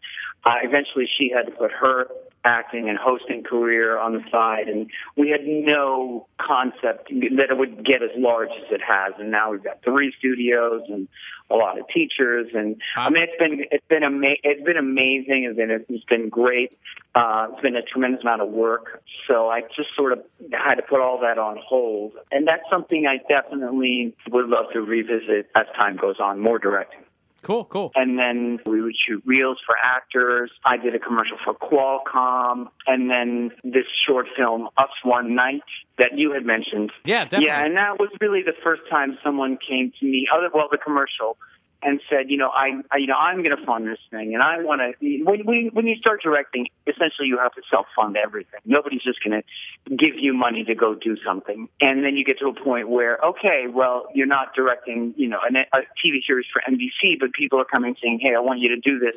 uh, 0.45 0.63
eventually 0.63 1.09
she 1.17 1.29
had 1.29 1.45
to 1.47 1.51
put 1.51 1.71
her 1.71 2.07
acting 2.43 2.89
and 2.89 2.97
hosting 2.97 3.43
career 3.43 3.97
on 3.99 4.13
the 4.13 4.23
side, 4.31 4.67
and 4.67 4.89
we 5.15 5.29
had 5.29 5.41
no 5.45 6.27
concept 6.39 7.09
that 7.09 7.47
it 7.49 7.57
would 7.57 7.85
get 7.85 8.01
as 8.01 8.09
large 8.15 8.49
as 8.49 8.71
it 8.71 8.81
has. 8.81 9.13
And 9.19 9.31
now 9.31 9.51
we've 9.51 9.63
got 9.63 9.83
three 9.83 10.13
studios 10.17 10.81
and 10.89 11.07
a 11.49 11.55
lot 11.55 11.77
of 11.77 11.87
teachers, 11.93 12.47
and 12.53 12.81
I 12.95 13.09
mean 13.09 13.23
it's 13.23 13.37
been 13.37 13.65
it's 13.71 13.87
been 13.87 14.03
ama- 14.03 14.41
it's 14.43 14.63
been 14.63 14.77
amazing. 14.77 15.45
It's 15.49 15.57
been 15.57 15.69
it's 15.69 16.05
been 16.05 16.29
great. 16.29 16.77
Uh, 17.13 17.47
it's 17.51 17.61
been 17.61 17.75
a 17.75 17.81
tremendous 17.81 18.21
amount 18.21 18.41
of 18.41 18.49
work. 18.49 19.03
So 19.27 19.49
I 19.49 19.61
just 19.75 19.89
sort 19.95 20.13
of 20.13 20.19
had 20.51 20.75
to 20.75 20.81
put 20.81 21.01
all 21.01 21.19
that 21.21 21.37
on 21.37 21.57
hold, 21.61 22.13
and 22.31 22.47
that's 22.47 22.63
something 22.69 23.05
I 23.05 23.17
definitely 23.27 24.15
would 24.29 24.47
love 24.47 24.67
to 24.73 24.81
revisit 24.81 25.49
as 25.55 25.65
time 25.75 25.97
goes 25.97 26.19
on. 26.19 26.39
More 26.39 26.57
directing. 26.57 27.01
Cool, 27.41 27.65
cool. 27.65 27.91
And 27.95 28.19
then 28.19 28.59
we 28.65 28.81
would 28.81 28.95
shoot 29.07 29.23
reels 29.25 29.57
for 29.65 29.75
actors. 29.83 30.51
I 30.63 30.77
did 30.77 30.93
a 30.93 30.99
commercial 30.99 31.37
for 31.43 31.53
Qualcomm. 31.55 32.67
And 32.85 33.09
then 33.09 33.51
this 33.63 33.85
short 34.07 34.27
film, 34.37 34.69
Us 34.77 34.91
One 35.03 35.35
Night, 35.35 35.63
that 35.97 36.11
you 36.17 36.31
had 36.33 36.45
mentioned. 36.45 36.91
Yeah, 37.03 37.23
definitely. 37.23 37.47
Yeah, 37.47 37.65
and 37.65 37.77
that 37.77 37.99
was 37.99 38.09
really 38.21 38.43
the 38.43 38.53
first 38.63 38.83
time 38.89 39.17
someone 39.23 39.57
came 39.57 39.91
to 39.99 40.05
me, 40.05 40.27
other 40.33 40.49
well, 40.53 40.67
the 40.69 40.77
commercial, 40.77 41.37
and 41.83 41.99
said, 42.09 42.29
you 42.29 42.37
know, 42.37 42.49
I, 42.49 42.81
I 42.91 42.97
you 42.97 43.07
know, 43.07 43.15
I'm 43.15 43.43
going 43.43 43.55
to 43.55 43.65
fund 43.65 43.87
this 43.87 43.99
thing, 44.09 44.33
and 44.33 44.43
I 44.43 44.61
want 44.61 44.81
to. 44.81 45.23
When, 45.23 45.45
when 45.45 45.69
when 45.73 45.87
you 45.87 45.95
start 45.95 46.21
directing, 46.21 46.67
essentially 46.87 47.27
you 47.27 47.37
have 47.37 47.53
to 47.53 47.61
self 47.69 47.87
fund 47.95 48.17
everything. 48.17 48.59
Nobody's 48.65 49.03
just 49.03 49.23
going 49.23 49.41
to 49.41 49.95
give 49.95 50.15
you 50.19 50.33
money 50.33 50.63
to 50.65 50.75
go 50.75 50.95
do 50.95 51.17
something, 51.25 51.67
and 51.79 52.03
then 52.03 52.15
you 52.15 52.23
get 52.23 52.39
to 52.39 52.47
a 52.47 52.53
point 52.53 52.89
where, 52.89 53.17
okay, 53.23 53.65
well, 53.71 54.07
you're 54.13 54.27
not 54.27 54.53
directing, 54.55 55.13
you 55.17 55.27
know, 55.27 55.39
an, 55.47 55.55
a 55.55 55.77
TV 56.03 56.19
series 56.25 56.45
for 56.51 56.61
NBC, 56.69 57.19
but 57.19 57.33
people 57.33 57.59
are 57.59 57.65
coming 57.65 57.95
saying, 58.01 58.19
hey, 58.21 58.35
I 58.35 58.39
want 58.39 58.59
you 58.59 58.69
to 58.69 58.79
do 58.79 58.99
this, 58.99 59.15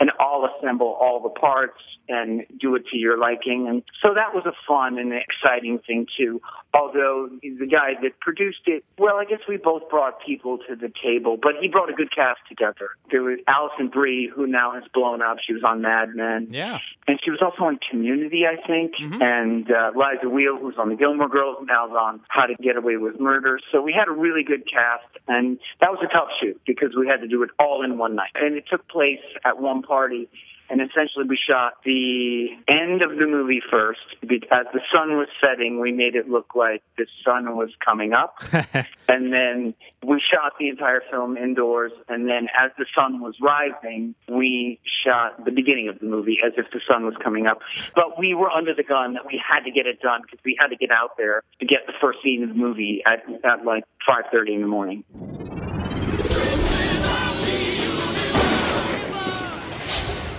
and 0.00 0.10
I'll 0.18 0.48
assemble 0.58 0.96
all 1.00 1.20
the 1.22 1.28
parts 1.28 1.80
and 2.08 2.44
do 2.60 2.74
it 2.76 2.86
to 2.92 2.96
your 2.96 3.18
liking, 3.18 3.66
and 3.68 3.82
so 4.02 4.14
that 4.14 4.34
was 4.34 4.46
a 4.46 4.52
fun 4.66 4.98
and 4.98 5.12
exciting 5.12 5.80
thing 5.86 6.06
too. 6.16 6.40
Although 6.72 7.30
the 7.42 7.66
guy 7.66 8.00
that 8.02 8.20
produced 8.20 8.66
it, 8.66 8.84
well, 8.98 9.16
I 9.16 9.24
guess 9.24 9.40
we 9.48 9.56
both 9.56 9.88
brought 9.88 10.20
people 10.24 10.58
to 10.68 10.76
the 10.76 10.92
table, 11.02 11.36
but 11.40 11.52
he 11.60 11.68
brought 11.68 11.90
a 11.90 11.94
good 11.94 12.05
cast 12.08 12.40
together. 12.48 12.90
There 13.10 13.22
was 13.22 13.38
Alison 13.46 13.88
Brie, 13.88 14.30
who 14.34 14.46
now 14.46 14.72
has 14.72 14.84
blown 14.92 15.22
up. 15.22 15.38
She 15.46 15.52
was 15.52 15.62
on 15.64 15.82
Mad 15.82 16.10
Men. 16.14 16.48
Yeah. 16.50 16.78
And 17.06 17.18
she 17.24 17.30
was 17.30 17.40
also 17.42 17.64
on 17.64 17.78
Community, 17.90 18.44
I 18.46 18.56
think. 18.66 18.92
Mm-hmm. 19.00 19.22
And 19.22 19.70
uh, 19.70 19.92
Liza 19.94 20.28
Weil, 20.28 20.58
who's 20.60 20.76
on 20.78 20.88
The 20.88 20.96
Gilmore 20.96 21.28
Girls, 21.28 21.58
now 21.66 21.86
is 21.86 21.92
on 21.92 22.20
How 22.28 22.46
to 22.46 22.54
Get 22.56 22.76
Away 22.76 22.96
with 22.96 23.20
Murder. 23.20 23.58
So 23.72 23.80
we 23.80 23.92
had 23.92 24.08
a 24.08 24.12
really 24.12 24.42
good 24.42 24.64
cast. 24.70 25.06
And 25.28 25.58
that 25.80 25.90
was 25.90 26.00
a 26.02 26.12
tough 26.12 26.28
shoot 26.40 26.60
because 26.66 26.96
we 26.98 27.06
had 27.06 27.20
to 27.20 27.28
do 27.28 27.42
it 27.42 27.50
all 27.58 27.84
in 27.84 27.98
one 27.98 28.14
night. 28.14 28.30
And 28.34 28.56
it 28.56 28.64
took 28.70 28.86
place 28.88 29.22
at 29.44 29.60
one 29.60 29.82
party 29.82 30.28
and 30.68 30.80
essentially 30.80 31.24
we 31.28 31.38
shot 31.38 31.74
the 31.84 32.48
end 32.68 33.02
of 33.02 33.16
the 33.18 33.26
movie 33.26 33.62
first. 33.70 34.00
As 34.22 34.66
the 34.72 34.80
sun 34.92 35.16
was 35.16 35.28
setting, 35.40 35.80
we 35.80 35.92
made 35.92 36.14
it 36.14 36.28
look 36.28 36.54
like 36.54 36.82
the 36.98 37.06
sun 37.24 37.56
was 37.56 37.70
coming 37.84 38.12
up. 38.12 38.42
and 39.08 39.32
then 39.32 39.74
we 40.04 40.20
shot 40.20 40.54
the 40.58 40.68
entire 40.68 41.02
film 41.10 41.36
indoors. 41.36 41.92
And 42.08 42.28
then 42.28 42.48
as 42.58 42.72
the 42.78 42.86
sun 42.94 43.20
was 43.20 43.36
rising, 43.40 44.14
we 44.28 44.80
shot 45.04 45.44
the 45.44 45.52
beginning 45.52 45.88
of 45.88 45.98
the 45.98 46.06
movie 46.06 46.38
as 46.44 46.52
if 46.56 46.66
the 46.72 46.80
sun 46.88 47.04
was 47.04 47.14
coming 47.22 47.46
up. 47.46 47.60
But 47.94 48.18
we 48.18 48.34
were 48.34 48.50
under 48.50 48.74
the 48.74 48.82
gun 48.82 49.14
that 49.14 49.26
we 49.26 49.40
had 49.42 49.60
to 49.60 49.70
get 49.70 49.86
it 49.86 50.00
done 50.00 50.22
because 50.22 50.40
we 50.44 50.56
had 50.58 50.68
to 50.68 50.76
get 50.76 50.90
out 50.90 51.16
there 51.16 51.42
to 51.60 51.66
get 51.66 51.86
the 51.86 51.94
first 52.00 52.18
scene 52.22 52.42
of 52.42 52.48
the 52.48 52.54
movie 52.54 53.02
at, 53.06 53.24
at 53.44 53.64
like 53.64 53.84
5.30 54.08 54.54
in 54.54 54.60
the 54.62 54.66
morning. 54.66 55.04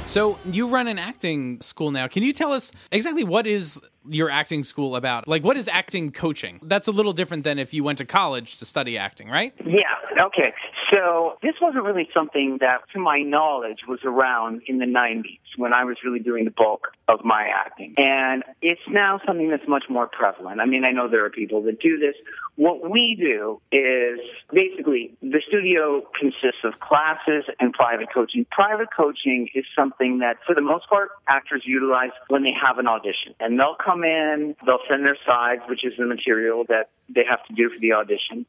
So 0.08 0.40
you 0.46 0.70
run 0.70 0.88
an 0.88 0.98
acting 0.98 1.60
school 1.60 1.92
now. 1.92 2.08
Can 2.08 2.24
you 2.24 2.32
tell 2.32 2.54
us 2.54 2.72
exactly 2.94 3.26
what 3.26 3.46
is 3.46 3.82
your 4.08 4.30
acting 4.30 4.64
school 4.64 4.96
about? 4.96 5.28
Like, 5.28 5.44
what 5.44 5.58
is 5.58 5.68
acting 5.68 6.14
coaching? 6.14 6.62
That's 6.64 6.88
a 6.88 6.94
little 6.94 7.12
different 7.12 7.44
than 7.44 7.60
if 7.60 7.74
you 7.74 7.84
went 7.84 7.98
to 7.98 8.06
college 8.06 8.58
to 8.60 8.66
study 8.66 8.98
acting, 8.98 9.28
right? 9.28 9.54
Yeah. 9.66 9.84
Okay. 10.28 10.54
So 10.90 11.38
this 11.44 11.56
wasn't 11.62 11.84
really 11.84 12.08
something 12.14 12.58
that, 12.62 12.78
to 12.94 13.00
my 13.00 13.22
knowledge, 13.22 13.80
was 13.86 14.00
around 14.06 14.62
in 14.68 14.78
the 14.78 14.86
90s 14.86 15.40
when 15.58 15.74
I 15.74 15.84
was 15.84 15.98
really 16.06 16.20
doing 16.20 16.46
the 16.46 16.52
bulk 16.52 16.88
of 17.08 17.24
my 17.24 17.48
acting. 17.54 17.94
And 17.98 18.44
it's 18.62 18.82
now 18.90 19.20
something 19.26 19.50
that's 19.50 19.68
much 19.68 19.86
more 19.90 20.08
prevalent. 20.08 20.60
I 20.60 20.66
mean, 20.66 20.84
I 20.84 20.92
know 20.92 21.08
there 21.08 21.26
are 21.26 21.30
people 21.30 21.62
that 21.64 21.80
do 21.80 21.98
this. 21.98 22.16
What 22.56 22.90
we 22.90 23.16
do 23.18 23.62
is 23.72 24.20
basically 24.52 25.16
the 25.22 25.42
studio 25.48 26.04
consists 26.20 26.64
of 26.64 26.80
classes 26.80 27.46
and 27.60 27.72
private 27.72 28.08
coaching. 28.14 28.46
Private 28.52 28.90
coaching 28.96 29.48
is 29.54 29.64
something 29.76 30.20
that, 30.20 30.38
for 30.46 30.56
the 30.56 30.62
most 30.62 30.90
part, 30.90 31.12
actors 31.28 31.64
utilize 31.66 32.12
when 32.30 32.44
they 32.44 32.54
have 32.60 32.78
an 32.78 32.88
audition. 32.88 33.36
And 33.40 33.60
they'll 33.60 33.76
come 33.76 34.04
in, 34.04 34.56
they'll 34.66 34.84
send 34.90 35.06
their 35.06 35.18
sides, 35.26 35.62
which 35.70 35.86
is 35.86 35.94
the 35.98 36.06
material 36.06 36.66
that 36.68 36.90
they 37.14 37.24
have 37.30 37.46
to 37.46 37.54
do 37.54 37.70
for 37.70 37.80
the 37.80 37.94
audition. 37.94 38.46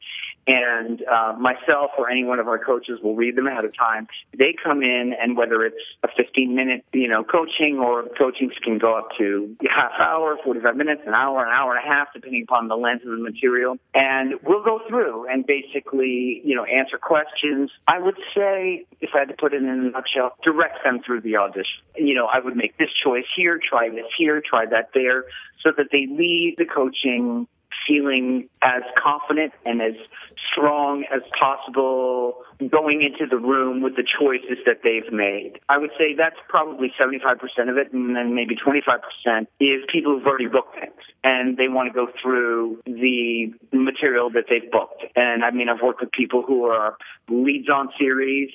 And 0.47 1.05
uh, 1.05 1.35
myself 1.39 1.91
or 1.99 2.11
any 2.11 2.25
one 2.25 2.39
of 2.39 2.49
our 2.49 2.59
coaches 2.59 2.99
will 3.03 3.15
read 3.15 3.37
them 3.37 3.47
ahead 3.47 3.65
of 3.65 3.77
time. 3.77 4.09
They 4.37 4.55
come 4.63 4.83
in, 4.83 5.15
and 5.21 5.37
whether 5.37 5.65
it's 5.65 5.77
a 6.03 6.09
15 6.17 6.55
minute, 6.55 6.85
you 6.93 7.09
know, 7.09 7.23
coaching 7.23 7.79
or 7.79 8.05
can 8.63 8.79
go 8.79 8.97
up 8.97 9.09
to 9.19 9.57
half 9.69 9.93
hour, 10.01 10.37
45 10.45 10.77
minutes, 10.77 11.03
an 11.07 11.15
hour, 11.15 11.45
an 11.45 11.53
hour 11.53 11.77
and 11.77 11.85
a 11.85 11.89
half, 11.89 12.09
depending 12.15 12.43
upon 12.43 12.69
the 12.69 12.77
length 12.77 13.05
of 13.05 13.11
the 13.11 13.23
material. 13.23 13.77
And 13.95 14.35
we'll 14.43 14.65
go 14.65 14.81
through 14.89 15.29
and 15.29 15.47
basically, 15.47 16.41
you 16.45 16.55
know, 16.55 16.65
answer 16.65 16.99
questions. 16.99 17.71
I 17.87 17.99
would 17.99 18.19
say, 18.35 18.87
if 19.01 19.11
I 19.15 19.21
had 19.21 19.29
to 19.29 19.35
put 19.39 19.55
it 19.55 19.63
in 19.63 19.69
a 19.69 19.91
nutshell, 19.91 20.37
direct 20.43 20.85
them 20.85 21.01
through 21.05 21.23
the 21.23 21.37
audition. 21.37 21.83
You 21.97 22.15
know, 22.15 22.27
I 22.27 22.39
would 22.41 22.57
make 22.57 22.79
this 22.79 22.91
choice 23.05 23.27
here, 23.37 23.59
try 23.59 23.89
this 23.91 24.07
here, 24.19 24.43
try 24.45 24.67
that 24.67 24.91
there, 24.95 25.25
so 25.63 25.71
that 25.77 25.87
they 25.91 26.07
leave 26.09 26.57
the 26.57 26.65
coaching 26.65 27.47
feeling 27.89 28.49
as 28.63 28.83
confident 29.03 29.53
and 29.65 29.81
as 29.81 29.95
strong 30.53 31.05
as 31.13 31.23
possible 31.39 32.45
going 32.71 33.03
into 33.03 33.27
the 33.29 33.41
room 33.41 33.83
with 33.83 33.97
the 33.97 34.05
choices 34.05 34.59
that 34.67 34.81
they've 34.85 35.13
made. 35.13 35.61
I 35.69 35.79
would 35.79 35.91
say 35.97 36.15
that's 36.17 36.37
probably 36.49 36.93
75% 37.01 37.41
of 37.71 37.77
it, 37.79 37.93
and 37.93 38.15
then 38.15 38.35
maybe 38.35 38.55
25% 38.55 39.47
is 39.61 39.83
people 39.91 40.19
who've 40.19 40.27
already 40.27 40.49
booked 40.49 40.75
things 40.79 41.01
and 41.25 41.57
they 41.57 41.69
want 41.69 41.89
to 41.89 41.95
go 41.95 42.07
through 42.23 42.81
the 42.85 43.53
material 43.73 44.31
that 44.31 44.45
they've 44.49 44.71
booked. 44.71 45.05
And 45.17 45.45
I 45.45 45.51
mean, 45.51 45.69
I've 45.69 45.83
worked 45.83 46.01
with 46.01 46.13
people 46.13 46.43
who 46.47 46.65
are 46.67 46.97
leads 47.29 47.69
on 47.69 47.91
series 47.99 48.51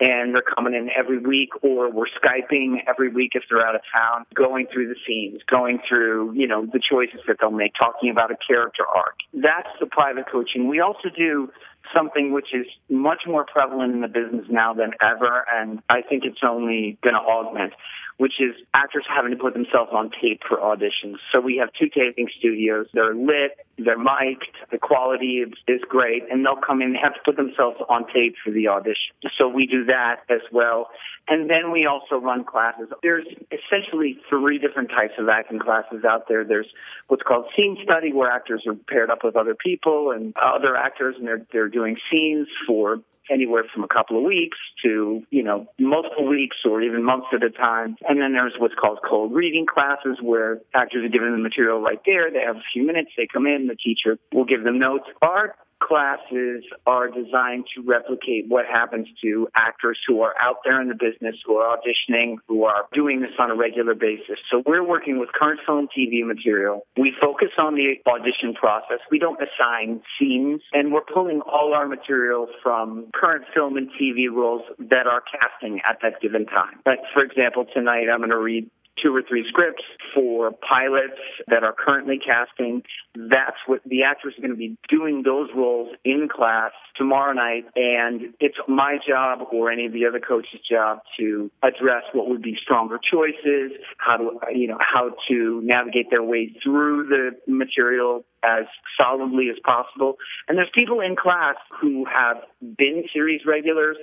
and 0.00 0.34
they're 0.34 0.42
coming 0.42 0.74
in 0.74 0.90
every 0.96 1.18
week 1.18 1.50
or 1.62 1.90
we're 1.90 2.06
Skyping 2.06 2.78
every 2.88 3.08
week 3.08 3.32
if 3.34 3.44
they're 3.48 3.66
out 3.66 3.74
of 3.74 3.82
town, 3.92 4.26
going 4.34 4.66
through 4.72 4.88
the 4.88 4.96
scenes, 5.06 5.40
going 5.48 5.78
through, 5.88 6.32
you 6.34 6.46
know, 6.46 6.66
the 6.66 6.80
choices 6.80 7.20
that 7.26 7.36
they'll 7.40 7.50
make, 7.50 7.72
talking 7.78 8.10
about 8.10 8.30
a 8.30 8.36
character 8.48 8.84
arc. 8.86 9.16
That's 9.32 9.68
the 9.80 9.86
private 9.86 10.26
coaching. 10.30 10.68
We 10.68 10.80
also 10.80 11.08
do 11.16 11.50
something 11.94 12.32
which 12.32 12.54
is 12.54 12.66
much 12.88 13.22
more 13.26 13.44
prevalent 13.44 13.92
in 13.92 14.00
the 14.00 14.08
business 14.08 14.46
now 14.48 14.74
than 14.74 14.92
ever, 15.02 15.44
and 15.52 15.82
I 15.88 16.02
think 16.02 16.24
it's 16.24 16.40
only 16.42 16.98
going 17.02 17.14
to 17.14 17.20
augment. 17.20 17.72
Which 18.16 18.34
is 18.40 18.54
actors 18.72 19.04
having 19.08 19.32
to 19.32 19.36
put 19.36 19.54
themselves 19.54 19.90
on 19.92 20.10
tape 20.20 20.40
for 20.48 20.58
auditions. 20.58 21.16
So 21.32 21.40
we 21.40 21.56
have 21.56 21.70
two 21.78 21.88
taping 21.88 22.28
studios. 22.38 22.86
They're 22.94 23.14
lit, 23.14 23.58
they're 23.78 23.98
mic'd, 23.98 24.46
the 24.70 24.78
quality 24.78 25.42
is, 25.42 25.52
is 25.66 25.80
great, 25.88 26.22
and 26.30 26.44
they'll 26.44 26.60
come 26.64 26.80
in 26.80 26.88
and 26.88 26.96
have 27.02 27.14
to 27.14 27.20
put 27.24 27.36
themselves 27.36 27.78
on 27.88 28.06
tape 28.12 28.36
for 28.44 28.50
the 28.52 28.68
audition. 28.68 29.14
So 29.36 29.48
we 29.48 29.66
do 29.66 29.86
that 29.86 30.20
as 30.30 30.42
well. 30.52 30.88
And 31.26 31.48
then 31.48 31.72
we 31.72 31.86
also 31.86 32.16
run 32.16 32.44
classes. 32.44 32.88
There's 33.02 33.26
essentially 33.50 34.18
three 34.28 34.58
different 34.58 34.90
types 34.90 35.14
of 35.18 35.28
acting 35.28 35.58
classes 35.58 36.04
out 36.04 36.28
there. 36.28 36.44
There's 36.44 36.68
what's 37.08 37.22
called 37.22 37.46
scene 37.56 37.78
study, 37.82 38.12
where 38.12 38.30
actors 38.30 38.64
are 38.66 38.74
paired 38.74 39.10
up 39.10 39.24
with 39.24 39.34
other 39.34 39.54
people 39.54 40.10
and 40.10 40.34
other 40.36 40.76
actors, 40.76 41.16
and 41.18 41.26
they're 41.26 41.46
they're 41.50 41.68
doing 41.68 41.96
scenes 42.10 42.46
for 42.66 42.98
anywhere 43.30 43.64
from 43.72 43.84
a 43.84 43.88
couple 43.88 44.18
of 44.18 44.24
weeks 44.24 44.58
to, 44.84 45.22
you 45.30 45.42
know, 45.42 45.66
multiple 45.78 46.28
weeks 46.28 46.56
or 46.64 46.82
even 46.82 47.02
months 47.02 47.26
at 47.34 47.42
a 47.42 47.50
time. 47.50 47.96
And 48.08 48.20
then 48.20 48.32
there's 48.32 48.54
what's 48.58 48.74
called 48.74 48.98
cold 49.08 49.34
reading 49.34 49.66
classes 49.66 50.18
where 50.22 50.60
actors 50.74 51.04
are 51.04 51.08
given 51.08 51.32
the 51.32 51.38
material 51.38 51.80
right 51.80 52.00
there. 52.04 52.30
They 52.30 52.40
have 52.40 52.56
a 52.56 52.66
few 52.72 52.86
minutes. 52.86 53.10
They 53.16 53.26
come 53.30 53.46
in. 53.46 53.66
The 53.68 53.76
teacher 53.76 54.18
will 54.32 54.44
give 54.44 54.64
them 54.64 54.78
notes. 54.78 55.04
Our 55.22 55.54
classes 55.86 56.64
are 56.86 57.08
designed 57.08 57.64
to 57.74 57.82
replicate 57.82 58.46
what 58.48 58.64
happens 58.66 59.06
to 59.22 59.48
actors 59.54 59.98
who 60.06 60.22
are 60.22 60.34
out 60.40 60.56
there 60.64 60.80
in 60.80 60.88
the 60.88 60.94
business, 60.94 61.36
who 61.44 61.56
are 61.56 61.76
auditioning, 61.76 62.36
who 62.48 62.64
are 62.64 62.86
doing 62.92 63.20
this 63.20 63.30
on 63.38 63.50
a 63.50 63.54
regular 63.54 63.94
basis. 63.94 64.38
So 64.50 64.62
we're 64.66 64.86
working 64.86 65.18
with 65.18 65.30
current 65.32 65.60
film 65.66 65.88
TV 65.96 66.26
material. 66.26 66.86
We 66.96 67.12
focus 67.20 67.50
on 67.58 67.74
the 67.74 67.94
audition 68.10 68.54
process. 68.54 68.98
We 69.10 69.18
don't 69.18 69.38
assign 69.40 70.02
scenes 70.18 70.62
and 70.72 70.92
we're 70.92 71.04
pulling 71.12 71.40
all 71.42 71.74
our 71.74 71.86
material 71.86 72.48
from 72.62 73.10
current 73.14 73.44
film 73.54 73.76
and 73.76 73.88
TV 74.00 74.30
roles 74.32 74.62
that 74.78 75.06
are 75.06 75.22
casting 75.22 75.80
at 75.88 75.98
that 76.02 76.20
given 76.20 76.46
time. 76.46 76.80
Like, 76.86 77.00
for 77.12 77.22
example, 77.22 77.66
tonight 77.72 78.06
I'm 78.12 78.20
going 78.20 78.30
to 78.30 78.38
read 78.38 78.70
two 79.02 79.14
or 79.14 79.22
three 79.26 79.44
scripts 79.48 79.82
for 80.14 80.52
pilots 80.52 81.20
that 81.48 81.64
are 81.64 81.74
currently 81.76 82.18
casting. 82.18 82.82
That's 83.14 83.56
what 83.66 83.80
the 83.84 84.04
actors 84.04 84.34
are 84.38 84.40
going 84.40 84.52
to 84.52 84.56
be 84.56 84.76
doing 84.88 85.22
those 85.24 85.48
roles 85.54 85.94
in 86.04 86.28
class 86.34 86.72
tomorrow 86.96 87.32
night. 87.32 87.64
And 87.76 88.34
it's 88.40 88.56
my 88.68 88.98
job 89.06 89.40
or 89.52 89.70
any 89.70 89.86
of 89.86 89.92
the 89.92 90.06
other 90.06 90.20
coaches' 90.20 90.60
job 90.68 91.00
to 91.18 91.50
address 91.62 92.04
what 92.12 92.28
would 92.28 92.42
be 92.42 92.56
stronger 92.62 92.98
choices, 92.98 93.72
how 93.98 94.16
to, 94.16 94.30
you 94.52 94.68
know, 94.68 94.78
how 94.78 95.10
to 95.28 95.60
navigate 95.64 96.10
their 96.10 96.22
way 96.22 96.54
through 96.62 97.08
the 97.08 97.30
material 97.50 98.24
as 98.44 98.64
solidly 98.96 99.48
as 99.50 99.56
possible. 99.64 100.16
And 100.48 100.58
there's 100.58 100.70
people 100.74 101.00
in 101.00 101.16
class 101.16 101.56
who 101.80 102.04
have 102.04 102.36
been 102.76 103.04
series 103.12 103.42
regulars. 103.46 103.96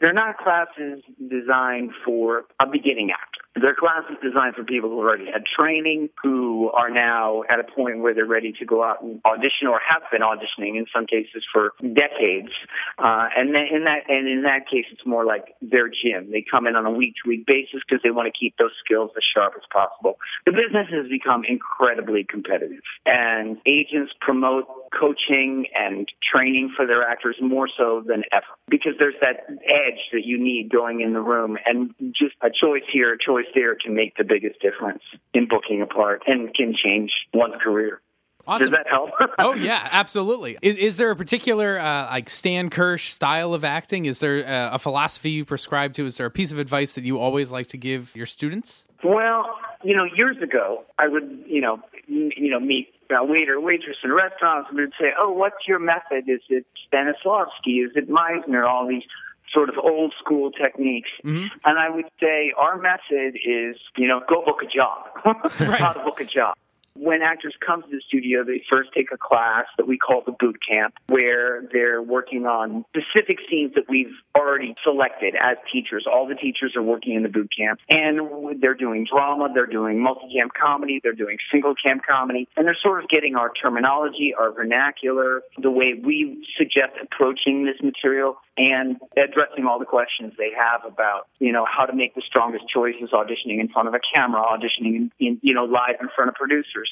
They're 0.00 0.12
not 0.12 0.38
classes 0.38 1.02
designed 1.18 1.92
for 2.04 2.44
a 2.60 2.66
beginning 2.66 3.10
actor. 3.54 3.60
They're 3.60 3.74
classes 3.74 4.16
designed 4.22 4.54
for 4.54 4.64
people 4.64 4.90
who 4.90 4.98
already 4.98 5.26
had 5.26 5.42
training, 5.46 6.10
who 6.22 6.70
are 6.70 6.90
now 6.90 7.42
at 7.50 7.60
a 7.60 7.64
point 7.64 8.00
where 8.00 8.14
they're 8.14 8.26
ready 8.26 8.52
to 8.58 8.64
go 8.64 8.82
out 8.82 9.02
and 9.02 9.20
audition 9.24 9.68
or 9.68 9.80
have 9.88 10.02
been 10.10 10.22
auditioning 10.22 10.76
in 10.76 10.86
some 10.94 11.06
cases 11.06 11.44
for 11.52 11.72
decades. 11.80 12.52
Uh, 12.98 13.28
and 13.36 13.54
then 13.54 13.66
in 13.72 13.84
that, 13.84 14.08
and 14.08 14.28
in 14.28 14.42
that 14.42 14.68
case, 14.70 14.86
it's 14.92 15.06
more 15.06 15.24
like 15.24 15.54
their 15.62 15.88
gym. 15.88 16.30
They 16.30 16.44
come 16.48 16.66
in 16.66 16.76
on 16.76 16.86
a 16.86 16.90
week 16.90 17.14
to 17.22 17.28
week 17.28 17.46
basis 17.46 17.80
because 17.86 18.02
they 18.02 18.10
want 18.10 18.32
to 18.32 18.38
keep 18.38 18.56
those 18.58 18.72
skills 18.84 19.10
as 19.16 19.22
sharp 19.34 19.54
as 19.56 19.62
possible. 19.72 20.18
The 20.46 20.52
business 20.52 20.88
has 20.90 21.08
become 21.08 21.44
incredibly 21.48 22.24
competitive 22.24 22.82
and 23.06 23.58
agents 23.66 24.12
promote 24.20 24.66
coaching 24.98 25.66
and 25.74 26.08
training 26.32 26.72
for 26.76 26.86
their 26.86 27.02
actors 27.02 27.36
more 27.40 27.68
so 27.76 28.02
than 28.06 28.22
ever 28.32 28.46
because 28.68 28.92
there's 28.98 29.14
that 29.20 29.46
edge 29.48 30.00
that 30.12 30.24
you 30.24 30.42
need 30.42 30.70
going 30.70 31.00
in 31.00 31.12
the 31.12 31.20
room 31.20 31.56
and 31.66 31.94
just 32.12 32.34
a 32.42 32.48
choice 32.48 32.82
here, 32.92 33.14
a 33.14 33.18
choice 33.18 33.46
there 33.54 33.74
can 33.74 33.94
make 33.94 34.16
the 34.16 34.24
biggest 34.24 34.60
difference 34.60 35.02
in 35.32 35.48
booking 35.48 35.82
a 35.82 35.86
part 35.86 36.22
and 36.26 36.54
can 36.54 36.74
change 36.74 37.10
one's 37.32 37.54
career. 37.62 38.00
Awesome. 38.46 38.70
Does 38.70 38.70
that 38.72 38.86
help? 38.88 39.10
oh 39.38 39.54
yeah, 39.54 39.88
absolutely. 39.90 40.58
Is, 40.60 40.76
is 40.76 40.96
there 40.98 41.10
a 41.10 41.16
particular 41.16 41.78
uh, 41.78 42.06
like 42.10 42.28
Stan 42.28 42.68
Kirsch 42.68 43.10
style 43.10 43.54
of 43.54 43.64
acting? 43.64 44.04
Is 44.04 44.20
there 44.20 44.46
uh, 44.46 44.74
a 44.74 44.78
philosophy 44.78 45.30
you 45.30 45.44
prescribe 45.44 45.94
to? 45.94 46.04
Is 46.04 46.18
there 46.18 46.26
a 46.26 46.30
piece 46.30 46.52
of 46.52 46.58
advice 46.58 46.94
that 46.94 47.04
you 47.04 47.18
always 47.18 47.50
like 47.50 47.68
to 47.68 47.78
give 47.78 48.14
your 48.14 48.26
students? 48.26 48.86
Well, 49.02 49.46
you 49.82 49.96
know, 49.96 50.04
years 50.04 50.36
ago, 50.42 50.84
I 50.98 51.08
would, 51.08 51.44
you 51.46 51.60
know, 51.60 51.80
you 52.08 52.50
know, 52.50 52.60
meet 52.60 52.88
a 53.10 53.24
waiter, 53.24 53.60
waitress 53.60 53.96
in 54.02 54.12
restaurants, 54.12 54.68
and 54.70 54.78
would 54.78 54.92
say, 54.98 55.12
"Oh, 55.18 55.32
what's 55.32 55.68
your 55.68 55.78
method? 55.78 56.28
Is 56.28 56.40
it 56.48 56.66
Stanislavski? 56.92 57.84
Is 57.84 57.92
it 57.94 58.08
Meisner? 58.08 58.66
All 58.66 58.86
these 58.88 59.04
sort 59.52 59.68
of 59.68 59.76
old 59.78 60.12
school 60.18 60.50
techniques. 60.50 61.10
Mm-hmm. 61.24 61.46
And 61.64 61.78
I 61.78 61.88
would 61.88 62.06
say 62.20 62.52
our 62.58 62.76
method 62.76 63.36
is, 63.36 63.76
you 63.96 64.08
know, 64.08 64.20
go 64.28 64.44
book 64.44 64.60
a 64.62 64.66
job. 64.66 65.06
How 65.78 65.92
to 65.92 66.00
book 66.00 66.20
a 66.20 66.24
job. 66.24 66.56
When 66.96 67.22
actors 67.22 67.54
come 67.64 67.82
to 67.82 67.88
the 67.88 68.00
studio, 68.06 68.44
they 68.44 68.62
first 68.70 68.90
take 68.94 69.10
a 69.12 69.18
class 69.18 69.66
that 69.78 69.86
we 69.86 69.98
call 69.98 70.22
the 70.24 70.32
boot 70.32 70.58
camp, 70.66 70.94
where 71.08 71.62
they're 71.72 72.00
working 72.00 72.46
on 72.46 72.84
specific 72.90 73.38
scenes 73.50 73.72
that 73.74 73.84
we've 73.88 74.14
already 74.36 74.74
selected 74.84 75.34
as 75.34 75.56
teachers. 75.72 76.06
All 76.10 76.28
the 76.28 76.36
teachers 76.36 76.74
are 76.76 76.82
working 76.82 77.14
in 77.14 77.24
the 77.24 77.28
boot 77.28 77.50
camp, 77.56 77.80
and 77.90 78.60
they're 78.60 78.74
doing 78.74 79.06
drama, 79.10 79.48
they're 79.52 79.66
doing 79.66 80.00
multi-camp 80.00 80.52
comedy, 80.54 81.00
they're 81.02 81.12
doing 81.12 81.38
single-camp 81.50 82.02
comedy, 82.08 82.48
and 82.56 82.64
they're 82.64 82.78
sort 82.80 83.02
of 83.02 83.10
getting 83.10 83.34
our 83.34 83.50
terminology, 83.60 84.32
our 84.38 84.52
vernacular, 84.52 85.42
the 85.60 85.70
way 85.70 85.94
we 86.00 86.46
suggest 86.56 86.92
approaching 87.02 87.64
this 87.64 87.82
material, 87.82 88.36
and 88.56 88.98
addressing 89.16 89.66
all 89.66 89.80
the 89.80 89.84
questions 89.84 90.32
they 90.38 90.50
have 90.56 90.90
about, 90.90 91.26
you 91.40 91.50
know, 91.50 91.66
how 91.66 91.84
to 91.86 91.92
make 91.92 92.14
the 92.14 92.22
strongest 92.24 92.64
choices 92.72 93.10
auditioning 93.12 93.58
in 93.58 93.68
front 93.68 93.88
of 93.88 93.94
a 93.94 94.00
camera, 94.14 94.40
auditioning 94.40 94.94
in, 94.94 95.10
in 95.18 95.40
you 95.42 95.54
know, 95.54 95.64
live 95.64 95.96
in 96.00 96.08
front 96.14 96.28
of 96.28 96.34
producers. 96.36 96.83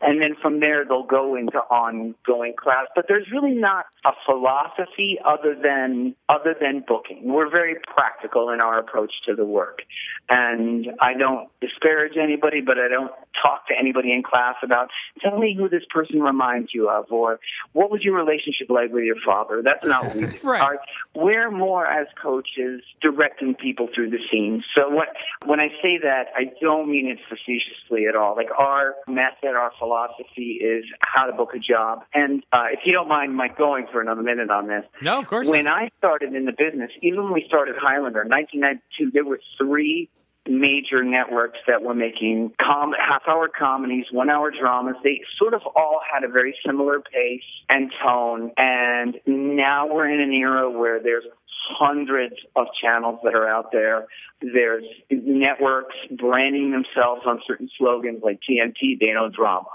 And 0.00 0.20
then 0.20 0.34
from 0.40 0.60
there, 0.60 0.84
they'll 0.84 1.02
go 1.02 1.36
into 1.36 1.58
ongoing 1.58 2.54
class. 2.56 2.86
But 2.94 3.06
there's 3.08 3.26
really 3.32 3.54
not 3.54 3.86
a 4.04 4.12
philosophy 4.26 5.18
other 5.26 5.54
than, 5.60 6.14
other 6.28 6.54
than 6.58 6.84
booking. 6.86 7.22
We're 7.24 7.50
very 7.50 7.76
practical 7.94 8.50
in 8.50 8.60
our 8.60 8.78
approach 8.78 9.12
to 9.26 9.34
the 9.34 9.44
work. 9.44 9.82
And 10.28 10.86
I 11.00 11.14
don't 11.14 11.48
disparage 11.60 12.16
anybody, 12.16 12.60
but 12.60 12.78
I 12.78 12.88
don't 12.88 13.12
talk 13.42 13.66
to 13.68 13.74
anybody 13.78 14.12
in 14.12 14.22
class 14.22 14.56
about, 14.62 14.88
tell 15.20 15.38
me 15.38 15.54
who 15.56 15.68
this 15.68 15.84
person 15.90 16.20
reminds 16.20 16.70
you 16.72 16.88
of, 16.88 17.06
or 17.10 17.40
what 17.72 17.90
was 17.90 18.02
your 18.02 18.16
relationship 18.16 18.68
like 18.68 18.92
with 18.92 19.04
your 19.04 19.16
father? 19.24 19.62
That's 19.62 19.84
not 19.84 20.04
what 20.04 20.16
we 20.16 20.26
do. 20.26 20.38
Right. 20.42 20.60
Our, 20.60 20.78
we're 21.14 21.50
more 21.50 21.86
as 21.86 22.06
coaches 22.20 22.82
directing 23.00 23.54
people 23.54 23.88
through 23.94 24.10
the 24.10 24.18
scenes. 24.30 24.64
So 24.74 24.88
what, 24.88 25.08
when 25.46 25.60
I 25.60 25.68
say 25.82 25.98
that, 26.02 26.26
I 26.36 26.52
don't 26.60 26.90
mean 26.90 27.06
it 27.08 27.18
facetiously 27.28 28.06
at 28.06 28.16
all. 28.16 28.36
Like 28.36 28.50
our 28.56 28.94
method, 29.06 29.39
our 29.48 29.72
philosophy 29.78 30.60
is 30.60 30.84
how 31.00 31.26
to 31.26 31.32
book 31.32 31.50
a 31.54 31.58
job. 31.58 32.04
And 32.14 32.44
uh, 32.52 32.66
if 32.72 32.80
you 32.84 32.92
don't 32.92 33.08
mind, 33.08 33.34
Mike, 33.34 33.56
going 33.56 33.86
for 33.90 34.00
another 34.00 34.22
minute 34.22 34.50
on 34.50 34.68
this. 34.68 34.84
No, 35.02 35.18
of 35.18 35.26
course. 35.26 35.48
When 35.48 35.64
not. 35.64 35.82
I 35.82 35.90
started 35.98 36.34
in 36.34 36.44
the 36.44 36.52
business, 36.52 36.90
even 37.02 37.24
when 37.24 37.32
we 37.32 37.44
started 37.46 37.76
Highlander 37.78 38.22
in 38.22 38.28
1992, 38.28 39.10
there 39.12 39.24
were 39.24 39.40
three 39.58 40.08
major 40.48 41.04
networks 41.04 41.58
that 41.66 41.82
were 41.82 41.94
making 41.94 42.52
com- 42.60 42.94
half-hour 42.98 43.48
comedies, 43.56 44.06
one-hour 44.10 44.52
dramas. 44.58 44.96
They 45.04 45.20
sort 45.38 45.54
of 45.54 45.60
all 45.76 46.00
had 46.12 46.24
a 46.24 46.28
very 46.28 46.56
similar 46.66 47.00
pace 47.00 47.42
and 47.68 47.92
tone. 48.02 48.50
And 48.56 49.16
now 49.26 49.86
we're 49.86 50.08
in 50.08 50.20
an 50.20 50.32
era 50.32 50.70
where 50.70 51.00
there's 51.02 51.24
hundreds 51.68 52.34
of 52.56 52.66
channels 52.80 53.20
that 53.24 53.34
are 53.34 53.48
out 53.48 53.72
there. 53.72 54.06
There's 54.40 54.84
networks 55.10 55.94
branding 56.10 56.70
themselves 56.72 57.22
on 57.26 57.40
certain 57.46 57.68
slogans 57.78 58.22
like 58.22 58.40
TNT, 58.48 58.98
they 58.98 59.12
know 59.12 59.28
drama. 59.28 59.68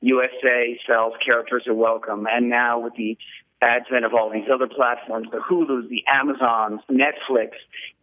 USA 0.00 0.78
sells 0.86 1.14
characters 1.24 1.64
are 1.66 1.74
welcome. 1.74 2.26
And 2.30 2.50
now 2.50 2.80
with 2.80 2.94
the 2.96 3.16
advent 3.62 4.04
of 4.04 4.12
all 4.12 4.30
these 4.30 4.48
other 4.52 4.66
platforms, 4.66 5.28
the 5.30 5.38
Hulus, 5.38 5.88
the 5.88 6.02
Amazons, 6.12 6.80
Netflix, 6.90 7.50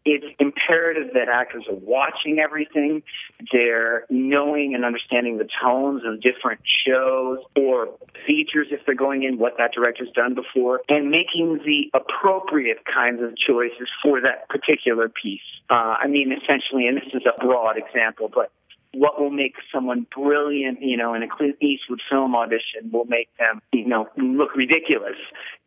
it's 0.06 0.26
imperative 0.39 1.14
that 1.14 1.28
actors 1.28 1.66
are 1.70 1.76
watching 1.76 2.39
everything. 2.39 3.04
They're 3.52 4.06
knowing 4.10 4.74
and 4.76 4.86
understanding 4.86 5.38
the 5.38 5.47
tones 5.62 6.04
of 6.06 6.22
different 6.22 6.62
shows 6.88 7.39
or 7.56 7.89
features 8.26 8.68
if 8.72 8.86
they're 8.86 8.95
going 8.95 9.24
in, 9.24 9.38
what 9.38 9.58
that 9.58 9.72
director's 9.74 10.12
done 10.16 10.36
before, 10.36 10.82
and 10.88 11.10
making 11.10 11.60
the 11.66 11.91
appropriate 11.93 12.80
kinds 12.86 13.22
of 13.22 13.34
choices 13.38 13.89
for 14.02 14.22
that 14.22 14.47
particular 14.50 15.10
piece. 15.10 15.41
Uh, 15.70 15.95
I 16.00 16.08
mean, 16.08 16.32
essentially, 16.32 16.88
and 16.88 16.97
this 16.97 17.14
is 17.14 17.24
a 17.26 17.38
broad 17.45 17.78
example, 17.78 18.32
but 18.34 18.52
what 18.93 19.20
will 19.22 19.30
make 19.30 19.54
someone 19.74 20.08
brilliant, 20.16 20.82
you 20.82 20.97
know, 20.97 21.14
in 21.14 21.22
a 21.22 21.28
Clint 21.28 21.58
Eastwood 21.62 22.02
film 22.10 22.36
audition 22.36 22.89
will 22.91 23.06
make 23.06 23.30
them, 23.38 23.62
you 23.72 23.88
know, 23.88 24.08
look 24.18 24.56
ridiculous 24.56 25.18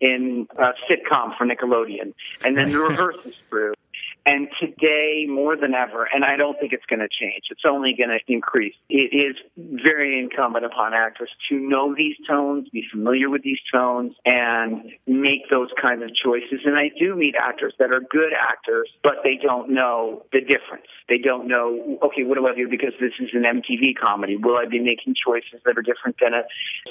in 0.01 0.49
a 0.59 0.73
sitcom 0.91 1.37
for 1.39 1.47
Nickelodeon. 1.47 2.15
And 2.45 2.57
then 2.57 2.73
the 2.73 2.79
reverse 2.81 3.17
is 3.25 3.35
true. 3.49 3.75
And 4.25 4.49
today, 4.61 5.27
more 5.29 5.57
than 5.57 5.75
ever, 5.75 6.09
and 6.13 6.25
I 6.25 6.37
don't 6.37 6.59
think 6.59 6.73
it's 6.73 6.87
going 6.87 7.01
to 7.01 7.09
change, 7.09 7.45
it's 7.51 7.65
only 7.69 7.95
going 7.97 8.11
to 8.11 8.19
increase. 8.33 8.75
It 8.89 9.11
is 9.11 9.37
very 9.57 10.19
incumbent 10.19 10.65
upon 10.65 10.95
actors 10.95 11.31
to 11.49 11.57
know 11.57 11.95
these 11.95 12.15
tones, 12.29 12.69
be 12.73 12.85
familiar 12.93 13.29
with 13.29 13.43
these 13.43 13.59
tones, 13.73 14.15
and 14.25 14.93
make 15.07 15.51
those 15.51 15.71
kinds 15.81 16.03
of 16.03 16.11
choices. 16.15 16.61
And 16.65 16.77
I 16.77 16.91
do 16.99 17.17
meet 17.17 17.35
actors 17.35 17.75
that 17.79 17.91
are 17.91 18.01
good 18.01 18.33
actors, 18.33 18.89
but 19.03 19.25
they 19.25 19.39
don't 19.43 19.71
know 19.71 20.23
the 20.33 20.41
difference. 20.41 20.87
They 21.09 21.19
don't 21.19 21.49
know, 21.49 21.99
okay, 22.03 22.23
what 22.23 22.39
do 22.39 22.47
I 22.47 22.55
do 22.55 22.69
because 22.69 22.95
this 23.01 23.13
is 23.19 23.31
an 23.35 23.43
MTV 23.43 23.99
comedy? 24.01 24.37
Will 24.37 24.57
I 24.57 24.67
be 24.67 24.79
making 24.79 25.15
choices 25.19 25.61
that 25.65 25.77
are 25.77 25.83
different 25.83 26.17
than 26.21 26.33
a 26.33 26.45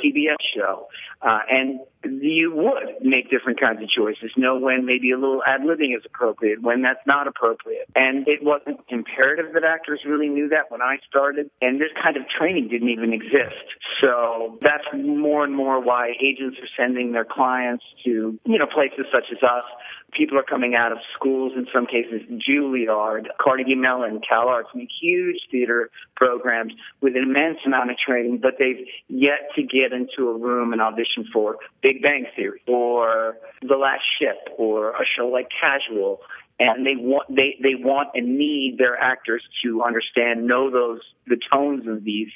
CBS 0.03 0.35
show? 0.53 0.87
Uh, 1.21 1.39
and 1.49 1.79
you 2.03 2.51
would 2.53 3.05
make 3.05 3.29
different 3.29 3.59
kinds 3.59 3.81
of 3.81 3.89
choices, 3.89 4.31
know 4.35 4.57
when 4.57 4.85
maybe 4.85 5.11
a 5.11 5.17
little 5.17 5.41
ad 5.45 5.61
libbing 5.61 5.95
is 5.95 6.03
appropriate, 6.05 6.61
when 6.61 6.81
that's 6.81 7.05
not 7.05 7.20
appropriate. 7.27 7.89
And 7.95 8.27
it 8.27 8.43
wasn't 8.43 8.79
imperative 8.89 9.53
that 9.53 9.63
actors 9.63 10.01
really 10.05 10.29
knew 10.29 10.49
that 10.49 10.69
when 10.69 10.81
I 10.81 10.97
started, 11.07 11.49
and 11.61 11.79
this 11.79 11.91
kind 12.01 12.17
of 12.17 12.23
training 12.27 12.69
didn't 12.69 12.89
even 12.89 13.13
exist. 13.13 13.65
So 14.01 14.57
that's 14.61 14.85
more 14.93 15.43
and 15.43 15.55
more 15.55 15.79
why 15.81 16.13
agents 16.21 16.57
are 16.59 16.69
sending 16.77 17.11
their 17.11 17.25
clients 17.25 17.83
to, 18.05 18.39
you 18.45 18.57
know, 18.57 18.67
places 18.67 19.05
such 19.11 19.25
as 19.31 19.43
us 19.43 19.65
people 20.11 20.37
are 20.37 20.43
coming 20.43 20.75
out 20.75 20.91
of 20.91 20.97
schools, 21.15 21.53
in 21.55 21.67
some 21.73 21.85
cases, 21.85 22.21
Juilliard, 22.29 23.27
Carnegie 23.39 23.75
Mellon, 23.75 24.21
Cal 24.27 24.47
Arts, 24.47 24.69
huge 25.01 25.37
theater 25.49 25.89
programs 26.15 26.73
with 27.01 27.15
an 27.15 27.23
immense 27.23 27.59
amount 27.65 27.91
of 27.91 27.97
training, 27.97 28.39
but 28.41 28.55
they've 28.59 28.85
yet 29.07 29.49
to 29.55 29.63
get 29.63 29.93
into 29.93 30.29
a 30.29 30.37
room 30.37 30.73
and 30.73 30.81
audition 30.81 31.25
for 31.31 31.57
Big 31.81 32.01
Bang 32.01 32.25
Theory 32.35 32.61
or 32.67 33.37
The 33.61 33.75
Last 33.75 34.03
Ship 34.19 34.53
or 34.57 34.91
a 34.91 35.05
show 35.17 35.27
like 35.27 35.49
Casual. 35.59 36.19
And 36.61 36.85
they 36.85 36.95
want 36.95 37.27
they, 37.35 37.57
they 37.61 37.75
want 37.75 38.09
and 38.13 38.37
need 38.37 38.75
their 38.77 38.95
actors 38.95 39.41
to 39.63 39.83
understand, 39.83 40.45
know 40.45 40.69
those 40.69 41.01
the 41.25 41.37
tones 41.51 41.87
of 41.87 42.03
these 42.03 42.27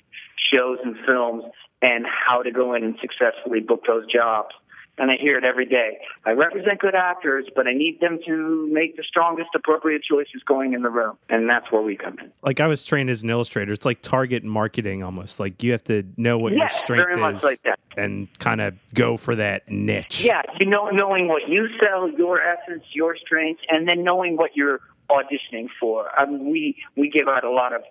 shows 0.52 0.80
and 0.84 0.96
films 1.06 1.44
and 1.82 2.06
how 2.06 2.42
to 2.42 2.52
go 2.52 2.74
in 2.74 2.84
and 2.84 2.96
successfully 3.00 3.60
book 3.60 3.84
those 3.88 4.12
jobs 4.12 4.56
and 4.98 5.12
I 5.12 5.16
hear 5.20 5.38
it 5.38 5.44
every 5.44 5.66
day. 5.66 6.00
I 6.26 6.32
represent 6.32 6.80
good 6.80 6.96
actors, 6.96 7.46
but 7.56 7.68
I 7.68 7.74
need 7.74 8.00
them 8.00 8.20
to 8.26 8.70
make 8.72 8.96
the 8.98 9.04
strongest 9.04 9.50
appropriate 9.56 10.04
choices 10.04 10.42
going 10.46 10.74
in 10.74 10.82
the 10.82 10.90
room, 10.90 11.18
and 11.30 11.50
that's 11.50 11.72
where 11.72 11.82
we 11.82 11.96
come 11.96 12.18
in. 12.20 12.32
Like 12.42 12.60
I 12.60 12.68
was 12.68 12.86
trained 12.86 13.10
as 13.10 13.24
an 13.24 13.30
illustrator, 13.30 13.72
it's 13.72 13.86
like 13.86 14.02
target 14.02 14.44
marketing 14.44 15.04
almost. 15.04 15.40
Like 15.40 15.64
you 15.64 15.72
have 15.72 15.84
to 15.86 16.04
know 16.18 16.38
what 16.38 16.54
yeah, 16.54 16.60
your 16.60 16.70
strength 16.70 17.06
very 17.06 17.18
much 17.18 17.38
is 17.38 17.44
like 17.44 17.62
that. 17.64 17.80
and 17.98 18.28
kind 18.40 18.62
of 18.62 18.76
go 18.94 19.18
for 19.18 19.36
that 19.36 19.70
niche. 19.70 20.24
Yeah, 20.24 20.42
you 20.60 20.66
know, 20.66 20.90
knowing 20.90 21.28
what 21.28 21.48
you 21.48 21.68
sell, 21.80 22.10
your 22.10 22.42
essence, 22.42 22.84
your 22.94 23.16
strengths, 23.18 23.62
and 23.70 23.88
then 23.88 24.04
knowing 24.04 24.38
what 24.38 24.56
you're 24.56 24.80
auditioning 25.10 25.68
for. 25.80 26.08
Um, 26.20 26.50
we 26.50 26.76
we 26.96 27.10
give 27.10 27.28
out 27.28 27.44
a 27.44 27.52
lot 27.52 27.74
of 27.74 27.82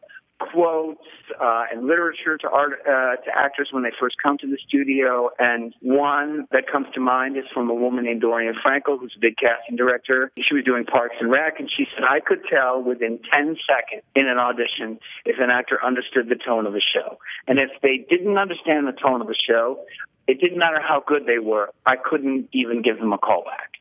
quotes 0.53 1.01
uh, 1.41 1.65
and 1.73 1.87
literature 1.87 2.37
to 2.39 2.49
art 2.49 2.81
uh, 2.87 3.17
to 3.23 3.31
actors 3.35 3.69
when 3.73 3.83
they 3.83 3.93
first 3.99 4.17
come 4.23 4.39
to 4.39 4.47
the 4.47 4.59
studio. 4.67 5.31
And 5.39 5.75
one 5.81 6.47
that 6.53 6.65
comes 6.71 6.87
to 6.95 7.01
mind 7.01 7.37
is 7.37 7.45
from 7.53 7.71
a 7.71 7.75
woman 7.75 8.05
named 8.05 8.21
Dorian 8.21 8.55
Frankel, 8.65 8.99
who's 8.99 9.15
a 9.17 9.21
big 9.21 9.37
casting 9.37 9.77
director. 9.77 10.31
She 10.37 10.55
was 10.55 10.65
doing 10.65 10.85
Parks 10.85 11.17
and 11.21 11.31
Rec, 11.31 11.59
and 11.59 11.71
she 11.71 11.87
said 11.95 12.05
I 12.05 12.21
could 12.21 12.43
tell 12.51 12.83
within 12.83 13.19
10 13.31 13.57
seconds 13.67 14.03
in 14.15 14.27
an 14.29 14.39
audition 14.39 14.99
if 15.25 15.37
an 15.39 15.51
actor 15.51 15.79
understood 15.85 16.29
the 16.29 16.37
tone 16.37 16.67
of 16.67 16.75
a 16.75 16.81
show, 16.81 17.19
and 17.47 17.59
if 17.59 17.71
they 17.83 18.05
didn't 18.09 18.39
understand 18.39 18.87
the 18.87 18.93
tone 18.93 19.21
of 19.21 19.29
a 19.29 19.35
show. 19.35 19.81
It 20.27 20.41
didn't 20.41 20.57
matter 20.57 20.81
how 20.81 21.05
good 21.07 21.27
they 21.27 21.39
were. 21.39 21.69
I 21.85 21.97
couldn't 22.03 22.49
even 22.55 22.81
give 22.81 22.99
them 22.99 23.13
a 23.13 23.19
call 23.19 23.45
back 23.45 23.74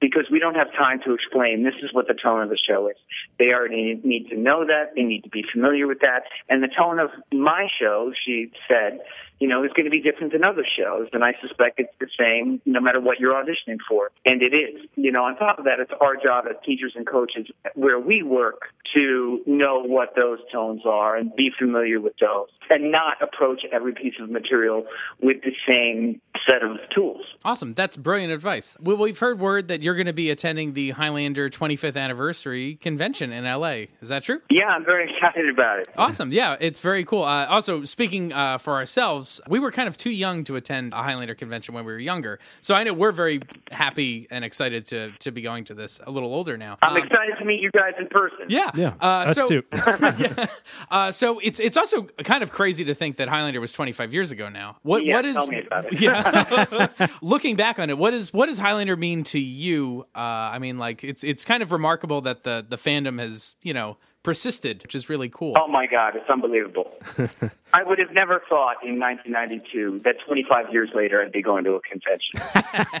because 0.00 0.26
we 0.30 0.38
don't 0.38 0.54
have 0.54 0.72
time 0.72 1.00
to 1.04 1.14
explain 1.14 1.64
this 1.64 1.74
is 1.82 1.92
what 1.92 2.06
the 2.08 2.14
tone 2.14 2.42
of 2.42 2.48
the 2.48 2.58
show 2.58 2.88
is. 2.88 2.96
They 3.38 3.52
already 3.52 4.00
need 4.04 4.28
to 4.30 4.36
know 4.36 4.64
that. 4.66 4.94
They 4.94 5.02
need 5.02 5.22
to 5.24 5.30
be 5.30 5.44
familiar 5.52 5.86
with 5.86 6.00
that. 6.00 6.22
And 6.48 6.62
the 6.62 6.68
tone 6.68 6.98
of 6.98 7.10
my 7.32 7.68
show, 7.80 8.12
she 8.24 8.50
said, 8.68 9.00
you 9.40 9.48
know, 9.48 9.64
is 9.64 9.70
going 9.74 9.84
to 9.84 9.90
be 9.90 10.00
different 10.00 10.32
than 10.32 10.44
other 10.44 10.64
shows. 10.78 11.08
And 11.12 11.24
I 11.24 11.32
suspect 11.40 11.78
it's 11.78 11.92
the 12.00 12.08
same 12.18 12.60
no 12.66 12.80
matter 12.80 13.00
what 13.00 13.20
you're 13.20 13.34
auditioning 13.34 13.78
for. 13.88 14.10
And 14.24 14.42
it 14.42 14.54
is. 14.54 14.88
You 14.96 15.12
know, 15.12 15.24
on 15.24 15.36
top 15.36 15.58
of 15.58 15.64
that, 15.64 15.80
it's 15.80 15.92
our 16.00 16.16
job 16.16 16.46
as 16.48 16.56
teachers 16.64 16.92
and 16.96 17.06
coaches 17.06 17.46
where 17.74 18.00
we 18.00 18.22
work 18.22 18.62
to 18.94 19.42
know 19.46 19.82
what 19.82 20.14
those 20.16 20.38
tones 20.52 20.82
are 20.84 21.16
and 21.16 21.34
be 21.36 21.50
familiar 21.58 22.00
with 22.00 22.14
those 22.20 22.48
and 22.70 22.90
not 22.90 23.20
approach 23.22 23.62
every 23.72 23.92
piece 23.92 24.14
of 24.20 24.30
material 24.30 24.86
with 25.20 25.38
the 25.42 25.52
same 25.66 26.20
set 26.46 26.62
of 26.62 26.78
tools. 26.94 27.24
Awesome. 27.44 27.72
That's 27.72 27.96
brilliant 27.96 28.32
advice. 28.32 28.76
Well, 28.80 28.96
we've 28.96 29.18
heard 29.18 29.38
word 29.38 29.68
that 29.68 29.82
you're 29.82 29.94
going 29.94 30.06
to 30.06 30.12
be 30.12 30.30
attending 30.30 30.74
the 30.74 30.90
Highlander 30.90 31.48
25th 31.48 31.96
anniversary 31.96 32.76
convention 32.76 33.32
in 33.32 33.44
LA. 33.44 33.86
Is 34.00 34.08
that 34.08 34.24
true? 34.24 34.40
Yeah, 34.50 34.66
I'm 34.68 34.84
very 34.84 35.10
excited 35.14 35.48
about 35.48 35.80
it. 35.80 35.88
Awesome. 35.96 36.32
Yeah, 36.32 36.56
it's 36.60 36.80
very 36.80 37.04
cool. 37.04 37.24
Uh, 37.24 37.46
also, 37.46 37.84
speaking 37.84 38.32
uh, 38.32 38.58
for 38.58 38.74
ourselves, 38.74 39.27
we 39.48 39.58
were 39.58 39.70
kind 39.70 39.88
of 39.88 39.96
too 39.96 40.10
young 40.10 40.44
to 40.44 40.56
attend 40.56 40.92
a 40.92 40.96
Highlander 40.96 41.34
convention 41.34 41.74
when 41.74 41.84
we 41.84 41.92
were 41.92 41.98
younger. 41.98 42.38
So 42.60 42.74
I 42.74 42.82
know 42.84 42.92
we're 42.92 43.12
very 43.12 43.40
happy 43.70 44.26
and 44.30 44.44
excited 44.44 44.86
to, 44.86 45.12
to 45.20 45.30
be 45.30 45.40
going 45.42 45.64
to 45.64 45.74
this 45.74 46.00
a 46.06 46.10
little 46.10 46.32
older 46.34 46.56
now. 46.56 46.78
I'm 46.82 46.92
Um, 46.92 46.98
excited 47.02 47.36
to 47.38 47.44
meet 47.44 47.60
you 47.60 47.70
guys 47.70 47.94
in 47.98 48.06
person. 48.08 48.46
yeah. 48.48 48.70
Yeah, 48.74 48.94
Uh, 49.00 49.06
us 49.28 49.36
so, 49.36 49.48
too. 49.48 49.62
yeah. 49.72 50.46
Uh, 50.90 51.10
so 51.12 51.38
it's 51.40 51.58
it's 51.60 51.76
also 51.76 52.02
kind 52.24 52.42
of 52.42 52.50
crazy 52.50 52.84
to 52.84 52.94
think 52.94 53.16
that 53.16 53.28
Highlander 53.28 53.60
was 53.60 53.72
25 53.72 54.12
years 54.14 54.30
ago 54.30 54.48
now. 54.48 54.76
What 54.82 55.04
Yeah, 55.04 55.16
what 55.16 55.24
is 55.26 55.34
tell 55.34 55.46
me 55.48 55.62
about 55.66 55.86
it. 55.92 56.00
yeah? 56.00 57.08
Looking 57.22 57.56
back 57.56 57.78
on 57.78 57.90
it, 57.90 57.98
what 57.98 58.14
is 58.14 58.32
what 58.32 58.46
does 58.46 58.58
Highlander 58.58 58.96
mean 58.96 59.22
to 59.24 59.38
you? 59.40 60.06
Uh, 60.14 60.18
I 60.54 60.58
mean, 60.58 60.78
like 60.78 61.04
it's 61.04 61.24
it's 61.24 61.44
kind 61.44 61.62
of 61.62 61.72
remarkable 61.72 62.20
that 62.22 62.42
the 62.44 62.64
the 62.68 62.76
fandom 62.76 63.18
has 63.20 63.54
you 63.62 63.74
know 63.74 63.96
persisted, 64.28 64.82
which 64.82 64.94
is 64.94 65.08
really 65.08 65.30
cool. 65.30 65.54
Oh 65.58 65.66
my 65.68 65.86
God, 65.86 66.14
it's 66.14 66.28
unbelievable. 66.28 66.92
I 67.72 67.82
would 67.82 67.98
have 67.98 68.12
never 68.12 68.42
thought 68.46 68.76
in 68.84 69.00
1992 69.00 70.00
that 70.00 70.16
25 70.26 70.70
years 70.70 70.90
later 70.94 71.22
I'd 71.22 71.32
be 71.32 71.40
going 71.40 71.64
to 71.64 71.72
a 71.74 71.80
convention. 71.80 72.34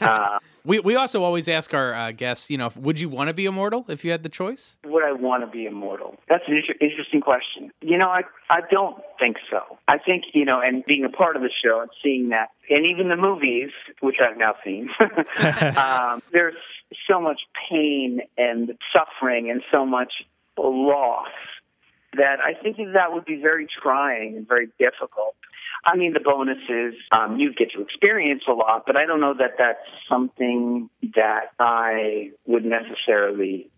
uh, 0.02 0.38
We 0.64 0.80
we 0.80 0.96
also 0.96 1.22
always 1.22 1.46
ask 1.48 1.72
our 1.74 1.94
uh, 1.94 2.12
guests, 2.12 2.50
you 2.50 2.58
know, 2.58 2.70
would 2.76 2.98
you 2.98 3.08
want 3.10 3.28
to 3.28 3.34
be 3.34 3.44
immortal 3.44 3.84
if 3.88 4.04
you 4.04 4.10
had 4.10 4.22
the 4.22 4.28
choice? 4.28 4.78
would 4.84 5.04
I 5.04 5.12
want 5.12 5.42
to 5.42 5.46
be 5.46 5.66
immortal? 5.66 6.16
That's 6.28 6.44
an 6.48 6.54
inter- 6.56 6.78
interesting 6.80 7.20
question. 7.20 7.70
You 7.82 7.98
know, 7.98 8.08
I 8.08 8.22
I 8.50 8.60
don't 8.70 8.96
think 9.20 9.36
so. 9.50 9.60
I 9.86 9.98
think 9.98 10.24
you 10.32 10.44
know, 10.46 10.60
and 10.60 10.84
being 10.86 11.04
a 11.04 11.10
part 11.10 11.36
of 11.36 11.42
the 11.42 11.50
show 11.62 11.80
and 11.80 11.90
seeing 12.02 12.30
that, 12.30 12.48
and 12.70 12.86
even 12.86 13.08
the 13.08 13.16
movies, 13.16 13.70
which 14.00 14.16
I've 14.20 14.38
now 14.38 14.54
seen, 14.64 14.90
um, 15.76 16.22
there's 16.32 16.62
so 17.08 17.20
much 17.20 17.40
pain 17.70 18.20
and 18.36 18.76
suffering 18.92 19.50
and 19.50 19.62
so 19.70 19.84
much 19.86 20.12
loss 20.62 21.28
that 22.14 22.36
I 22.40 22.60
think 22.60 22.76
that, 22.76 23.12
would 23.12 23.24
be 23.24 23.40
very 23.40 23.66
trying 23.82 24.36
and 24.36 24.48
very 24.48 24.68
difficult. 24.78 25.36
I 25.84 25.96
mean, 25.96 26.12
the 26.12 26.20
bonus 26.20 26.58
is 26.68 26.94
um, 27.12 27.38
you 27.38 27.52
get 27.54 27.70
to 27.72 27.82
experience 27.82 28.42
a 28.48 28.52
lot, 28.52 28.84
but 28.86 28.96
I 28.96 29.06
don't 29.06 29.20
know 29.20 29.34
that 29.38 29.52
that's 29.58 29.78
something 30.08 30.90
that 31.14 31.52
I 31.58 32.30
would 32.46 32.64
necessarily 32.64 33.70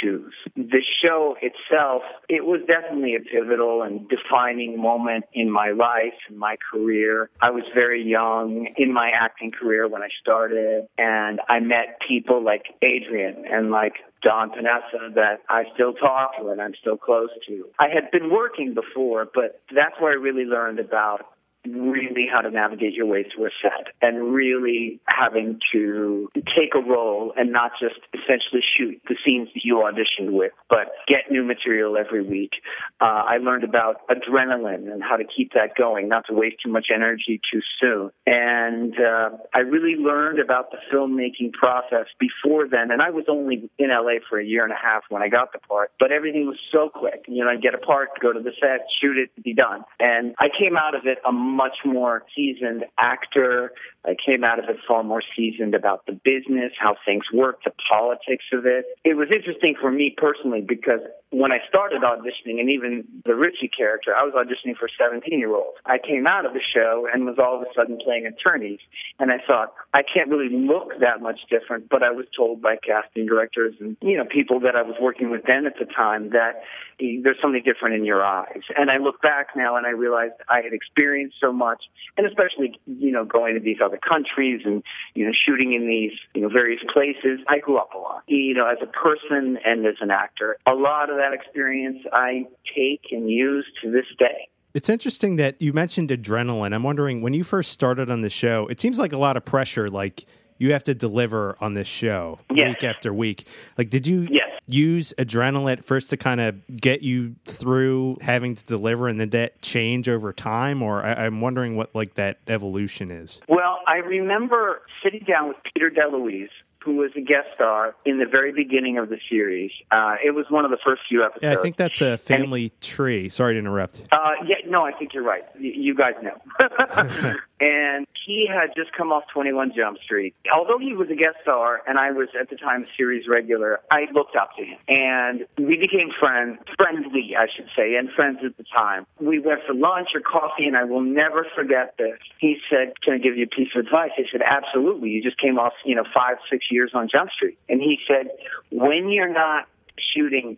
choose. 0.00 0.32
The 0.56 0.82
show 1.02 1.36
itself, 1.40 2.02
it 2.28 2.44
was 2.44 2.60
definitely 2.66 3.16
a 3.16 3.20
pivotal 3.20 3.82
and 3.82 4.08
defining 4.08 4.80
moment 4.80 5.24
in 5.32 5.50
my 5.50 5.70
life 5.70 6.14
and 6.28 6.38
my 6.38 6.56
career. 6.72 7.28
I 7.40 7.50
was 7.50 7.64
very 7.74 8.02
young 8.02 8.68
in 8.76 8.92
my 8.92 9.10
acting 9.12 9.50
career 9.50 9.88
when 9.88 10.02
I 10.02 10.08
started, 10.20 10.86
and 10.96 11.40
I 11.48 11.60
met 11.60 11.98
people 12.06 12.44
like 12.44 12.66
Adrian 12.82 13.44
and 13.50 13.70
like 13.70 13.94
Don 14.22 14.50
Paonessa 14.50 15.14
that 15.14 15.40
I 15.48 15.64
still 15.74 15.92
talk 15.94 16.36
to 16.38 16.48
and 16.48 16.60
I'm 16.60 16.74
still 16.80 16.96
close 16.96 17.30
to. 17.48 17.66
I 17.78 17.88
had 17.88 18.10
been 18.10 18.30
working 18.30 18.74
before, 18.74 19.26
but 19.32 19.62
that's 19.74 19.98
where 19.98 20.12
I 20.12 20.16
really 20.16 20.44
learned 20.44 20.78
about 20.78 21.26
really 21.66 22.26
how 22.30 22.40
to 22.40 22.50
navigate 22.50 22.94
your 22.94 23.06
way 23.06 23.24
through 23.24 23.46
a 23.46 23.50
set 23.62 23.92
and 24.00 24.32
really 24.32 25.00
having 25.06 25.58
to 25.72 26.28
take 26.56 26.74
a 26.74 26.80
role 26.80 27.32
and 27.36 27.52
not 27.52 27.72
just 27.80 28.00
essentially 28.14 28.62
shoot 28.76 29.00
the 29.08 29.16
scenes 29.24 29.48
that 29.54 29.64
you 29.64 29.76
auditioned 29.76 30.32
with, 30.32 30.52
but 30.68 30.92
get 31.06 31.30
new 31.30 31.44
material 31.44 31.96
every 31.96 32.22
week. 32.22 32.52
Uh, 33.00 33.22
I 33.26 33.36
learned 33.38 33.64
about 33.64 34.06
adrenaline 34.08 34.90
and 34.90 35.02
how 35.02 35.16
to 35.16 35.24
keep 35.24 35.52
that 35.54 35.74
going, 35.76 36.08
not 36.08 36.24
to 36.28 36.34
waste 36.34 36.56
too 36.64 36.70
much 36.70 36.86
energy 36.94 37.40
too 37.52 37.60
soon. 37.80 38.10
And 38.26 38.94
uh, 38.98 39.30
I 39.54 39.60
really 39.60 39.96
learned 39.96 40.38
about 40.38 40.70
the 40.70 40.78
filmmaking 40.92 41.52
process 41.52 42.06
before 42.18 42.68
then. 42.68 42.90
And 42.90 43.02
I 43.02 43.10
was 43.10 43.26
only 43.28 43.70
in 43.78 43.90
LA 43.90 44.20
for 44.28 44.38
a 44.38 44.44
year 44.44 44.64
and 44.64 44.72
a 44.72 44.80
half 44.80 45.02
when 45.10 45.22
I 45.22 45.28
got 45.28 45.52
the 45.52 45.58
part, 45.58 45.92
but 45.98 46.10
everything 46.10 46.46
was 46.46 46.58
so 46.72 46.88
quick. 46.88 47.24
You 47.28 47.44
know, 47.44 47.50
I'd 47.50 47.62
get 47.62 47.74
a 47.74 47.78
part, 47.78 48.08
go 48.20 48.32
to 48.32 48.40
the 48.40 48.52
set, 48.60 48.86
shoot 49.00 49.18
it, 49.18 49.30
be 49.42 49.52
done. 49.52 49.84
And 49.98 50.34
I 50.38 50.48
came 50.48 50.76
out 50.76 50.94
of 50.94 51.06
it 51.06 51.18
a 51.26 51.32
much 51.50 51.78
more 51.84 52.22
seasoned 52.34 52.84
actor. 52.98 53.72
I 54.04 54.14
came 54.14 54.44
out 54.44 54.58
of 54.58 54.64
it 54.68 54.76
far 54.86 55.02
more 55.02 55.22
seasoned 55.36 55.74
about 55.74 56.06
the 56.06 56.12
business, 56.12 56.72
how 56.78 56.96
things 57.04 57.24
work, 57.32 57.64
the 57.64 57.72
politics 57.90 58.44
of 58.52 58.64
it. 58.64 58.86
It 59.04 59.16
was 59.16 59.28
interesting 59.30 59.74
for 59.78 59.90
me 59.90 60.14
personally 60.16 60.62
because 60.66 61.00
when 61.30 61.52
I 61.52 61.58
started 61.68 62.02
auditioning, 62.02 62.58
and 62.58 62.70
even 62.70 63.04
the 63.24 63.34
Richie 63.34 63.70
character, 63.70 64.14
I 64.14 64.24
was 64.24 64.34
auditioning 64.34 64.76
for 64.76 64.88
17 64.98 65.38
year 65.38 65.54
olds. 65.54 65.78
I 65.86 65.98
came 65.98 66.26
out 66.26 66.44
of 66.44 66.54
the 66.54 66.60
show 66.74 67.06
and 67.12 67.24
was 67.24 67.36
all 67.38 67.56
of 67.56 67.62
a 67.62 67.70
sudden 67.74 67.98
playing 68.02 68.26
attorneys. 68.26 68.80
And 69.18 69.30
I 69.30 69.36
thought, 69.46 69.72
I 69.94 70.02
can't 70.02 70.28
really 70.28 70.50
look 70.50 70.98
that 71.00 71.22
much 71.22 71.40
different, 71.48 71.88
but 71.88 72.02
I 72.02 72.10
was 72.10 72.26
told 72.36 72.60
by 72.60 72.76
casting 72.76 73.26
directors 73.26 73.74
and, 73.80 73.96
you 74.02 74.16
know, 74.16 74.24
people 74.24 74.60
that 74.60 74.74
I 74.74 74.82
was 74.82 74.96
working 75.00 75.30
with 75.30 75.42
then 75.46 75.66
at 75.66 75.78
the 75.78 75.86
time 75.86 76.30
that 76.30 76.62
there's 76.98 77.38
something 77.40 77.62
different 77.64 77.94
in 77.94 78.04
your 78.04 78.24
eyes. 78.24 78.62
And 78.76 78.90
I 78.90 78.98
look 78.98 79.22
back 79.22 79.48
now 79.56 79.76
and 79.76 79.86
I 79.86 79.90
realized 79.90 80.34
I 80.48 80.60
had 80.62 80.72
experienced 80.72 81.36
so 81.40 81.52
much, 81.52 81.84
and 82.16 82.26
especially, 82.26 82.78
you 82.86 83.10
know, 83.10 83.24
going 83.24 83.54
to 83.54 83.60
these 83.60 83.78
other 83.82 83.98
countries 83.98 84.62
and, 84.64 84.82
you 85.14 85.24
know, 85.24 85.32
shooting 85.46 85.72
in 85.72 85.86
these, 85.86 86.12
you 86.34 86.42
know, 86.42 86.48
various 86.48 86.80
places. 86.92 87.40
I 87.48 87.58
grew 87.58 87.78
up 87.78 87.94
a 87.94 87.98
lot, 87.98 88.22
you 88.26 88.54
know, 88.54 88.66
as 88.66 88.78
a 88.82 88.86
person 88.86 89.58
and 89.64 89.86
as 89.86 89.96
an 90.00 90.10
actor. 90.10 90.56
A 90.66 90.74
lot 90.74 91.10
of 91.10 91.16
that 91.16 91.32
experience 91.32 91.98
I 92.12 92.46
take 92.74 93.02
and 93.10 93.30
use 93.30 93.66
to 93.82 93.90
this 93.90 94.06
day. 94.18 94.48
It's 94.72 94.88
interesting 94.88 95.36
that 95.36 95.60
you 95.60 95.72
mentioned 95.72 96.10
adrenaline. 96.10 96.72
I'm 96.72 96.84
wondering 96.84 97.22
when 97.22 97.34
you 97.34 97.42
first 97.42 97.72
started 97.72 98.08
on 98.08 98.20
the 98.20 98.30
show, 98.30 98.68
it 98.68 98.80
seems 98.80 99.00
like 99.00 99.12
a 99.12 99.18
lot 99.18 99.36
of 99.36 99.44
pressure. 99.44 99.88
Like 99.88 100.26
you 100.60 100.72
have 100.74 100.84
to 100.84 100.94
deliver 100.94 101.56
on 101.60 101.74
this 101.74 101.88
show 101.88 102.38
yes. 102.54 102.68
week 102.68 102.84
after 102.84 103.12
week. 103.12 103.46
Like, 103.78 103.88
did 103.88 104.06
you 104.06 104.28
yes. 104.30 104.46
use 104.68 105.14
adrenaline 105.18 105.72
at 105.72 105.84
first 105.86 106.10
to 106.10 106.18
kind 106.18 106.38
of 106.40 106.76
get 106.76 107.00
you 107.00 107.34
through 107.46 108.18
having 108.20 108.54
to 108.54 108.64
deliver, 108.66 109.08
and 109.08 109.18
did 109.18 109.30
that 109.32 109.62
change 109.62 110.08
over 110.08 110.32
time? 110.34 110.82
Or 110.82 111.02
I- 111.02 111.24
am 111.24 111.40
wondering 111.40 111.76
what 111.76 111.94
like 111.94 112.14
that 112.14 112.38
evolution 112.46 113.10
is. 113.10 113.40
Well, 113.48 113.78
I 113.88 113.96
remember 113.96 114.82
sitting 115.02 115.24
down 115.26 115.48
with 115.48 115.56
Peter 115.74 115.90
DeLuise 115.90 116.50
who 116.84 116.96
was 116.96 117.10
a 117.14 117.20
guest 117.20 117.48
star 117.54 117.94
in 118.06 118.18
the 118.18 118.24
very 118.24 118.52
beginning 118.52 118.96
of 118.96 119.10
the 119.10 119.18
series. 119.28 119.70
Uh, 119.90 120.14
it 120.24 120.30
was 120.30 120.46
one 120.48 120.64
of 120.64 120.70
the 120.70 120.78
first 120.82 121.02
few 121.08 121.22
episodes. 121.22 121.42
Yeah, 121.42 121.58
I 121.58 121.62
think 121.62 121.76
that's 121.76 122.00
a 122.00 122.16
family 122.16 122.64
and, 122.64 122.80
tree. 122.80 123.28
Sorry 123.28 123.52
to 123.52 123.58
interrupt. 123.58 124.02
Uh, 124.10 124.16
yeah, 124.46 124.56
no, 124.66 124.84
I 124.84 124.92
think 124.92 125.12
you're 125.12 125.22
right. 125.22 125.44
Y- 125.56 125.72
you 125.74 125.94
guys 125.94 126.14
know. 126.22 127.34
and 127.60 128.06
he 128.26 128.48
had 128.48 128.74
just 128.74 128.92
come 128.96 129.12
off 129.12 129.24
21 129.32 129.72
Jump 129.76 129.98
Street. 129.98 130.34
Although 130.52 130.78
he 130.78 130.94
was 130.94 131.08
a 131.10 131.14
guest 131.14 131.36
star 131.42 131.82
and 131.86 131.98
I 131.98 132.10
was 132.12 132.28
at 132.38 132.50
the 132.50 132.56
time 132.56 132.84
a 132.84 132.86
series 132.96 133.28
regular, 133.28 133.80
I 133.90 134.06
looked 134.12 134.36
up 134.36 134.50
to 134.56 134.64
him 134.64 134.78
and 134.88 135.46
we 135.58 135.76
became 135.76 136.10
friends, 136.18 136.58
friendly, 136.76 137.36
I 137.38 137.46
should 137.54 137.68
say, 137.76 137.94
and 137.96 138.10
friends 138.10 138.38
at 138.44 138.56
the 138.56 138.64
time. 138.64 139.06
We 139.20 139.38
went 139.38 139.60
for 139.66 139.74
lunch 139.74 140.08
or 140.14 140.20
coffee 140.20 140.64
and 140.66 140.76
I 140.76 140.84
will 140.84 141.02
never 141.02 141.46
forget 141.54 141.94
this. 141.98 142.18
He 142.38 142.56
said, 142.70 142.94
can 143.02 143.14
I 143.14 143.18
give 143.18 143.36
you 143.36 143.44
a 143.44 143.54
piece 143.54 143.68
of 143.74 143.84
advice? 143.84 144.10
I 144.16 144.24
said, 144.30 144.42
absolutely. 144.42 145.10
You 145.10 145.22
just 145.22 145.38
came 145.38 145.58
off, 145.58 145.74
you 145.84 145.94
know, 145.94 146.04
five, 146.14 146.36
six 146.50 146.66
years 146.70 146.92
on 146.94 147.08
Jump 147.10 147.30
Street. 147.30 147.58
And 147.68 147.80
he 147.80 147.98
said, 148.08 148.30
when 148.70 149.10
you're 149.10 149.32
not 149.32 149.66
shooting, 150.14 150.56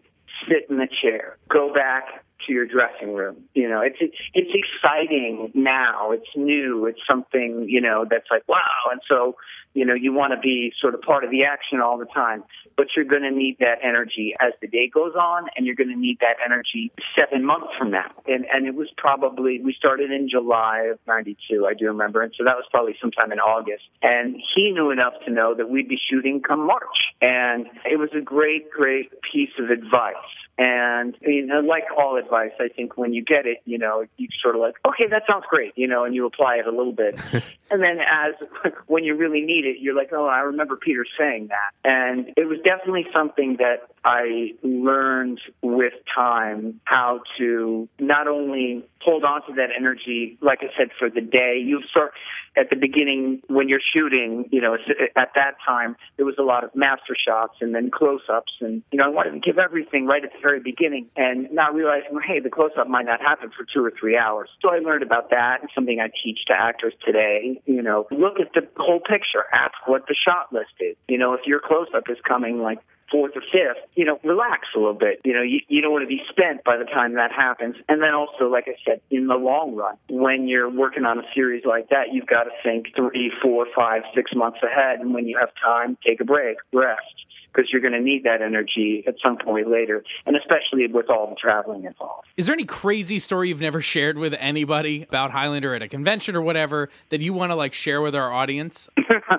sit 0.49 0.69
in 0.71 0.79
the 0.79 0.89
chair, 1.03 1.37
go 1.49 1.73
back 1.73 2.25
to 2.47 2.53
your 2.53 2.67
dressing 2.67 3.15
room. 3.15 3.45
You 3.55 3.69
know, 3.69 3.81
it's 3.81 3.99
it's 4.35 4.51
exciting 4.53 5.51
now. 5.55 6.13
It's 6.13 6.29
new. 6.37 6.87
It's 6.87 7.01
something 7.09 7.67
you 7.69 7.81
know 7.81 8.05
that's 8.09 8.27
like 8.31 8.47
wow. 8.49 8.91
And 8.91 9.01
so 9.09 9.37
you 9.75 9.85
know 9.85 9.95
you 9.95 10.13
want 10.13 10.33
to 10.33 10.41
be 10.41 10.73
sort 10.81 10.95
of 10.95 11.03
part 11.03 11.25
of 11.25 11.31
the 11.31 11.45
action 11.45 11.81
all 11.81 11.99
the 11.99 12.07
time. 12.07 12.45
But 12.77 12.87
you're 12.97 13.05
going 13.05 13.23
to 13.23 13.31
need 13.31 13.59
that 13.61 13.79
energy 13.83 14.35
as 14.41 14.53
the 14.61 14.69
day 14.69 14.89
goes 14.93 15.15
on, 15.15 15.49
and 15.57 15.67
you're 15.67 15.75
going 15.75 15.91
to 15.91 15.99
need 15.99 16.19
that 16.21 16.37
energy 16.45 16.91
seven 17.17 17.45
months 17.45 17.69
from 17.79 17.91
now. 17.91 18.11
And 18.27 18.47
and 18.53 18.67
it 18.67 18.75
was 18.75 18.89
probably 18.97 19.61
we 19.63 19.75
started 19.77 20.11
in 20.11 20.29
July 20.29 20.89
of 20.93 20.99
'92. 21.07 21.67
I 21.67 21.75
do 21.75 21.87
remember, 21.87 22.23
and 22.23 22.33
so 22.37 22.45
that 22.45 22.57
was 22.57 22.65
probably 22.71 22.97
sometime 23.01 23.33
in 23.33 23.39
August. 23.39 23.85
And 24.03 24.37
he 24.55 24.71
knew 24.73 24.91
enough 24.91 25.15
to 25.27 25.33
know 25.33 25.55
that 25.55 25.69
we'd 25.69 25.89
be 25.89 25.99
shooting 26.11 26.41
come 26.41 26.67
March, 26.67 27.15
and 27.21 27.67
it 27.85 27.99
was 27.99 28.11
a 28.17 28.21
great, 28.21 28.71
great 28.71 29.11
piece 29.33 29.51
of 29.59 29.71
advice 29.71 30.15
and 30.59 31.17
you 31.21 31.47
know, 31.47 31.61
like 31.61 31.85
all 31.97 32.17
advice, 32.17 32.53
I 32.61 32.69
think 32.69 32.97
when 32.97 33.13
you 33.13 33.25
get 33.25 33.47
it, 33.47 33.59
you 33.65 33.79
know, 33.79 34.05
you 34.17 34.29
sort 34.43 34.55
of 34.55 34.61
like, 34.61 34.75
okay, 34.87 35.07
that 35.11 35.23
sounds 35.29 35.45
great, 35.49 35.73
you 35.77 35.89
know, 35.89 36.05
and 36.05 36.15
you 36.15 36.27
apply 36.27 36.57
it 36.57 36.67
a 36.67 36.71
little 36.71 36.93
bit. 36.93 37.19
and 37.71 37.83
then 37.83 37.99
as 38.01 38.35
when 38.87 39.05
you 39.05 39.17
really 39.17 39.41
need 39.41 39.65
it, 39.65 39.79
you're 39.81 39.97
like, 39.97 40.11
oh, 40.13 40.27
I 40.27 40.41
remember 40.41 40.77
Peter 40.77 41.05
saying 41.19 41.49
that. 41.49 41.73
And 41.85 42.29
it 42.37 42.47
was 42.47 42.59
definitely 42.65 43.07
something 43.13 43.57
that 43.59 43.89
I 44.05 44.53
learned 44.63 45.41
with 45.63 45.95
time 46.15 46.81
how 46.85 47.21
to 47.39 47.89
not 47.99 48.29
only 48.29 48.85
hold 49.01 49.25
on 49.25 49.47
to 49.47 49.55
that 49.55 49.71
energy, 49.77 50.39
like 50.41 50.61
I 50.63 50.77
said, 50.77 50.89
for 50.99 51.11
the 51.11 51.21
day. 51.21 51.63
You 51.65 51.81
start 51.91 52.13
at 52.57 52.71
the 52.71 52.77
beginning 52.77 53.43
when 53.49 53.69
you're 53.69 53.81
shooting, 53.95 54.49
you 54.51 54.61
know, 54.61 54.77
at 55.17 55.31
that 55.35 55.55
time, 55.67 55.97
there 56.17 56.27
was 56.27 56.37
a 56.39 56.43
lot 56.43 56.65
of 56.65 56.75
master 56.75 57.17
shots 57.17 57.55
and 57.61 57.75
then 57.75 57.91
close 57.91 58.21
ups. 58.33 58.53
And, 58.61 58.83
you 58.93 58.99
know, 58.99 59.05
I 59.05 59.09
wanted 59.09 59.33
to 59.33 59.41
give 59.41 59.59
everything 59.59 60.07
right 60.07 60.23
at 60.23 60.33
the 60.33 60.39
very 60.43 60.61
beginning 60.61 61.09
and 61.17 61.51
not 61.53 61.75
realizing, 61.75 62.19
hey, 62.27 62.41
the 62.41 62.51
close 62.51 62.73
up 62.79 62.89
might 62.89 63.07
not 63.07 63.21
happen 63.21 63.51
for 63.57 63.65
two 63.73 63.85
or 63.85 63.93
three 63.99 64.17
hours. 64.17 64.49
So 64.61 64.71
I 64.71 64.79
learned 64.79 65.03
about 65.03 65.31
that 65.31 65.61
and 65.61 65.71
something 65.75 66.01
I 66.01 66.09
teach 66.23 66.45
to 66.49 66.55
actors 66.55 66.95
today. 67.05 67.61
You 67.67 67.83
know, 67.83 68.07
look 68.11 68.41
at 68.41 68.53
the 68.55 68.69
whole 68.77 69.01
picture, 69.01 69.45
ask 69.53 69.75
what 69.87 70.07
the 70.07 70.15
shot 70.15 70.53
list 70.53 70.75
is. 70.81 70.97
You 71.09 71.19
know, 71.19 71.35
if 71.35 71.41
your 71.47 71.61
close 71.61 71.89
up 71.95 72.05
is 72.11 72.19
coming 72.27 72.61
like 72.61 72.79
fourth 73.13 73.33
or 73.37 73.43
fifth, 73.43 73.85
you 73.95 74.07
know, 74.07 74.19
relax 74.25 74.69
a 74.75 74.79
little 74.79 74.95
bit. 74.95 75.21
You 75.25 75.35
know, 75.35 75.43
you, 75.43 75.61
you 75.69 75.83
don't 75.83 75.93
want 75.93 76.03
to 76.03 76.09
be 76.09 76.23
spent 76.31 76.65
by 76.65 76.79
the 76.79 76.85
time 76.85 77.15
that 77.15 77.31
happens. 77.31 77.77
And 77.89 78.03
then 78.03 78.15
also, 78.15 78.49
like 78.49 78.65
I 78.67 78.75
said, 78.85 79.03
in 79.11 79.27
the 79.27 79.35
long 79.35 79.77
run, 79.77 79.97
when 80.09 80.49
you're 80.49 80.71
working 80.71 81.05
on 81.05 81.19
a 81.19 81.23
series 81.35 81.65
like 81.67 81.91
that, 81.91 82.13
you've 82.13 82.27
got 82.27 82.45
to 82.45 82.51
think 82.65 82.87
three, 82.97 83.31
four, 83.43 83.67
five, 83.77 84.03
six 84.15 84.33
months 84.35 84.59
ahead. 84.63 85.01
And 85.01 85.13
when 85.13 85.29
you 85.29 85.37
have 85.39 85.51
time, 85.63 85.99
take 86.05 86.21
a 86.21 86.25
break, 86.25 86.57
rest 86.73 87.27
because 87.53 87.71
you're 87.71 87.81
going 87.81 87.93
to 87.93 88.01
need 88.01 88.25
that 88.25 88.43
energy 88.43 89.05
at 89.07 89.17
some 89.23 89.37
point 89.37 89.71
later, 89.71 90.05
and 90.27 90.37
especially 90.37 90.87
with 90.87 91.11
all 91.11 91.29
the 91.29 91.37
traveling 91.37 91.85
involved. 91.85 92.29
Is 92.37 92.47
there 92.47 92.55
any 92.55 92.65
crazy 92.65 93.19
story 93.19 93.49
you've 93.49 93.61
never 93.61 93.81
shared 93.81 94.19
with 94.19 94.35
anybody 94.39 95.03
about 95.03 95.31
Highlander 95.31 95.75
at 95.75 95.83
a 95.83 95.89
convention 95.89 96.35
or 96.35 96.43
whatever 96.43 96.89
that 97.11 97.21
you 97.21 97.33
want 97.33 97.51
to 97.51 97.55
like 97.57 97.75
share 97.75 98.01
with 98.01 98.15
our 98.15 98.33
audience? 98.33 98.89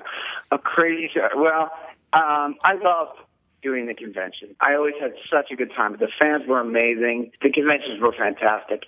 a 0.50 0.58
crazy, 0.58 1.20
well, 1.36 1.70
um, 2.12 2.56
I 2.64 2.74
love 2.82 3.08
doing 3.62 3.86
the 3.86 3.94
convention. 3.94 4.54
I 4.60 4.74
always 4.74 4.94
had 5.00 5.14
such 5.30 5.50
a 5.50 5.56
good 5.56 5.72
time. 5.74 5.96
The 5.98 6.08
fans 6.18 6.46
were 6.46 6.60
amazing. 6.60 7.32
The 7.42 7.50
conventions 7.50 8.00
were 8.00 8.12
fantastic. 8.12 8.84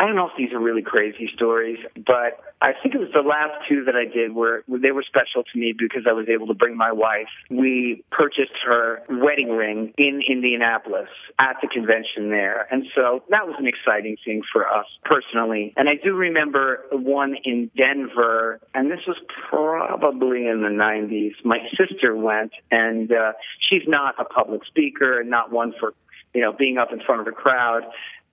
I 0.00 0.06
don't 0.06 0.16
know 0.16 0.28
if 0.28 0.32
these 0.38 0.50
are 0.54 0.58
really 0.58 0.80
crazy 0.80 1.28
stories, 1.34 1.76
but 1.94 2.40
I 2.62 2.72
think 2.72 2.94
it 2.94 2.98
was 2.98 3.10
the 3.12 3.20
last 3.20 3.68
two 3.68 3.84
that 3.84 3.94
I 3.94 4.06
did 4.06 4.34
where 4.34 4.62
they 4.66 4.92
were 4.92 5.02
special 5.02 5.44
to 5.44 5.58
me 5.58 5.74
because 5.78 6.04
I 6.08 6.14
was 6.14 6.26
able 6.26 6.46
to 6.46 6.54
bring 6.54 6.74
my 6.74 6.90
wife. 6.90 7.28
We 7.50 8.02
purchased 8.10 8.56
her 8.64 9.02
wedding 9.10 9.50
ring 9.50 9.92
in 9.98 10.22
Indianapolis 10.26 11.10
at 11.38 11.56
the 11.60 11.68
convention 11.68 12.30
there. 12.30 12.66
And 12.70 12.86
so 12.94 13.24
that 13.28 13.46
was 13.46 13.56
an 13.58 13.66
exciting 13.66 14.16
thing 14.24 14.40
for 14.50 14.66
us 14.66 14.86
personally. 15.04 15.74
And 15.76 15.86
I 15.86 15.96
do 16.02 16.14
remember 16.14 16.86
one 16.92 17.36
in 17.44 17.70
Denver, 17.76 18.58
and 18.72 18.90
this 18.90 19.00
was 19.06 19.18
probably 19.50 20.46
in 20.46 20.62
the 20.62 20.72
90s. 20.72 21.32
My 21.44 21.58
sister 21.76 22.16
went, 22.16 22.52
and 22.70 23.12
uh, 23.12 23.32
she's 23.68 23.86
not 23.86 24.14
a 24.18 24.24
public 24.24 24.64
speaker 24.64 25.20
and 25.20 25.28
not 25.28 25.52
one 25.52 25.74
for 25.78 25.92
you 26.32 26.40
know, 26.40 26.52
being 26.52 26.78
up 26.78 26.92
in 26.92 27.00
front 27.00 27.20
of 27.20 27.26
a 27.26 27.32
crowd 27.32 27.82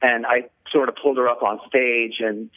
and 0.02 0.26
I 0.26 0.50
sort 0.72 0.90
of 0.90 0.96
pulled 1.02 1.18
her 1.18 1.28
up 1.28 1.44
on 1.44 1.60
stage 1.68 2.16
and 2.20 2.50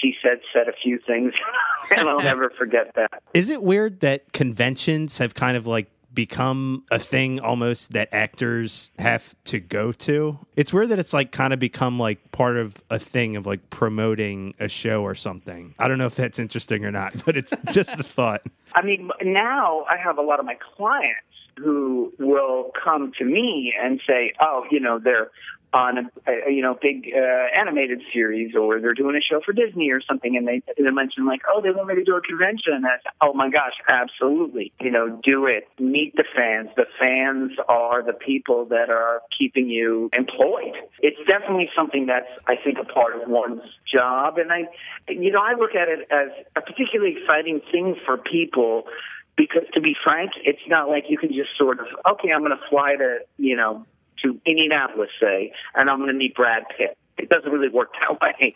she 0.00 0.14
said 0.22 0.40
said 0.52 0.68
a 0.68 0.72
few 0.72 0.98
things 1.06 1.32
and 1.90 2.08
I'll 2.08 2.20
never 2.20 2.50
forget 2.50 2.94
that. 2.94 3.22
Is 3.32 3.48
it 3.48 3.62
weird 3.62 4.00
that 4.00 4.32
conventions 4.32 5.18
have 5.18 5.34
kind 5.34 5.56
of 5.56 5.66
like 5.66 5.90
become 6.14 6.84
a 6.92 6.98
thing 6.98 7.40
almost 7.40 7.92
that 7.92 8.08
actors 8.12 8.92
have 8.98 9.34
to 9.44 9.58
go 9.60 9.92
to? 9.92 10.38
It's 10.56 10.72
weird 10.72 10.90
that 10.90 10.98
it's 10.98 11.12
like 11.12 11.32
kind 11.32 11.52
of 11.52 11.58
become 11.58 11.98
like 11.98 12.32
part 12.32 12.56
of 12.56 12.82
a 12.90 12.98
thing 12.98 13.36
of 13.36 13.46
like 13.46 13.70
promoting 13.70 14.54
a 14.60 14.68
show 14.68 15.02
or 15.02 15.14
something. 15.14 15.74
I 15.78 15.88
don't 15.88 15.98
know 15.98 16.06
if 16.06 16.14
that's 16.14 16.38
interesting 16.38 16.84
or 16.84 16.92
not, 16.92 17.14
but 17.26 17.36
it's 17.36 17.52
just 17.72 17.96
the 17.96 18.04
thought. 18.04 18.42
I 18.74 18.82
mean, 18.82 19.10
now 19.22 19.84
I 19.90 19.96
have 19.96 20.18
a 20.18 20.22
lot 20.22 20.40
of 20.40 20.46
my 20.46 20.56
clients 20.76 21.20
who 21.56 22.12
will 22.18 22.72
come 22.82 23.12
to 23.18 23.24
me 23.24 23.72
and 23.80 24.00
say, 24.06 24.32
"Oh, 24.40 24.64
you 24.70 24.80
know, 24.80 24.98
they're 24.98 25.30
on 25.74 25.98
a, 25.98 26.30
a 26.30 26.52
you 26.52 26.62
know 26.62 26.78
big 26.80 27.10
uh, 27.14 27.58
animated 27.58 28.00
series 28.12 28.54
or 28.54 28.80
they're 28.80 28.94
doing 28.94 29.16
a 29.16 29.20
show 29.20 29.40
for 29.44 29.52
Disney 29.52 29.90
or 29.90 30.00
something 30.00 30.36
and 30.36 30.46
they 30.46 30.62
they 30.78 30.90
mention 30.90 31.26
like 31.26 31.40
oh 31.52 31.60
they 31.60 31.70
want 31.70 31.88
me 31.88 31.96
to 31.96 32.04
do 32.04 32.16
a 32.16 32.20
convention. 32.20 32.72
And 32.72 32.84
that's 32.84 33.02
oh 33.20 33.34
my 33.34 33.50
gosh 33.50 33.74
absolutely. 33.88 34.72
You 34.80 34.90
know 34.90 35.20
do 35.22 35.46
it. 35.46 35.68
Meet 35.78 36.14
the 36.16 36.24
fans. 36.34 36.70
The 36.76 36.86
fans 36.98 37.52
are 37.68 38.02
the 38.02 38.12
people 38.12 38.66
that 38.66 38.88
are 38.88 39.20
keeping 39.36 39.68
you 39.68 40.10
employed. 40.16 40.74
It's 41.00 41.18
definitely 41.26 41.68
something 41.76 42.06
that's 42.06 42.30
I 42.46 42.54
think 42.62 42.78
a 42.80 42.84
part 42.84 43.20
of 43.20 43.28
one's 43.28 43.62
job 43.92 44.38
and 44.38 44.52
I 44.52 44.68
you 45.08 45.32
know 45.32 45.40
I 45.40 45.54
look 45.58 45.74
at 45.74 45.88
it 45.88 46.06
as 46.10 46.30
a 46.56 46.60
particularly 46.60 47.16
exciting 47.18 47.60
thing 47.72 47.96
for 48.06 48.16
people 48.16 48.84
because 49.36 49.62
to 49.74 49.80
be 49.80 49.96
frank, 50.04 50.30
it's 50.44 50.62
not 50.68 50.88
like 50.88 51.04
you 51.08 51.18
can 51.18 51.30
just 51.30 51.50
sort 51.58 51.80
of, 51.80 51.86
okay, 52.12 52.30
I'm 52.32 52.40
going 52.40 52.52
to 52.52 52.68
fly 52.70 52.94
to, 52.96 53.18
you 53.36 53.56
know, 53.56 53.84
to 54.24 54.40
Indianapolis, 54.46 55.10
say, 55.20 55.52
and 55.74 55.88
I'm 55.88 55.98
going 55.98 56.08
to 56.08 56.18
meet 56.18 56.34
Brad 56.34 56.64
Pitt. 56.76 56.96
It 57.16 57.28
doesn't 57.28 57.50
really 57.50 57.68
work 57.68 57.92
that 58.00 58.20
way, 58.20 58.54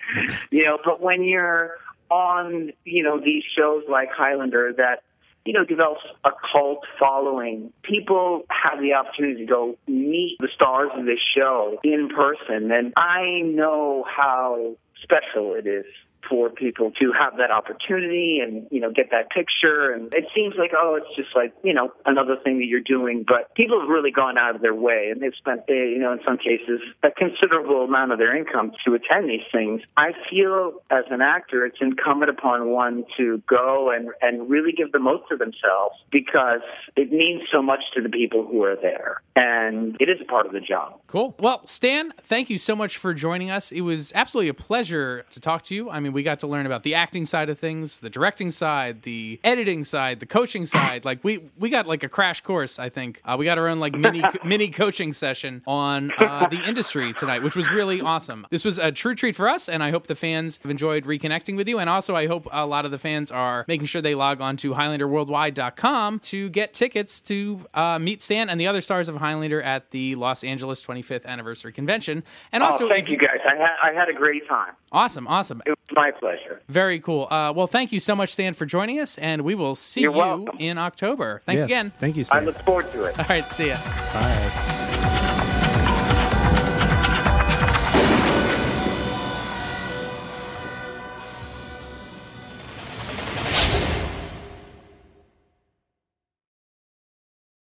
you 0.50 0.64
know. 0.64 0.78
But 0.84 1.00
when 1.00 1.22
you're 1.22 1.72
on, 2.10 2.72
you 2.84 3.02
know, 3.02 3.20
these 3.20 3.44
shows 3.56 3.84
like 3.88 4.08
Highlander 4.10 4.72
that, 4.76 5.02
you 5.44 5.52
know, 5.52 5.64
develops 5.64 6.02
a 6.24 6.30
cult 6.52 6.80
following. 6.98 7.72
People 7.82 8.42
have 8.50 8.80
the 8.80 8.94
opportunity 8.94 9.46
to 9.46 9.46
go 9.46 9.76
meet 9.86 10.36
the 10.40 10.48
stars 10.54 10.90
of 10.94 11.06
this 11.06 11.20
show 11.36 11.78
in 11.84 12.08
person. 12.14 12.70
And 12.72 12.92
I 12.96 13.40
know 13.44 14.04
how 14.06 14.76
special 15.02 15.54
it 15.54 15.66
is 15.66 15.86
for 16.28 16.50
people 16.50 16.90
to 16.92 17.12
have 17.12 17.36
that 17.38 17.50
opportunity 17.50 18.40
and 18.42 18.66
you 18.70 18.80
know 18.80 18.90
get 18.90 19.10
that 19.10 19.30
picture 19.30 19.92
and 19.92 20.12
it 20.14 20.24
seems 20.34 20.54
like 20.58 20.72
oh 20.78 20.94
it's 20.94 21.16
just 21.16 21.34
like 21.34 21.52
you 21.62 21.72
know 21.72 21.92
another 22.06 22.36
thing 22.42 22.58
that 22.58 22.66
you're 22.66 22.80
doing 22.80 23.24
but 23.26 23.54
people 23.54 23.80
have 23.80 23.88
really 23.88 24.10
gone 24.10 24.36
out 24.38 24.54
of 24.54 24.60
their 24.60 24.74
way 24.74 25.08
and 25.10 25.20
they've 25.20 25.36
spent 25.38 25.62
you 25.68 25.98
know 25.98 26.12
in 26.12 26.20
some 26.24 26.36
cases 26.36 26.80
a 27.02 27.10
considerable 27.10 27.84
amount 27.84 28.12
of 28.12 28.18
their 28.18 28.36
income 28.36 28.72
to 28.84 28.94
attend 28.94 29.28
these 29.28 29.46
things 29.52 29.80
i 29.96 30.12
feel 30.30 30.72
as 30.90 31.04
an 31.10 31.20
actor 31.20 31.64
it's 31.64 31.78
incumbent 31.80 32.30
upon 32.30 32.68
one 32.68 33.04
to 33.16 33.42
go 33.48 33.90
and 33.90 34.10
and 34.20 34.48
really 34.50 34.72
give 34.72 34.92
the 34.92 34.98
most 34.98 35.30
of 35.30 35.38
themselves 35.38 35.96
because 36.10 36.60
it 36.96 37.12
means 37.12 37.42
so 37.52 37.62
much 37.62 37.80
to 37.94 38.02
the 38.02 38.08
people 38.08 38.46
who 38.46 38.62
are 38.62 38.76
there 38.76 39.22
and 39.36 39.96
it 40.00 40.08
is 40.08 40.18
a 40.20 40.24
part 40.24 40.46
of 40.46 40.52
the 40.52 40.60
job 40.60 40.98
Cool. 41.06 41.34
Well, 41.38 41.64
Stan, 41.66 42.12
thank 42.20 42.50
you 42.50 42.58
so 42.58 42.76
much 42.76 42.98
for 42.98 43.14
joining 43.14 43.50
us. 43.50 43.72
It 43.72 43.80
was 43.80 44.12
absolutely 44.14 44.50
a 44.50 44.54
pleasure 44.54 45.24
to 45.30 45.40
talk 45.40 45.62
to 45.64 45.74
you. 45.74 45.88
I 45.88 46.00
mean, 46.00 46.12
we 46.18 46.24
got 46.24 46.40
to 46.40 46.48
learn 46.48 46.66
about 46.66 46.82
the 46.82 46.96
acting 46.96 47.24
side 47.24 47.48
of 47.48 47.60
things, 47.60 48.00
the 48.00 48.10
directing 48.10 48.50
side, 48.50 49.02
the 49.02 49.38
editing 49.44 49.84
side, 49.84 50.18
the 50.18 50.26
coaching 50.26 50.66
side. 50.66 51.04
Like 51.04 51.22
we 51.22 51.48
we 51.56 51.70
got 51.70 51.86
like 51.86 52.02
a 52.02 52.08
crash 52.08 52.40
course. 52.40 52.80
I 52.80 52.88
think 52.88 53.20
uh, 53.24 53.36
we 53.38 53.44
got 53.44 53.56
our 53.56 53.68
own 53.68 53.78
like 53.78 53.94
mini 53.94 54.24
mini 54.44 54.66
coaching 54.66 55.12
session 55.12 55.62
on 55.64 56.10
uh, 56.18 56.48
the 56.48 56.60
industry 56.64 57.12
tonight, 57.12 57.44
which 57.44 57.54
was 57.54 57.70
really 57.70 58.00
awesome. 58.00 58.48
This 58.50 58.64
was 58.64 58.80
a 58.80 58.90
true 58.90 59.14
treat 59.14 59.36
for 59.36 59.48
us, 59.48 59.68
and 59.68 59.80
I 59.80 59.92
hope 59.92 60.08
the 60.08 60.16
fans 60.16 60.58
have 60.64 60.72
enjoyed 60.72 61.04
reconnecting 61.04 61.56
with 61.56 61.68
you. 61.68 61.78
And 61.78 61.88
also, 61.88 62.16
I 62.16 62.26
hope 62.26 62.48
a 62.50 62.66
lot 62.66 62.84
of 62.84 62.90
the 62.90 62.98
fans 62.98 63.30
are 63.30 63.64
making 63.68 63.86
sure 63.86 64.02
they 64.02 64.16
log 64.16 64.40
on 64.40 64.56
to 64.56 64.74
HighlanderWorldwide.com 64.74 66.18
to 66.18 66.48
get 66.48 66.74
tickets 66.74 67.20
to 67.20 67.64
uh, 67.74 68.00
meet 68.00 68.22
Stan 68.22 68.50
and 68.50 68.60
the 68.60 68.66
other 68.66 68.80
stars 68.80 69.08
of 69.08 69.14
Highlander 69.14 69.62
at 69.62 69.92
the 69.92 70.16
Los 70.16 70.42
Angeles 70.42 70.82
25th 70.82 71.26
anniversary 71.26 71.72
convention. 71.72 72.24
And 72.50 72.64
also, 72.64 72.86
oh, 72.86 72.88
thank 72.88 73.04
if 73.04 73.10
you 73.10 73.18
guys 73.18 73.38
I 73.46 73.54
had, 73.54 73.76
I 73.84 73.92
had 73.92 74.08
a 74.08 74.14
great 74.14 74.48
time 74.48 74.72
Awesome, 74.90 75.28
awesome. 75.28 75.62
it 75.66 75.70
was 75.70 75.78
my 75.92 76.07
pleasure 76.12 76.60
Very 76.68 77.00
cool. 77.00 77.26
Uh, 77.30 77.52
well, 77.54 77.66
thank 77.66 77.92
you 77.92 78.00
so 78.00 78.14
much, 78.14 78.32
Stan, 78.32 78.54
for 78.54 78.66
joining 78.66 79.00
us, 79.00 79.18
and 79.18 79.42
we 79.42 79.54
will 79.54 79.74
see 79.74 80.02
You're 80.02 80.12
you 80.12 80.18
welcome. 80.18 80.56
in 80.58 80.78
October. 80.78 81.42
Thanks 81.46 81.60
Yes. 81.60 81.64
again. 81.66 81.92
Thank 81.98 82.16
you, 82.16 82.24
i 82.30 82.40
look 82.40 82.58
forward 82.62 82.90
to 82.92 83.04
it 83.04 83.18
All 83.18 83.24
right, 83.28 83.50
see 83.52 83.68
ya. 83.68 83.76
Bye. 84.12 84.64